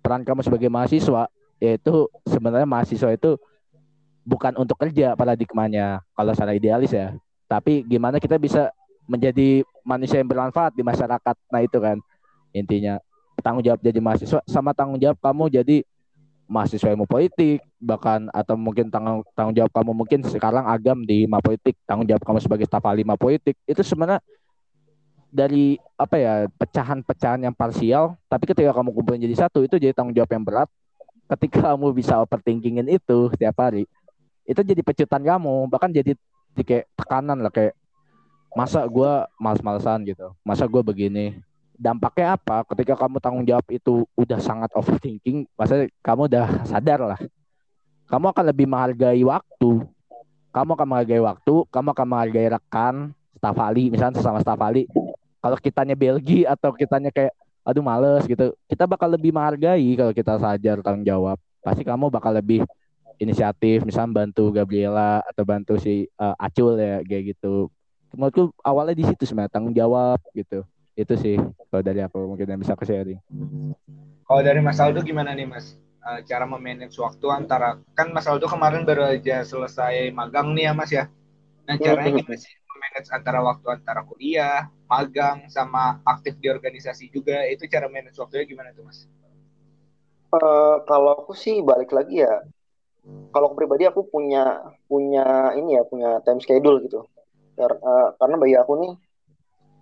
Peran 0.00 0.22
kamu 0.22 0.46
sebagai 0.46 0.70
mahasiswa 0.70 1.26
yaitu 1.58 2.06
sebenarnya 2.28 2.68
mahasiswa 2.68 3.10
itu 3.10 3.40
bukan 4.22 4.54
untuk 4.58 4.78
kerja 4.78 5.14
paradigmanya. 5.18 6.02
Kalau 6.14 6.32
secara 6.34 6.54
idealis 6.54 6.94
ya. 6.94 7.14
Tapi 7.46 7.86
gimana 7.86 8.18
kita 8.18 8.38
bisa 8.38 8.70
menjadi 9.06 9.62
manusia 9.86 10.18
yang 10.18 10.30
bermanfaat 10.30 10.74
di 10.74 10.82
masyarakat. 10.82 11.36
Nah 11.50 11.60
itu 11.62 11.78
kan 11.78 11.98
intinya. 12.54 12.98
Tanggung 13.44 13.62
jawab 13.62 13.78
jadi 13.84 14.00
mahasiswa 14.00 14.40
sama 14.48 14.72
tanggung 14.72 14.98
jawab 14.98 15.20
kamu 15.20 15.52
jadi 15.60 15.84
mahasiswa 16.46 16.94
ilmu 16.94 17.10
politik 17.10 17.58
bahkan 17.82 18.30
atau 18.30 18.54
mungkin 18.54 18.86
tanggung 18.86 19.26
tanggung 19.34 19.54
jawab 19.54 19.70
kamu 19.74 19.92
mungkin 19.92 20.20
sekarang 20.22 20.64
agam 20.66 21.02
di 21.02 21.26
ma 21.26 21.42
politik 21.42 21.74
tanggung 21.84 22.06
jawab 22.06 22.22
kamu 22.22 22.38
sebagai 22.38 22.66
staf 22.70 22.86
ahli 22.86 23.02
politik. 23.18 23.58
Itu 23.66 23.82
sebenarnya 23.82 24.22
dari 25.30 25.76
apa 25.98 26.16
ya 26.16 26.34
pecahan-pecahan 26.54 27.44
yang 27.44 27.52
parsial 27.52 28.14
tapi 28.30 28.46
ketika 28.48 28.72
kamu 28.72 28.94
kumpulin 28.94 29.20
jadi 29.20 29.36
satu 29.46 29.66
itu 29.66 29.76
jadi 29.76 29.92
tanggung 29.92 30.14
jawab 30.14 30.30
yang 30.32 30.46
berat. 30.46 30.70
Ketika 31.26 31.74
kamu 31.74 31.90
bisa 31.90 32.22
overthinkingin 32.22 32.86
itu 32.86 33.34
setiap 33.34 33.58
hari 33.58 33.90
itu 34.46 34.62
jadi 34.62 34.78
pecutan 34.78 35.22
kamu 35.26 35.66
bahkan 35.66 35.90
jadi, 35.90 36.14
jadi 36.54 36.62
kayak 36.62 36.84
tekanan 36.94 37.42
lah 37.42 37.50
kayak 37.50 37.74
masa 38.54 38.86
gue 38.86 39.12
males-malesan 39.36 40.06
gitu. 40.06 40.32
Masa 40.46 40.64
gue 40.70 40.80
begini 40.80 41.36
dampaknya 41.76 42.36
apa? 42.40 42.64
Ketika 42.72 42.96
kamu 42.96 43.20
tanggung 43.20 43.44
jawab 43.44 43.66
itu 43.68 44.08
udah 44.16 44.40
sangat 44.40 44.72
overthinking 44.72 45.44
masa 45.54 45.86
kamu 46.00 46.28
udah 46.32 46.46
sadar 46.64 47.00
lah. 47.04 47.20
Kamu 48.08 48.32
akan 48.32 48.44
lebih 48.50 48.66
menghargai 48.66 49.22
waktu. 49.22 49.84
Kamu 50.50 50.70
akan 50.72 50.86
menghargai 50.88 51.22
waktu 51.22 51.54
kamu 51.68 51.88
akan 51.92 52.06
menghargai 52.08 52.48
rekan 52.48 52.94
staf 53.36 53.56
ahli 53.60 53.92
misalnya 53.92 54.18
sesama 54.18 54.40
staf 54.40 54.58
ahli. 54.58 54.88
Kalau 55.40 55.56
kitanya 55.60 55.94
Belgi 55.94 56.48
atau 56.48 56.72
kitanya 56.72 57.12
kayak 57.12 57.36
aduh 57.62 57.84
males 57.84 58.24
gitu. 58.24 58.56
Kita 58.66 58.88
bakal 58.88 59.12
lebih 59.12 59.36
menghargai 59.36 59.86
kalau 59.94 60.12
kita 60.16 60.40
sadar 60.40 60.80
tanggung 60.80 61.04
jawab. 61.04 61.36
Pasti 61.60 61.84
kamu 61.84 62.08
bakal 62.08 62.32
lebih 62.32 62.64
inisiatif 63.16 63.84
misalnya 63.84 64.24
bantu 64.24 64.52
Gabriela 64.52 65.24
atau 65.24 65.44
bantu 65.44 65.80
si 65.80 66.08
uh, 66.20 66.36
Acul 66.40 66.76
ya 66.80 67.04
kayak 67.04 67.36
gitu. 67.36 67.68
Menurutku 68.16 68.54
awalnya 68.64 68.96
di 68.96 69.04
situ 69.04 69.28
sebenarnya 69.28 69.52
tanggung 69.52 69.76
jawab 69.76 70.16
gitu 70.32 70.64
itu 70.96 71.14
sih 71.20 71.36
kalau 71.68 71.82
dari 71.84 72.00
aku 72.00 72.18
mungkin 72.24 72.48
yang 72.48 72.60
bisa 72.60 72.72
ke 72.72 72.88
sharing 72.88 73.20
kalau 74.26 74.42
dari 74.42 74.58
Mas 74.58 74.82
Aldo 74.82 75.06
gimana 75.06 75.30
nih 75.32 75.46
Mas? 75.46 75.78
Uh, 76.06 76.22
cara 76.22 76.46
memanage 76.46 76.94
waktu 76.98 77.26
antara 77.30 77.78
kan 77.94 78.10
Mas 78.10 78.26
Aldo 78.26 78.50
kemarin 78.50 78.82
baru 78.82 79.06
aja 79.06 79.46
selesai 79.46 80.10
magang 80.10 80.50
nih 80.54 80.70
ya 80.70 80.72
Mas 80.74 80.90
ya? 80.90 81.04
Nah 81.66 81.78
caranya 81.78 82.10
gimana 82.10 82.38
sih 82.38 82.50
memanage 82.66 83.10
antara 83.14 83.38
waktu 83.42 83.66
antara 83.70 84.02
kuliah 84.02 84.66
magang 84.90 85.46
sama 85.50 86.02
aktif 86.02 86.38
di 86.42 86.50
organisasi 86.50 87.10
juga? 87.10 87.46
Itu 87.46 87.70
cara 87.70 87.86
manage 87.86 88.18
waktunya 88.18 88.46
gimana 88.46 88.74
tuh 88.74 88.86
Mas? 88.86 89.06
Uh, 90.34 90.82
kalau 90.90 91.22
aku 91.22 91.34
sih 91.34 91.62
balik 91.62 91.94
lagi 91.94 92.26
ya 92.26 92.42
kalau 93.30 93.46
aku 93.46 93.62
pribadi 93.62 93.86
aku 93.86 94.10
punya 94.10 94.74
punya 94.90 95.54
ini 95.54 95.78
ya 95.78 95.86
punya 95.86 96.18
time 96.26 96.42
schedule 96.42 96.82
gitu. 96.82 97.06
Uh, 97.56 98.10
karena 98.18 98.36
bagi 98.36 98.58
aku 98.58 98.72
nih 98.82 98.92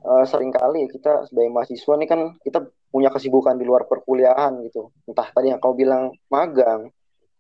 uh, 0.04 0.24
sering 0.28 0.52
kali 0.52 0.86
kita 0.92 1.24
sebagai 1.26 1.50
mahasiswa 1.50 1.92
nih 1.96 2.08
kan 2.08 2.20
kita 2.44 2.68
punya 2.92 3.10
kesibukan 3.10 3.56
di 3.56 3.64
luar 3.66 3.88
perkuliahan 3.88 4.60
gitu. 4.68 4.92
Entah 5.08 5.28
tadi 5.32 5.50
yang 5.50 5.58
kau 5.58 5.74
bilang 5.74 6.14
magang 6.28 6.92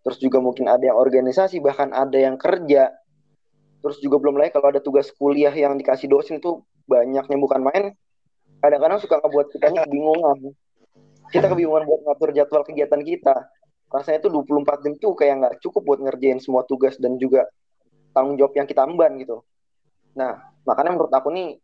terus 0.04 0.20
juga 0.20 0.36
mungkin 0.36 0.68
ada 0.68 0.84
yang 0.84 0.98
organisasi 0.98 1.60
bahkan 1.64 1.92
ada 1.92 2.16
yang 2.16 2.36
kerja. 2.40 2.92
Terus 3.84 4.00
juga 4.00 4.16
belum 4.16 4.40
lagi 4.40 4.56
kalau 4.56 4.72
ada 4.72 4.80
tugas 4.80 5.12
kuliah 5.12 5.52
yang 5.52 5.76
dikasih 5.76 6.08
dosen 6.08 6.40
itu 6.40 6.64
banyaknya 6.88 7.36
bukan 7.36 7.60
main. 7.64 7.84
Kadang-kadang 8.60 9.00
suka 9.00 9.20
ngebuat 9.20 9.46
kita 9.52 9.66
kebingungan. 9.84 10.56
Kita 11.28 11.46
kebingungan 11.52 11.84
buat 11.84 12.00
ngatur 12.04 12.32
jadwal 12.32 12.64
kegiatan 12.64 13.00
kita. 13.04 13.36
Rasanya 13.92 14.24
tuh 14.24 14.40
24 14.44 14.84
jam 14.84 14.92
tuh 14.96 15.12
kayak 15.12 15.34
nggak 15.40 15.54
cukup 15.60 15.84
buat 15.84 16.00
ngerjain 16.00 16.40
semua 16.40 16.64
tugas 16.64 16.96
dan 16.96 17.20
juga 17.20 17.44
tanggung 18.16 18.40
jawab 18.40 18.56
yang 18.56 18.64
kita 18.68 18.88
emban 18.88 19.20
gitu. 19.20 19.44
Nah, 20.16 20.40
makanya 20.64 20.96
menurut 20.96 21.12
aku 21.12 21.28
nih 21.32 21.60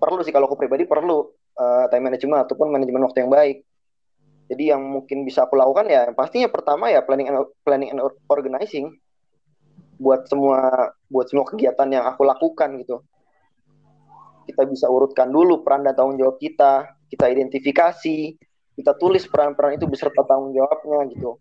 perlu 0.00 0.24
sih 0.24 0.32
kalau 0.32 0.48
aku 0.48 0.56
pribadi 0.56 0.88
perlu 0.88 1.28
uh, 1.60 1.84
time 1.92 2.08
management 2.08 2.48
ataupun 2.48 2.72
manajemen 2.72 3.04
waktu 3.04 3.22
yang 3.22 3.32
baik. 3.32 3.58
Jadi 4.50 4.64
yang 4.74 4.82
mungkin 4.82 5.22
bisa 5.22 5.46
aku 5.46 5.54
lakukan 5.54 5.86
ya 5.86 6.10
pastinya 6.10 6.50
pertama 6.50 6.90
ya 6.90 7.06
planning 7.06 7.30
and 7.30 7.38
planning 7.62 7.90
and 7.94 8.02
organizing 8.26 8.98
buat 10.00 10.26
semua 10.26 10.90
buat 11.06 11.30
semua 11.30 11.46
kegiatan 11.46 11.86
yang 11.86 12.08
aku 12.08 12.26
lakukan 12.26 12.80
gitu. 12.82 13.04
Kita 14.48 14.66
bisa 14.66 14.90
urutkan 14.90 15.30
dulu 15.30 15.62
peran 15.62 15.86
dan 15.86 15.94
tanggung 15.94 16.18
jawab 16.18 16.42
kita, 16.42 16.98
kita 17.06 17.30
identifikasi, 17.30 18.18
kita 18.74 18.92
tulis 18.98 19.22
peran-peran 19.30 19.78
itu 19.78 19.86
beserta 19.86 20.26
tanggung 20.26 20.50
jawabnya 20.50 21.06
gitu. 21.14 21.38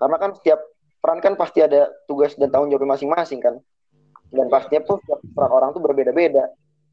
Karena 0.00 0.16
kan 0.16 0.32
setiap 0.32 0.64
peran 1.04 1.20
kan 1.20 1.36
pasti 1.36 1.60
ada 1.60 1.92
tugas 2.08 2.32
dan 2.40 2.48
tanggung 2.48 2.72
jawab 2.72 2.96
masing-masing 2.96 3.44
kan 3.44 3.60
dan 4.32 4.46
pastinya 4.50 4.82
pun 4.82 4.98
setiap 4.98 5.20
orang 5.38 5.70
tuh 5.70 5.82
berbeda-beda 5.82 6.50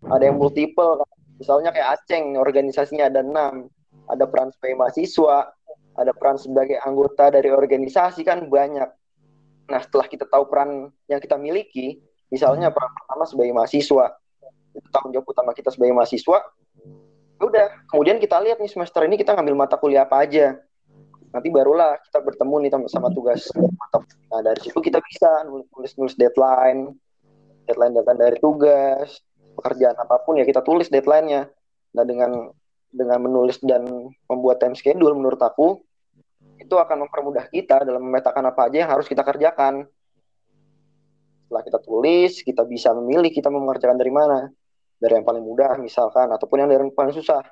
ada 0.09 0.23
yang 0.23 0.37
multiple 0.39 1.03
misalnya 1.39 1.71
kayak 1.71 1.99
Aceng 1.99 2.35
organisasinya 2.39 3.07
ada 3.07 3.21
enam. 3.23 3.67
Ada 4.03 4.27
peran 4.27 4.51
sebagai 4.51 4.75
mahasiswa 4.75 5.47
ada 5.93 6.11
peran 6.11 6.41
sebagai 6.41 6.81
anggota 6.81 7.29
dari 7.29 7.53
organisasi 7.53 8.25
kan 8.25 8.49
banyak. 8.49 8.89
Nah 9.69 9.79
setelah 9.79 10.09
kita 10.09 10.25
tahu 10.25 10.49
peran 10.49 10.89
yang 11.05 11.21
kita 11.21 11.37
miliki 11.37 12.01
misalnya 12.33 12.73
peran 12.73 12.89
pertama 12.97 13.23
sebagai 13.29 13.53
mahasiswa 13.53 14.17
itu 14.73 14.89
tanggung 14.89 15.13
jawab 15.13 15.29
utama 15.29 15.53
kita 15.53 15.69
sebagai 15.69 15.93
mahasiswa 15.93 16.39
ya 17.37 17.43
udah. 17.45 17.67
Kemudian 17.87 18.17
kita 18.17 18.41
lihat 18.41 18.57
nih 18.57 18.71
semester 18.73 19.05
ini 19.05 19.15
kita 19.15 19.37
ngambil 19.37 19.55
mata 19.55 19.77
kuliah 19.77 20.09
apa 20.09 20.25
aja. 20.25 20.57
Nanti 21.29 21.47
barulah 21.53 21.97
kita 22.01 22.19
bertemu 22.21 22.55
nih 22.67 22.71
sama 22.89 23.13
tugas 23.13 23.49
nah 24.33 24.41
dari 24.41 24.57
situ 24.65 24.81
kita 24.81 24.97
bisa 24.97 25.45
nulis 25.45 25.93
nulis 25.93 26.17
deadline 26.17 26.89
deadline 27.69 27.93
deadline 27.93 28.17
dari 28.17 28.37
tugas 28.41 29.21
pekerjaan 29.53 29.95
apa 29.95 30.21
pun 30.25 30.37
ya 30.37 30.45
kita 30.45 30.65
tulis 30.65 30.89
deadline-nya. 30.89 31.47
Nah 31.93 32.03
dengan 32.03 32.49
dengan 32.93 33.17
menulis 33.25 33.57
dan 33.61 33.85
membuat 34.29 34.61
time 34.61 34.77
schedule 34.77 35.17
menurut 35.17 35.41
aku 35.41 35.81
itu 36.61 36.75
akan 36.77 37.09
mempermudah 37.09 37.49
kita 37.49 37.81
dalam 37.81 38.05
memetakan 38.05 38.53
apa 38.53 38.69
aja 38.69 38.85
yang 38.85 38.91
harus 38.91 39.09
kita 39.09 39.25
kerjakan. 39.25 39.89
Setelah 41.45 41.63
kita 41.65 41.79
tulis 41.81 42.31
kita 42.41 42.63
bisa 42.65 42.93
memilih 42.93 43.29
kita 43.33 43.49
mau 43.49 43.61
mengerjakan 43.61 43.97
dari 43.97 44.13
mana. 44.13 44.49
Dari 44.97 45.19
yang 45.19 45.25
paling 45.27 45.43
mudah 45.43 45.75
misalkan 45.83 46.31
ataupun 46.31 46.63
yang 46.63 46.69
dari 46.71 46.87
yang 46.87 46.93
paling 46.95 47.11
susah. 47.11 47.43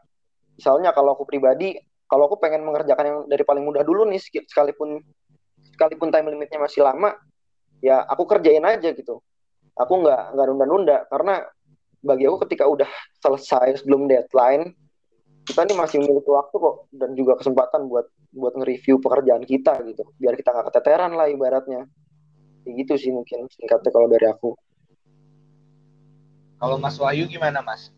Misalnya 0.56 0.96
kalau 0.96 1.18
aku 1.18 1.28
pribadi 1.28 1.76
kalau 2.08 2.28
aku 2.28 2.40
pengen 2.40 2.64
mengerjakan 2.64 3.06
yang 3.08 3.20
dari 3.28 3.44
paling 3.44 3.64
mudah 3.64 3.84
dulu 3.84 4.08
nih 4.08 4.20
sekalipun 4.20 5.00
sekalipun 5.76 6.12
time 6.12 6.28
limitnya 6.32 6.60
masih 6.60 6.84
lama 6.84 7.16
ya 7.82 8.06
aku 8.08 8.30
kerjain 8.30 8.64
aja 8.64 8.94
gitu. 8.94 9.20
Aku 9.76 9.94
nggak 10.00 10.38
nggak 10.38 10.46
nunda-nunda 10.48 10.98
karena 11.10 11.42
bagi 12.02 12.26
aku 12.26 12.38
ketika 12.50 12.66
udah 12.66 12.90
selesai 13.22 13.82
sebelum 13.82 14.10
deadline 14.10 14.74
kita 15.46 15.66
nih 15.66 15.78
masih 15.78 15.98
memiliki 16.02 16.30
waktu 16.30 16.56
kok 16.56 16.76
dan 16.94 17.10
juga 17.18 17.34
kesempatan 17.42 17.90
buat 17.90 18.06
buat 18.32 18.54
nge-review 18.56 19.02
pekerjaan 19.02 19.44
kita 19.44 19.74
gitu. 19.90 20.06
Biar 20.22 20.38
kita 20.38 20.54
nggak 20.54 20.72
keteteran 20.72 21.12
lah 21.18 21.28
ibaratnya. 21.28 21.90
Kayak 22.62 22.74
gitu 22.86 22.94
sih 23.08 23.12
mungkin 23.12 23.50
singkatnya 23.50 23.90
kalau 23.90 24.08
dari 24.08 24.26
aku. 24.30 24.54
Kalau 26.62 26.78
Mas 26.78 27.02
Wahyu 27.02 27.26
gimana 27.26 27.66
Mas? 27.66 27.90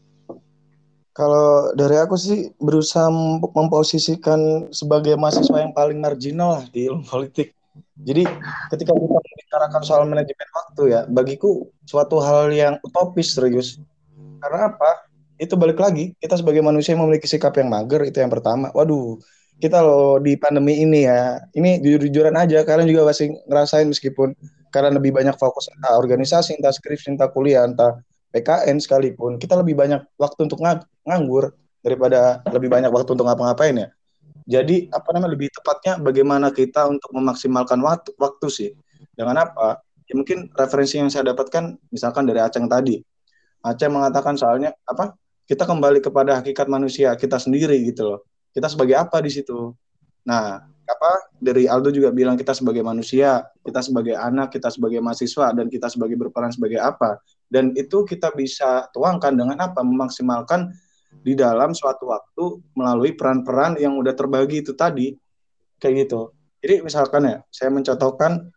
Kalau 1.14 1.76
dari 1.78 2.00
aku 2.00 2.18
sih 2.18 2.56
berusaha 2.58 3.12
memposisikan 3.54 4.72
sebagai 4.74 5.14
mahasiswa 5.14 5.62
yang 5.62 5.76
paling 5.76 6.00
marginal 6.00 6.58
lah 6.58 6.66
di 6.72 6.90
ilmu 6.90 7.06
politik. 7.06 7.54
Jadi 8.02 8.26
ketika 8.74 8.92
kita 8.98 9.20
membicarakan 9.20 9.82
soal 9.86 10.04
manajemen 10.10 10.50
waktu 10.50 10.84
ya, 10.90 11.02
bagiku 11.06 11.70
suatu 11.86 12.18
hal 12.18 12.50
yang 12.50 12.82
utopis 12.82 13.38
serius. 13.38 13.78
Karena 14.44 14.68
apa? 14.76 15.08
Itu 15.40 15.56
balik 15.56 15.80
lagi, 15.80 16.12
kita 16.20 16.36
sebagai 16.36 16.60
manusia 16.60 17.00
memiliki 17.00 17.32
sikap 17.32 17.56
yang 17.56 17.72
mager 17.72 18.04
itu 18.04 18.20
yang 18.20 18.28
pertama. 18.28 18.70
Waduh, 18.76 19.24
kita 19.64 19.80
loh 19.80 20.20
di 20.20 20.36
pandemi 20.36 20.84
ini 20.84 21.08
ya, 21.08 21.40
ini 21.56 21.80
jujur-jujuran 21.80 22.36
aja, 22.36 22.68
kalian 22.68 22.92
juga 22.92 23.08
pasti 23.08 23.32
ngerasain 23.48 23.88
meskipun 23.88 24.36
karena 24.76 24.92
lebih 25.00 25.16
banyak 25.16 25.40
fokus 25.40 25.72
entah 25.72 25.96
organisasi, 25.96 26.60
entah 26.60 26.76
skripsi, 26.76 27.16
entah 27.16 27.32
kuliah, 27.32 27.64
entah 27.64 28.04
PKN 28.36 28.84
sekalipun, 28.84 29.40
kita 29.40 29.56
lebih 29.56 29.80
banyak 29.80 30.04
waktu 30.20 30.50
untuk 30.50 30.60
ng 30.60 30.84
nganggur 31.08 31.56
daripada 31.86 32.42
lebih 32.50 32.68
banyak 32.68 32.90
waktu 32.90 33.10
untuk 33.14 33.30
ngapa-ngapain 33.30 33.76
ya. 33.78 33.88
Jadi 34.44 34.92
apa 34.92 35.08
namanya 35.16 35.40
lebih 35.40 35.54
tepatnya 35.56 36.02
bagaimana 36.02 36.52
kita 36.52 36.84
untuk 36.90 37.14
memaksimalkan 37.16 37.80
waktu, 37.80 38.12
waktu 38.20 38.48
sih. 38.52 38.72
Dengan 39.16 39.48
apa? 39.48 39.80
Ya 40.10 40.14
mungkin 40.20 40.52
referensi 40.52 41.00
yang 41.00 41.08
saya 41.08 41.32
dapatkan 41.32 41.80
misalkan 41.94 42.28
dari 42.28 42.44
Aceng 42.44 42.68
tadi. 42.68 43.00
Aceng 43.64 43.96
mengatakan 43.96 44.36
soalnya 44.36 44.76
apa? 44.84 45.16
Kita 45.44 45.64
kembali 45.68 46.00
kepada 46.04 46.40
hakikat 46.40 46.68
manusia 46.68 47.16
kita 47.16 47.40
sendiri 47.40 47.80
gitu 47.88 48.16
loh. 48.16 48.20
Kita 48.52 48.68
sebagai 48.68 49.00
apa 49.00 49.24
di 49.24 49.32
situ? 49.32 49.72
Nah, 50.28 50.60
apa 50.84 51.12
dari 51.40 51.68
Aldo 51.68 51.92
juga 51.92 52.12
bilang 52.12 52.36
kita 52.36 52.52
sebagai 52.52 52.84
manusia, 52.84 53.44
kita 53.64 53.80
sebagai 53.80 54.20
anak, 54.20 54.52
kita 54.52 54.68
sebagai 54.68 55.00
mahasiswa 55.00 55.56
dan 55.56 55.72
kita 55.72 55.88
sebagai 55.88 56.20
berperan 56.20 56.52
sebagai 56.52 56.80
apa. 56.80 57.20
Dan 57.48 57.72
itu 57.76 58.04
kita 58.04 58.36
bisa 58.36 58.88
tuangkan 58.92 59.36
dengan 59.36 59.58
apa? 59.64 59.80
Memaksimalkan 59.80 60.72
di 61.22 61.38
dalam 61.38 61.72
suatu 61.78 62.10
waktu 62.10 62.60
melalui 62.74 63.14
peran-peran 63.14 63.78
yang 63.78 63.96
udah 64.00 64.18
terbagi 64.18 64.66
itu 64.66 64.74
tadi 64.74 65.14
kayak 65.78 66.08
gitu 66.08 66.34
jadi 66.64 66.82
misalkan 66.82 67.22
ya 67.28 67.38
saya 67.54 67.70
mencontohkan 67.70 68.50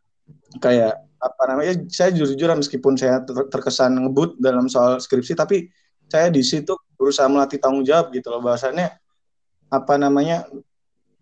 kayak 0.62 1.05
apa 1.26 1.42
namanya 1.50 1.74
saya 1.90 2.14
jujur-jujur 2.14 2.48
meskipun 2.54 2.94
saya 2.94 3.26
terkesan 3.26 3.98
ngebut 3.98 4.38
dalam 4.38 4.70
soal 4.70 5.02
skripsi 5.02 5.34
tapi 5.34 5.66
saya 6.06 6.30
di 6.30 6.46
situ 6.46 6.78
berusaha 6.94 7.26
melatih 7.26 7.58
tanggung 7.58 7.82
jawab 7.82 8.14
gitu 8.14 8.30
loh 8.30 8.38
bahasanya 8.38 8.94
apa 9.74 9.98
namanya 9.98 10.46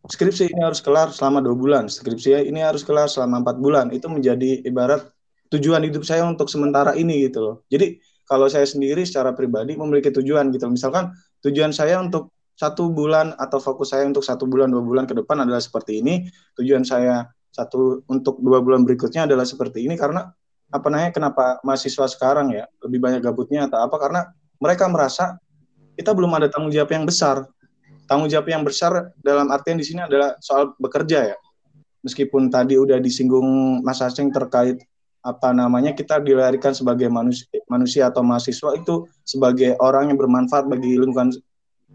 skripsi 0.04 0.52
ini 0.52 0.60
harus 0.60 0.84
kelar 0.84 1.08
selama 1.08 1.40
dua 1.40 1.56
bulan 1.56 1.88
skripsi 1.88 2.44
ini 2.44 2.60
harus 2.60 2.84
kelar 2.84 3.08
selama 3.08 3.40
empat 3.40 3.56
bulan 3.56 3.88
itu 3.96 4.04
menjadi 4.12 4.60
ibarat 4.68 5.08
tujuan 5.48 5.80
hidup 5.88 6.04
saya 6.04 6.28
untuk 6.28 6.52
sementara 6.52 6.92
ini 6.92 7.24
gitu 7.24 7.40
loh 7.40 7.56
jadi 7.72 7.96
kalau 8.24 8.48
saya 8.48 8.64
sendiri 8.64 9.04
secara 9.04 9.36
pribadi 9.36 9.76
memiliki 9.76 10.08
tujuan 10.08 10.48
gitu. 10.52 10.66
Misalkan 10.68 11.12
tujuan 11.44 11.76
saya 11.76 12.00
untuk 12.00 12.32
satu 12.56 12.88
bulan 12.88 13.36
atau 13.36 13.60
fokus 13.60 13.92
saya 13.92 14.08
untuk 14.08 14.24
satu 14.24 14.48
bulan 14.48 14.72
dua 14.72 14.80
bulan 14.80 15.04
ke 15.04 15.12
depan 15.12 15.44
adalah 15.44 15.60
seperti 15.60 16.00
ini. 16.00 16.24
Tujuan 16.56 16.82
saya 16.88 17.28
satu 17.54 18.02
untuk 18.10 18.42
dua 18.42 18.58
bulan 18.58 18.82
berikutnya 18.82 19.30
adalah 19.30 19.46
seperti 19.46 19.86
ini 19.86 19.94
karena 19.94 20.34
apa 20.74 20.86
namanya 20.90 21.14
kenapa 21.14 21.62
mahasiswa 21.62 22.10
sekarang 22.10 22.50
ya 22.50 22.66
lebih 22.82 22.98
banyak 22.98 23.22
gabutnya 23.22 23.70
atau 23.70 23.78
apa 23.86 23.94
karena 24.02 24.20
mereka 24.58 24.90
merasa 24.90 25.38
kita 25.94 26.10
belum 26.10 26.34
ada 26.34 26.50
tanggung 26.50 26.74
jawab 26.74 26.90
yang 26.90 27.06
besar. 27.06 27.46
Tanggung 28.10 28.26
jawab 28.26 28.50
yang 28.50 28.66
besar 28.66 29.14
dalam 29.22 29.48
artian 29.54 29.78
di 29.78 29.86
sini 29.86 30.02
adalah 30.02 30.34
soal 30.42 30.74
bekerja 30.76 31.32
ya. 31.32 31.36
Meskipun 32.04 32.52
tadi 32.52 32.76
udah 32.76 33.00
disinggung 33.00 33.80
Mas 33.80 34.02
Aceng 34.02 34.28
terkait 34.28 34.82
apa 35.24 35.56
namanya 35.56 35.96
kita 35.96 36.20
dilahirkan 36.20 36.76
sebagai 36.76 37.08
manusia, 37.08 37.48
manusia 37.64 38.12
atau 38.12 38.20
mahasiswa 38.20 38.76
itu 38.76 39.08
sebagai 39.24 39.72
orang 39.80 40.12
yang 40.12 40.20
bermanfaat 40.20 40.68
bagi 40.68 41.00
lingkungan 41.00 41.32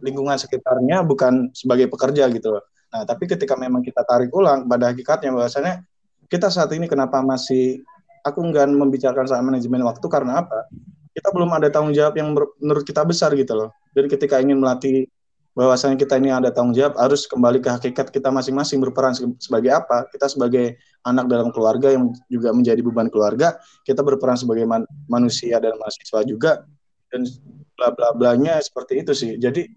lingkungan 0.01 0.33
sekitarnya 0.39 1.05
bukan 1.05 1.53
sebagai 1.53 1.91
pekerja 1.91 2.25
gitu 2.33 2.57
loh. 2.57 2.63
Nah, 2.89 3.03
tapi 3.05 3.29
ketika 3.29 3.53
memang 3.53 3.85
kita 3.85 4.01
tarik 4.01 4.33
ulang 4.33 4.65
pada 4.65 4.89
hakikatnya 4.89 5.29
bahwasanya 5.29 5.85
kita 6.25 6.49
saat 6.49 6.73
ini 6.73 6.89
kenapa 6.89 7.21
masih 7.21 7.85
aku 8.25 8.41
enggak 8.41 8.69
membicarakan 8.69 9.25
soal 9.29 9.45
manajemen 9.45 9.85
waktu 9.85 10.05
karena 10.09 10.45
apa? 10.45 10.69
Kita 11.13 11.29
belum 11.33 11.49
ada 11.53 11.69
tanggung 11.69 11.93
jawab 11.93 12.17
yang 12.17 12.33
menurut 12.33 12.85
kita 12.85 13.05
besar 13.05 13.33
gitu 13.37 13.53
loh. 13.53 13.69
Jadi 13.93 14.07
ketika 14.13 14.37
ingin 14.41 14.61
melatih 14.61 15.09
bahwasanya 15.57 15.97
kita 15.99 16.15
ini 16.21 16.29
ada 16.31 16.53
tanggung 16.53 16.71
jawab 16.71 16.95
harus 16.95 17.25
kembali 17.25 17.59
ke 17.59 17.67
hakikat 17.67 18.13
kita 18.13 18.31
masing-masing 18.31 18.79
berperan 18.79 19.11
sebagai 19.41 19.75
apa 19.75 20.07
kita 20.13 20.31
sebagai 20.31 20.79
anak 21.03 21.25
dalam 21.27 21.49
keluarga 21.49 21.91
yang 21.91 22.15
juga 22.31 22.55
menjadi 22.55 22.79
beban 22.79 23.11
keluarga 23.11 23.59
kita 23.83 23.99
berperan 23.99 24.39
sebagai 24.39 24.63
man 24.63 24.87
manusia 25.11 25.59
dan 25.59 25.75
mahasiswa 25.75 26.21
juga 26.23 26.63
dan 27.11 27.27
bla 27.75 27.91
bla 27.91 28.15
blanya 28.15 28.61
seperti 28.63 29.03
itu 29.03 29.11
sih 29.11 29.31
jadi 29.35 29.67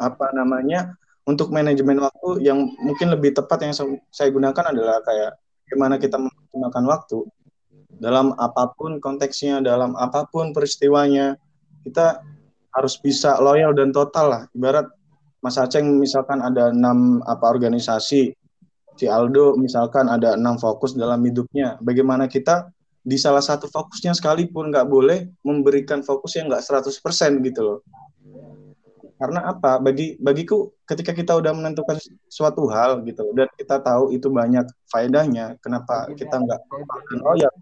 apa 0.00 0.32
namanya 0.32 0.96
untuk 1.24 1.48
manajemen 1.50 2.00
waktu 2.04 2.44
yang 2.44 2.68
mungkin 2.84 3.12
lebih 3.12 3.32
tepat 3.32 3.64
yang 3.64 3.74
saya 4.12 4.28
gunakan 4.28 4.64
adalah 4.76 5.00
kayak 5.00 5.40
gimana 5.64 5.96
kita 5.96 6.20
menggunakan 6.20 6.84
waktu 6.84 7.24
dalam 7.96 8.34
apa 8.36 8.74
pun 8.74 8.98
konteksnya 8.98 9.62
dalam 9.64 9.96
apa 9.96 10.28
pun 10.28 10.52
peristiwanya 10.52 11.38
kita 11.86 12.20
harus 12.74 12.98
bisa 12.98 13.38
loyal 13.38 13.70
dan 13.72 13.94
total 13.94 14.26
lah. 14.28 14.42
Ibarat 14.52 14.90
Mas 15.44 15.60
Aceng 15.60 16.00
misalkan 16.00 16.42
ada 16.42 16.72
enam 16.74 17.22
apa 17.28 17.46
organisasi, 17.52 18.34
si 18.98 19.06
Aldo 19.06 19.54
misalkan 19.54 20.10
ada 20.10 20.34
enam 20.34 20.58
fokus 20.58 20.96
dalam 20.96 21.22
hidupnya. 21.22 21.78
Bagaimana 21.84 22.26
kita 22.26 22.72
di 23.04 23.20
salah 23.20 23.44
satu 23.44 23.68
fokusnya 23.68 24.16
sekalipun 24.16 24.72
nggak 24.72 24.88
boleh 24.88 25.28
memberikan 25.44 26.00
fokus 26.00 26.40
yang 26.40 26.48
nggak 26.48 26.64
100% 26.64 27.44
gitu 27.44 27.60
loh. 27.60 27.78
Karena 29.14 29.46
apa? 29.46 29.78
Bagi 29.78 30.18
bagiku 30.18 30.74
ketika 30.84 31.14
kita 31.14 31.38
udah 31.38 31.54
menentukan 31.54 31.96
suatu 32.26 32.66
hal 32.66 33.06
gitu 33.06 33.30
dan 33.38 33.46
kita 33.54 33.78
tahu 33.78 34.10
itu 34.10 34.26
banyak 34.26 34.66
faedahnya, 34.90 35.54
kenapa 35.62 36.10
kita 36.18 36.34
nggak 36.34 36.60
loyal 37.22 37.52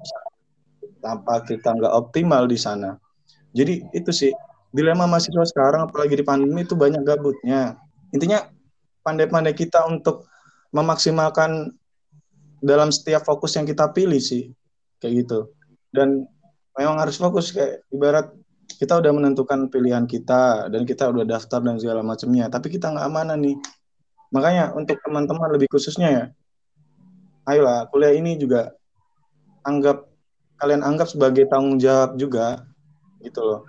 tanpa 1.04 1.44
kita 1.44 1.76
nggak 1.76 1.92
optimal 1.92 2.48
di 2.48 2.56
sana. 2.56 2.96
Jadi 3.52 3.84
itu 3.92 4.10
sih 4.10 4.32
dilema 4.72 5.04
mahasiswa 5.04 5.44
sekarang 5.44 5.92
apalagi 5.92 6.16
di 6.16 6.24
pandemi 6.24 6.64
itu 6.64 6.72
banyak 6.72 7.04
gabutnya. 7.04 7.76
Intinya 8.16 8.48
pandai-pandai 9.04 9.52
kita 9.52 9.84
untuk 9.84 10.24
memaksimalkan 10.72 11.76
dalam 12.64 12.88
setiap 12.88 13.28
fokus 13.28 13.58
yang 13.60 13.68
kita 13.68 13.92
pilih 13.92 14.22
sih 14.22 14.48
kayak 15.04 15.26
gitu. 15.26 15.52
Dan 15.92 16.24
memang 16.78 16.96
harus 16.96 17.20
fokus 17.20 17.52
kayak 17.52 17.84
ibarat 17.92 18.32
kita 18.78 18.98
udah 18.98 19.12
menentukan 19.12 19.68
pilihan 19.72 20.04
kita 20.08 20.68
dan 20.68 20.82
kita 20.86 21.08
udah 21.10 21.24
daftar 21.26 21.60
dan 21.62 21.76
segala 21.78 22.00
macamnya, 22.00 22.48
tapi 22.52 22.72
kita 22.72 22.92
nggak 22.92 23.06
amanah 23.06 23.38
nih. 23.38 23.56
Makanya 24.32 24.72
untuk 24.72 24.96
teman-teman 25.04 25.48
lebih 25.52 25.68
khususnya 25.68 26.08
ya, 26.08 26.24
ayolah 27.48 27.88
kuliah 27.90 28.16
ini 28.16 28.38
juga 28.38 28.72
anggap 29.66 30.08
kalian 30.58 30.82
anggap 30.86 31.10
sebagai 31.10 31.50
tanggung 31.50 31.76
jawab 31.78 32.14
juga 32.14 32.62
gitu 33.22 33.42
loh. 33.42 33.60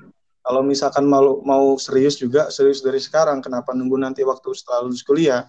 Kalau 0.44 0.60
misalkan 0.60 1.08
mau 1.08 1.40
mau 1.42 1.80
serius 1.80 2.20
juga 2.20 2.52
serius 2.52 2.84
dari 2.84 3.00
sekarang 3.00 3.40
kenapa 3.40 3.72
nunggu 3.72 3.96
nanti 3.96 4.22
waktu 4.28 4.52
setelah 4.52 4.84
lulus 4.84 5.02
kuliah? 5.02 5.48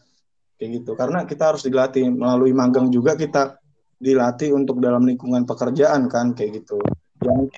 Kayak 0.55 0.71
gitu. 0.81 0.95
Karena 0.95 1.27
kita 1.27 1.51
harus 1.51 1.67
dilatih. 1.67 2.15
Melalui 2.15 2.55
magang 2.55 2.87
juga 2.95 3.19
kita 3.19 3.59
dilatih 3.99 4.55
untuk 4.55 4.79
dalam 4.79 5.03
lingkungan 5.03 5.43
pekerjaan 5.43 6.07
kan 6.07 6.31
kayak 6.39 6.63
gitu. 6.63 6.79
Yang 7.27 7.51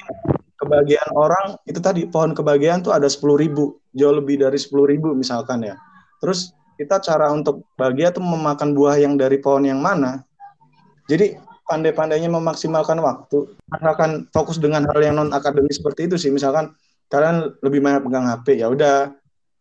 kebahagiaan 0.57 1.13
orang 1.13 1.47
itu 1.69 1.79
tadi 1.79 2.09
pohon 2.09 2.33
kebahagiaan 2.33 2.81
tuh 2.81 2.93
ada 2.93 3.07
sepuluh 3.07 3.37
ribu 3.37 3.77
jauh 3.93 4.17
lebih 4.17 4.41
dari 4.41 4.57
sepuluh 4.57 4.89
ribu 4.89 5.13
misalkan 5.13 5.65
ya. 5.65 5.77
Terus 6.21 6.53
kita 6.77 7.01
cara 7.01 7.33
untuk 7.33 7.65
bahagia 7.77 8.13
tuh 8.13 8.25
memakan 8.25 8.77
buah 8.77 9.01
yang 9.01 9.17
dari 9.17 9.41
pohon 9.41 9.65
yang 9.65 9.81
mana? 9.81 10.25
Jadi 11.09 11.37
pandai-pandainya 11.69 12.29
memaksimalkan 12.33 13.01
waktu. 13.01 13.53
Akan 13.73 14.29
fokus 14.33 14.57
dengan 14.57 14.85
hal 14.89 15.01
yang 15.01 15.17
non 15.17 15.31
akademis 15.33 15.81
seperti 15.81 16.09
itu 16.09 16.17
sih. 16.17 16.31
Misalkan 16.33 16.73
kalian 17.13 17.57
lebih 17.63 17.81
banyak 17.85 18.03
pegang 18.05 18.27
HP 18.27 18.61
ya 18.61 18.69
udah. 18.73 19.13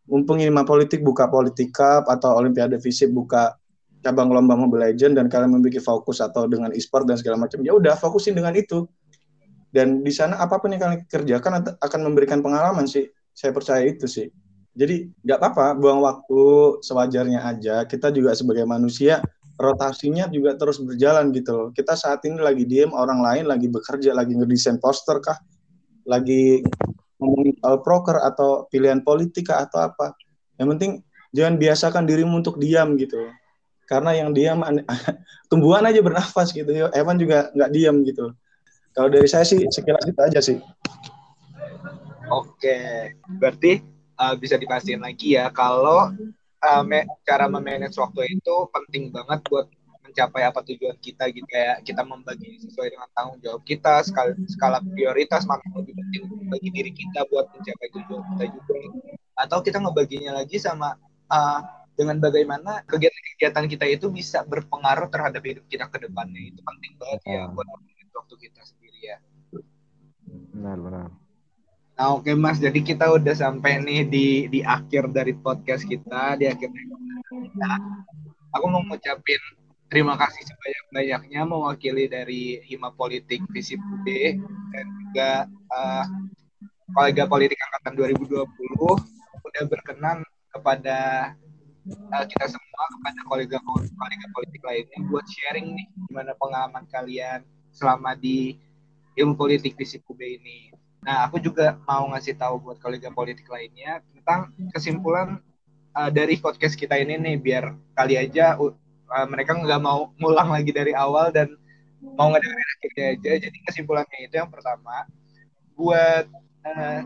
Mumpung 0.06 0.38
ini 0.38 0.54
politik 0.62 1.02
buka 1.02 1.26
politik 1.34 1.74
cup 1.74 2.06
atau 2.06 2.38
olimpiade 2.38 2.78
fisik 2.78 3.10
buka 3.10 3.58
cabang 4.06 4.30
lomba 4.30 4.54
Mobile 4.54 4.93
Legend 4.93 5.18
dan 5.18 5.26
kalian 5.26 5.58
memiliki 5.58 5.82
fokus 5.82 6.22
atau 6.22 6.46
dengan 6.46 6.70
e-sport 6.78 7.10
dan 7.10 7.18
segala 7.18 7.41
macam 7.41 7.58
ya 7.66 7.74
udah 7.74 7.98
fokusin 7.98 8.38
dengan 8.38 8.54
itu 8.54 8.86
dan 9.76 9.99
di 9.99 10.11
sana 10.15 10.39
apa 10.39 10.55
pun 10.63 10.71
yang 10.71 10.80
kalian 10.80 11.03
kerjakan 11.03 11.76
akan 11.84 11.99
memberikan 12.07 12.39
pengalaman 12.39 12.88
sih 12.88 13.11
saya 13.36 13.51
percaya 13.51 13.84
itu 13.84 14.07
sih 14.07 14.32
jadi 14.71 15.11
nggak 15.28 15.38
apa-apa 15.43 15.76
buang 15.76 15.99
waktu 15.99 16.41
sewajarnya 16.80 17.43
aja 17.43 17.84
kita 17.84 18.15
juga 18.15 18.32
sebagai 18.32 18.63
manusia 18.63 19.19
rotasinya 19.59 20.32
juga 20.32 20.55
terus 20.55 20.80
berjalan 20.80 21.36
gitu 21.36 21.51
loh 21.51 21.67
kita 21.76 21.99
saat 21.99 22.23
ini 22.23 22.39
lagi 22.39 22.63
diem 22.63 22.95
orang 22.95 23.19
lain 23.19 23.51
lagi 23.51 23.67
bekerja 23.67 24.15
lagi 24.15 24.39
ngedesain 24.39 24.80
poster 24.80 25.19
kah 25.19 25.36
lagi 26.07 26.63
ngomongin 27.19 27.55
soal 27.59 27.82
proker 27.82 28.17
atau 28.21 28.69
pilihan 28.69 29.01
politik 29.01 29.49
atau 29.49 29.89
apa. 29.91 30.13
Yang 30.61 30.67
penting 30.78 30.91
jangan 31.36 31.55
biasakan 31.59 32.03
dirimu 32.05 32.39
untuk 32.39 32.61
diam 32.61 32.95
gitu. 32.95 33.19
Karena 33.89 34.13
yang 34.17 34.32
diam 34.32 34.61
tumbuhan 35.51 35.84
aja 35.86 35.99
bernafas 35.99 36.53
gitu. 36.53 36.69
Evan 36.93 37.17
juga 37.17 37.49
nggak 37.51 37.71
diam 37.73 38.05
gitu. 38.05 38.32
Kalau 38.96 39.10
dari 39.12 39.28
saya 39.28 39.43
sih 39.43 39.60
sekilas 39.68 40.08
itu 40.08 40.22
aja 40.24 40.39
sih. 40.39 40.58
Oke, 42.32 43.12
berarti 43.38 43.84
uh, 44.18 44.34
bisa 44.39 44.56
dipastikan 44.56 45.04
lagi 45.04 45.36
ya 45.38 45.52
kalau 45.52 46.16
uh, 46.64 46.84
me 46.84 47.06
cara 47.28 47.46
memanage 47.46 48.00
waktu 48.00 48.39
itu 48.39 48.56
penting 48.72 49.12
banget 49.12 49.43
buat 49.52 49.68
mencapai 50.06 50.48
apa 50.48 50.64
tujuan 50.64 50.96
kita 51.04 51.28
gitu 51.28 51.43
kayak 51.52 51.84
kita 51.84 52.02
membagi 52.08 52.56
sesuai 52.64 52.88
dengan 52.96 53.10
tanggung 53.12 53.39
jawab 53.43 53.62
kita 53.68 54.00
skala, 54.08 54.32
skala 54.48 54.80
prioritas 54.96 55.43
yang 55.43 55.76
lebih 55.76 55.93
penting 55.98 56.24
bagi 56.48 56.70
diri 56.72 56.91
kita 56.96 57.28
buat 57.28 57.52
mencapai 57.52 57.88
tujuan 58.00 58.22
kita 58.32 58.46
juga 58.56 58.76
atau 59.36 59.60
kita 59.60 59.78
ngebaginya 59.84 60.39
lagi 60.39 60.56
sama 60.56 60.96
uh, 61.28 61.60
dengan 61.96 62.20
bagaimana 62.20 62.84
kegiatan-kegiatan 62.88 63.66
kita 63.72 63.86
itu 63.88 64.08
bisa 64.12 64.43
berpengaruh 64.48 65.12
terhadap 65.12 65.43
hidup 65.43 65.66
kita 65.68 65.88
ke 65.91 66.08
depannya 66.08 66.52
itu 66.54 66.60
penting 66.64 66.93
banget 66.96 67.20
ya 67.28 67.41
hmm. 67.48 67.56
buat 67.56 67.68
waktu 68.16 68.36
kita 68.39 68.62
sendiri 68.64 68.84
benar 70.53 70.77
benar. 70.79 71.07
Nah 71.95 72.07
oke 72.11 72.27
okay, 72.27 72.36
Mas, 72.36 72.59
jadi 72.59 72.79
kita 72.83 73.07
udah 73.07 73.36
sampai 73.36 73.79
nih 73.79 74.01
di 74.07 74.27
di 74.51 74.59
akhir 74.59 75.11
dari 75.15 75.31
podcast 75.31 75.88
kita, 75.88 76.36
di 76.36 76.45
akhir 76.51 76.69
kita. 76.71 77.71
Aku 78.55 78.65
mau 78.71 78.83
ngucapin 78.83 79.41
terima 79.88 80.17
kasih 80.17 80.43
sebanyak-banyaknya 80.43 81.41
mewakili 81.45 82.09
dari 82.09 82.59
Hima 82.65 82.91
Politik 82.91 83.45
Visip 83.53 83.79
UB 83.79 84.07
dan 84.73 84.86
juga 84.99 85.31
uh, 85.71 86.05
kolega 86.91 87.23
politik 87.29 87.57
angkatan 87.69 87.93
2020 88.17 88.43
sudah 89.39 89.63
berkenan 89.69 90.17
kepada 90.51 91.31
uh, 92.11 92.25
kita 92.25 92.45
semua 92.49 92.83
kepada 92.97 93.19
kolega-kolega 93.29 94.27
politik 94.33 94.61
lainnya 94.65 94.99
buat 95.07 95.25
sharing 95.27 95.79
nih 95.79 95.88
gimana 96.09 96.31
pengalaman 96.39 96.83
kalian 96.89 97.45
selama 97.71 98.17
di 98.17 98.57
ilmu 99.16 99.34
politik 99.36 99.76
Visip 99.80 100.03
UB 100.07 100.20
ini. 100.20 100.72
Nah, 101.05 101.30
aku 101.30 101.38
juga 101.38 101.78
mau 101.86 102.09
ngasih 102.11 102.36
tahu 102.36 102.59
buat 102.59 102.78
kolega 102.82 103.13
politik 103.13 103.45
lainnya 103.47 104.01
tentang 104.11 104.51
kesimpulan 104.74 105.39
uh, 105.95 106.11
dari 106.11 106.36
podcast 106.38 106.76
kita 106.76 106.99
ini 106.99 107.16
nih 107.16 107.36
biar 107.39 107.66
kali 107.95 108.20
aja 108.20 108.59
uh, 108.59 109.28
mereka 109.30 109.55
nggak 109.55 109.82
mau 109.82 110.11
ngulang 110.20 110.51
lagi 110.51 110.74
dari 110.76 110.91
awal 110.91 111.32
dan 111.32 111.55
mau 112.13 112.30
ngedengerin 112.30 112.70
akhirnya 112.78 113.05
aja 113.18 113.32
jadi 113.49 113.57
kesimpulannya 113.66 114.20
itu 114.30 114.36
yang 114.38 114.51
pertama 114.51 115.07
buat 115.74 116.26
uh, 116.68 116.99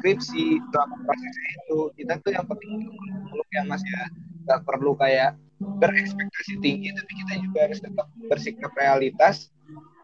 skripsi 0.00 0.60
selama 0.68 0.96
prosesnya 1.06 1.50
itu 1.64 1.78
kita 1.96 2.12
tuh 2.20 2.32
yang 2.34 2.46
penting 2.48 2.92
muluk 3.30 3.48
yang 3.54 3.66
mas 3.70 3.80
ya 3.80 4.02
nggak 4.44 4.60
perlu 4.68 4.92
kayak 4.98 5.38
berekspektasi 5.80 6.60
tinggi 6.60 6.92
tapi 6.92 7.12
kita 7.24 7.32
juga 7.40 7.58
harus 7.70 7.80
tetap 7.80 8.06
bersikap 8.28 8.72
realitas 8.76 9.48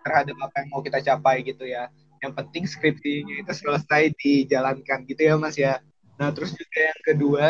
terhadap 0.02 0.36
apa 0.40 0.54
yang 0.64 0.68
mau 0.72 0.82
kita 0.84 0.98
capai 1.00 1.42
gitu 1.46 1.64
ya. 1.64 1.88
Yang 2.20 2.32
penting 2.36 2.64
skripsinya 2.68 3.34
itu 3.40 3.52
selesai 3.52 4.12
dijalankan 4.16 5.08
gitu 5.08 5.22
ya 5.24 5.34
mas 5.40 5.56
ya. 5.56 5.80
Nah 6.20 6.28
terus 6.32 6.52
juga 6.52 6.80
yang 6.92 7.00
kedua 7.04 7.46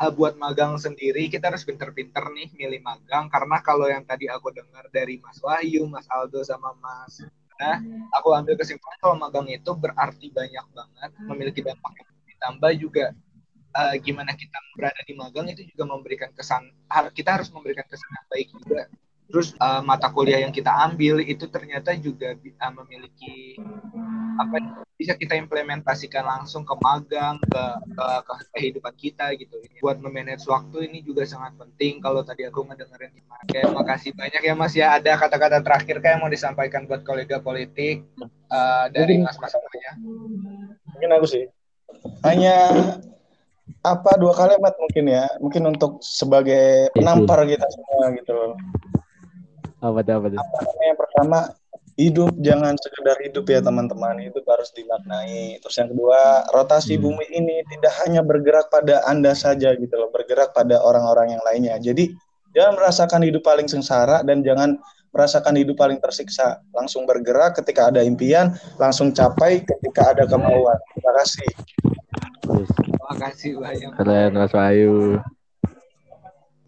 uh, 0.00 0.12
buat 0.12 0.40
magang 0.40 0.80
sendiri 0.80 1.28
kita 1.28 1.52
harus 1.52 1.64
pinter-pinter 1.64 2.24
nih 2.32 2.48
milih 2.56 2.80
magang. 2.80 3.28
Karena 3.28 3.60
kalau 3.60 3.88
yang 3.88 4.04
tadi 4.04 4.28
aku 4.28 4.52
dengar 4.52 4.88
dari 4.88 5.20
Mas 5.20 5.40
Wahyu, 5.44 5.84
Mas 5.88 6.08
Aldo 6.08 6.40
sama 6.44 6.72
Mas 6.80 7.20
Nah, 7.56 7.80
aku 8.12 8.36
ambil 8.36 8.52
kesimpulan 8.60 9.00
kalau 9.00 9.16
magang 9.16 9.48
itu 9.48 9.72
berarti 9.72 10.28
banyak 10.28 10.66
banget, 10.76 11.10
memiliki 11.24 11.64
dampak 11.64 12.04
yang 12.04 12.12
ditambah 12.28 12.72
juga 12.76 13.04
uh, 13.76 13.94
gimana 14.00 14.32
kita 14.36 14.58
berada 14.76 15.00
di 15.04 15.14
magang 15.16 15.46
itu 15.48 15.64
juga 15.72 15.84
memberikan 15.88 16.30
kesan 16.36 16.68
kita 17.12 17.40
harus 17.40 17.48
memberikan 17.52 17.84
kesan 17.88 18.08
yang 18.12 18.26
baik 18.28 18.48
juga 18.52 18.82
terus 19.26 19.58
uh, 19.58 19.82
mata 19.82 20.06
kuliah 20.14 20.38
yang 20.38 20.54
kita 20.54 20.70
ambil 20.70 21.18
itu 21.18 21.50
ternyata 21.50 21.90
juga 21.98 22.38
uh, 22.38 22.72
memiliki 22.82 23.58
apa 24.38 24.86
bisa 24.96 25.12
kita 25.18 25.34
implementasikan 25.36 26.24
langsung 26.24 26.62
ke 26.64 26.74
magang 26.80 27.36
ke, 27.42 27.62
ke, 27.92 28.06
ke 28.22 28.32
kehidupan 28.56 28.94
kita 28.96 29.32
gitu. 29.36 29.60
Buat 29.82 30.00
memanage 30.00 30.44
waktu 30.48 30.88
ini 30.88 31.04
juga 31.04 31.24
sangat 31.24 31.56
penting. 31.56 32.00
Kalau 32.00 32.24
tadi 32.24 32.48
aku 32.48 32.64
ngedengerin 32.64 33.12
Oke, 33.16 33.60
makasih 33.72 34.12
banyak 34.16 34.42
ya 34.42 34.54
Mas 34.56 34.74
ya. 34.76 34.96
Ada 34.96 35.20
kata-kata 35.20 35.60
terakhir 35.60 36.00
kayak 36.00 36.18
mau 36.22 36.30
disampaikan 36.32 36.88
buat 36.88 37.04
kolega 37.04 37.40
politik 37.42 38.06
uh, 38.48 38.86
dari 38.92 39.20
Mas 39.20 39.36
Mas 39.36 39.52
semuanya 39.52 39.92
mungkin 40.96 41.10
aku 41.12 41.26
sih. 41.28 41.44
Hanya 42.24 42.56
apa 43.84 44.10
dua 44.16 44.32
kalimat 44.32 44.72
mungkin 44.80 45.04
ya. 45.12 45.24
Mungkin 45.42 45.62
untuk 45.76 46.00
sebagai 46.00 46.88
penampar 46.96 47.44
kita 47.44 47.66
semua 47.68 48.14
gitu 48.14 48.32
loh 48.32 48.54
apa 49.92 50.00
tuh 50.02 50.14
apa 50.18 50.26
tuh? 50.34 50.40
Yang 50.82 50.98
pertama 50.98 51.38
hidup. 51.96 52.32
Jangan 52.38 52.76
sekedar 52.78 53.16
hidup 53.24 53.44
ya 53.48 53.60
teman-teman. 53.64 54.20
Itu 54.22 54.40
harus 54.46 54.70
dimaknai. 54.76 55.58
Terus 55.64 55.76
yang 55.80 55.90
kedua 55.90 56.46
rotasi 56.52 56.96
hmm. 56.96 57.02
bumi 57.02 57.26
ini 57.32 57.56
tidak 57.66 57.92
hanya 58.04 58.20
bergerak 58.22 58.68
pada 58.68 59.02
anda 59.08 59.32
saja 59.32 59.72
gitu 59.74 59.94
loh. 59.96 60.12
Bergerak 60.12 60.52
pada 60.52 60.78
orang-orang 60.80 61.36
yang 61.36 61.42
lainnya. 61.42 61.74
Jadi 61.80 62.12
jangan 62.52 62.76
merasakan 62.78 63.20
hidup 63.24 63.42
paling 63.42 63.66
sengsara 63.66 64.22
dan 64.22 64.44
jangan 64.44 64.76
merasakan 65.10 65.56
hidup 65.56 65.80
paling 65.80 65.96
tersiksa. 65.98 66.60
Langsung 66.76 67.08
bergerak 67.08 67.56
ketika 67.64 67.88
ada 67.88 68.04
impian 68.04 68.52
langsung 68.76 69.10
capai 69.16 69.64
ketika 69.64 70.12
ada 70.12 70.28
kemauan. 70.28 70.76
Terima 70.92 71.12
kasih. 71.16 71.48
Terima 72.44 73.14
kasih 73.16 73.50
banyak. 73.56 73.90
Keren 73.96 74.30
Mas 74.36 74.52
Bayu. 74.52 75.16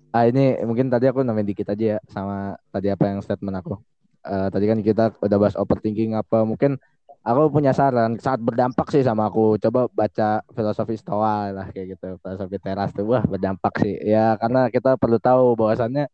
Ah 0.09 0.25
ini 0.25 0.57
mungkin 0.65 0.89
tadi 0.89 1.05
aku 1.11 1.21
nambahin 1.21 1.49
dikit 1.53 1.69
aja 1.69 1.97
ya 1.97 1.99
sama 2.09 2.57
tadi 2.73 2.89
apa 2.89 3.05
yang 3.09 3.21
statement 3.21 3.61
aku. 3.61 3.77
Uh, 4.25 4.49
tadi 4.53 4.65
kan 4.69 4.79
kita 4.81 5.05
udah 5.21 5.37
bahas 5.41 5.57
overthinking 5.57 6.17
apa 6.17 6.43
mungkin 6.45 6.77
aku 7.25 7.53
punya 7.53 7.77
saran 7.77 8.17
sangat 8.17 8.41
berdampak 8.41 8.89
sih 8.89 9.05
sama 9.05 9.29
aku. 9.29 9.61
Coba 9.61 9.89
baca 9.93 10.41
filosofi 10.53 10.97
stoa 10.97 11.53
lah 11.53 11.67
kayak 11.69 11.99
gitu. 11.99 12.17
Filosofi 12.25 12.57
teras 12.57 12.91
tuh 12.97 13.05
wah 13.05 13.25
berdampak 13.25 13.75
sih. 13.85 13.95
Ya 14.01 14.33
karena 14.41 14.73
kita 14.73 14.97
perlu 14.97 15.21
tahu 15.21 15.53
bahwasannya 15.61 16.09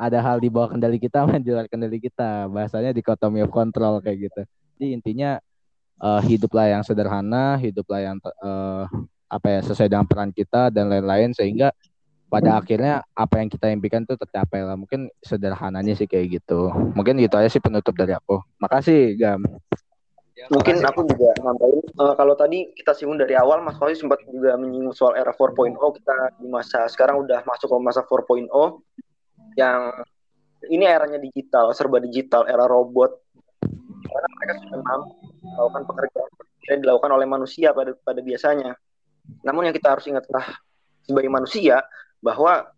ada 0.00 0.18
hal 0.24 0.40
di 0.40 0.48
bawah 0.48 0.72
kendali 0.72 0.96
kita 0.96 1.24
dan 1.28 1.40
di 1.40 1.50
luar 1.52 1.68
kendali 1.68 1.96
kita. 2.00 2.48
Bahasanya 2.52 2.92
dikotomi 2.92 3.40
of 3.44 3.52
control 3.52 4.04
kayak 4.04 4.28
gitu. 4.28 4.40
Jadi 4.76 4.86
intinya 4.96 5.40
uh, 6.00 6.20
hiduplah 6.24 6.68
yang 6.68 6.82
sederhana, 6.84 7.56
hiduplah 7.60 8.00
yang 8.00 8.16
uh, 8.44 8.84
apa 9.30 9.46
ya 9.46 9.60
sesuai 9.62 9.88
dengan 9.88 10.06
peran 10.08 10.34
kita 10.34 10.74
dan 10.74 10.90
lain-lain 10.90 11.30
sehingga 11.30 11.70
pada 12.30 12.62
akhirnya 12.62 13.02
apa 13.12 13.42
yang 13.42 13.50
kita 13.50 13.66
impikan 13.74 14.06
tuh 14.06 14.14
tercapai 14.14 14.62
lah. 14.62 14.78
Mungkin 14.78 15.10
sederhananya 15.18 15.98
sih 15.98 16.06
kayak 16.06 16.40
gitu. 16.40 16.70
Mungkin 16.94 17.18
itu 17.18 17.34
aja 17.34 17.50
sih 17.50 17.58
penutup 17.58 17.92
dari 17.98 18.14
aku. 18.14 18.38
Makasih 18.62 19.18
Gam. 19.18 19.42
Ya, 20.38 20.48
Mungkin 20.48 20.80
aku 20.80 21.04
juga 21.04 21.36
nambahin 21.44 21.84
uh, 22.00 22.16
kalau 22.16 22.32
tadi 22.32 22.72
kita 22.72 22.96
singgung 22.96 23.20
dari 23.20 23.36
awal 23.36 23.60
Mas 23.60 23.76
Fauzi 23.76 24.00
sempat 24.00 24.24
juga 24.24 24.56
menyinggung 24.56 24.96
soal 24.96 25.12
era 25.12 25.36
4.0 25.36 25.76
kita 25.76 26.16
di 26.40 26.48
masa 26.48 26.88
sekarang 26.88 27.20
udah 27.28 27.44
masuk 27.44 27.68
ke 27.68 27.76
masa 27.76 28.00
4.0 28.08 28.48
yang 29.60 29.92
ini 30.72 30.84
eranya 30.88 31.20
digital, 31.20 31.72
serba 31.76 32.00
digital, 32.00 32.48
era 32.48 32.64
robot. 32.64 33.20
Karena 34.08 34.28
mereka 34.40 34.52
sudah 34.64 34.80
mampu 34.80 35.12
melakukan 35.44 35.82
pekerjaan 35.92 36.30
yang 36.72 36.78
dilakukan 36.84 37.10
oleh 37.12 37.26
manusia 37.28 37.68
pada 37.76 37.92
pada 38.00 38.20
biasanya. 38.24 38.72
Namun 39.44 39.68
yang 39.68 39.74
kita 39.76 39.92
harus 39.92 40.08
ingatlah 40.08 40.44
sebagai 41.04 41.28
manusia 41.28 41.84
bahwa 42.20 42.68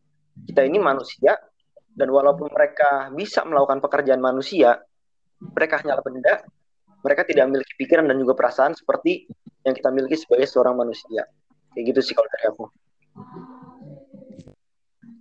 kita 0.49 0.65
ini 0.65 0.81
manusia 0.81 1.37
dan 1.93 2.09
walaupun 2.09 2.49
mereka 2.49 3.13
bisa 3.13 3.45
melakukan 3.45 3.85
pekerjaan 3.85 4.23
manusia, 4.23 4.81
mereka 5.43 5.83
hanya 5.85 6.01
benda, 6.01 6.41
mereka 7.03 7.27
tidak 7.27 7.51
memiliki 7.51 7.75
pikiran 7.77 8.07
dan 8.09 8.17
juga 8.17 8.33
perasaan 8.39 8.73
seperti 8.73 9.27
yang 9.67 9.75
kita 9.75 9.91
miliki 9.91 10.17
sebagai 10.17 10.47
seorang 10.49 10.79
manusia. 10.79 11.27
Kayak 11.75 11.85
gitu 11.93 12.01
sih 12.01 12.15
kalau 12.17 12.29
dari 12.31 12.47
aku. 12.49 12.65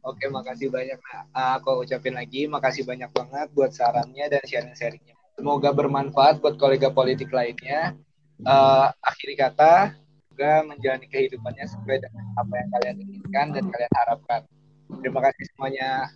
Oke, 0.01 0.25
makasih 0.33 0.73
banyak. 0.73 0.97
Nah, 1.29 1.61
aku 1.61 1.85
ucapin 1.85 2.17
lagi, 2.17 2.49
makasih 2.49 2.81
banyak 2.89 3.09
banget 3.13 3.47
buat 3.53 3.69
sarannya 3.69 4.25
dan 4.33 4.41
sharing-sharingnya. 4.41 5.13
Semoga 5.37 5.69
bermanfaat 5.69 6.41
buat 6.41 6.57
kolega 6.57 6.89
politik 6.89 7.29
lainnya. 7.29 7.93
Uh, 8.41 8.89
akhiri 9.05 9.37
kata, 9.37 9.93
juga 10.41 10.65
menjalani 10.65 11.05
kehidupannya 11.05 11.69
sesuai 11.69 12.01
dengan 12.01 12.25
apa 12.33 12.53
yang 12.57 12.69
kalian 12.73 12.95
inginkan 12.97 13.47
dan 13.53 13.63
kalian 13.69 13.93
harapkan. 13.93 14.41
Terima 15.05 15.21
kasih 15.21 15.45
semuanya. 15.53 16.09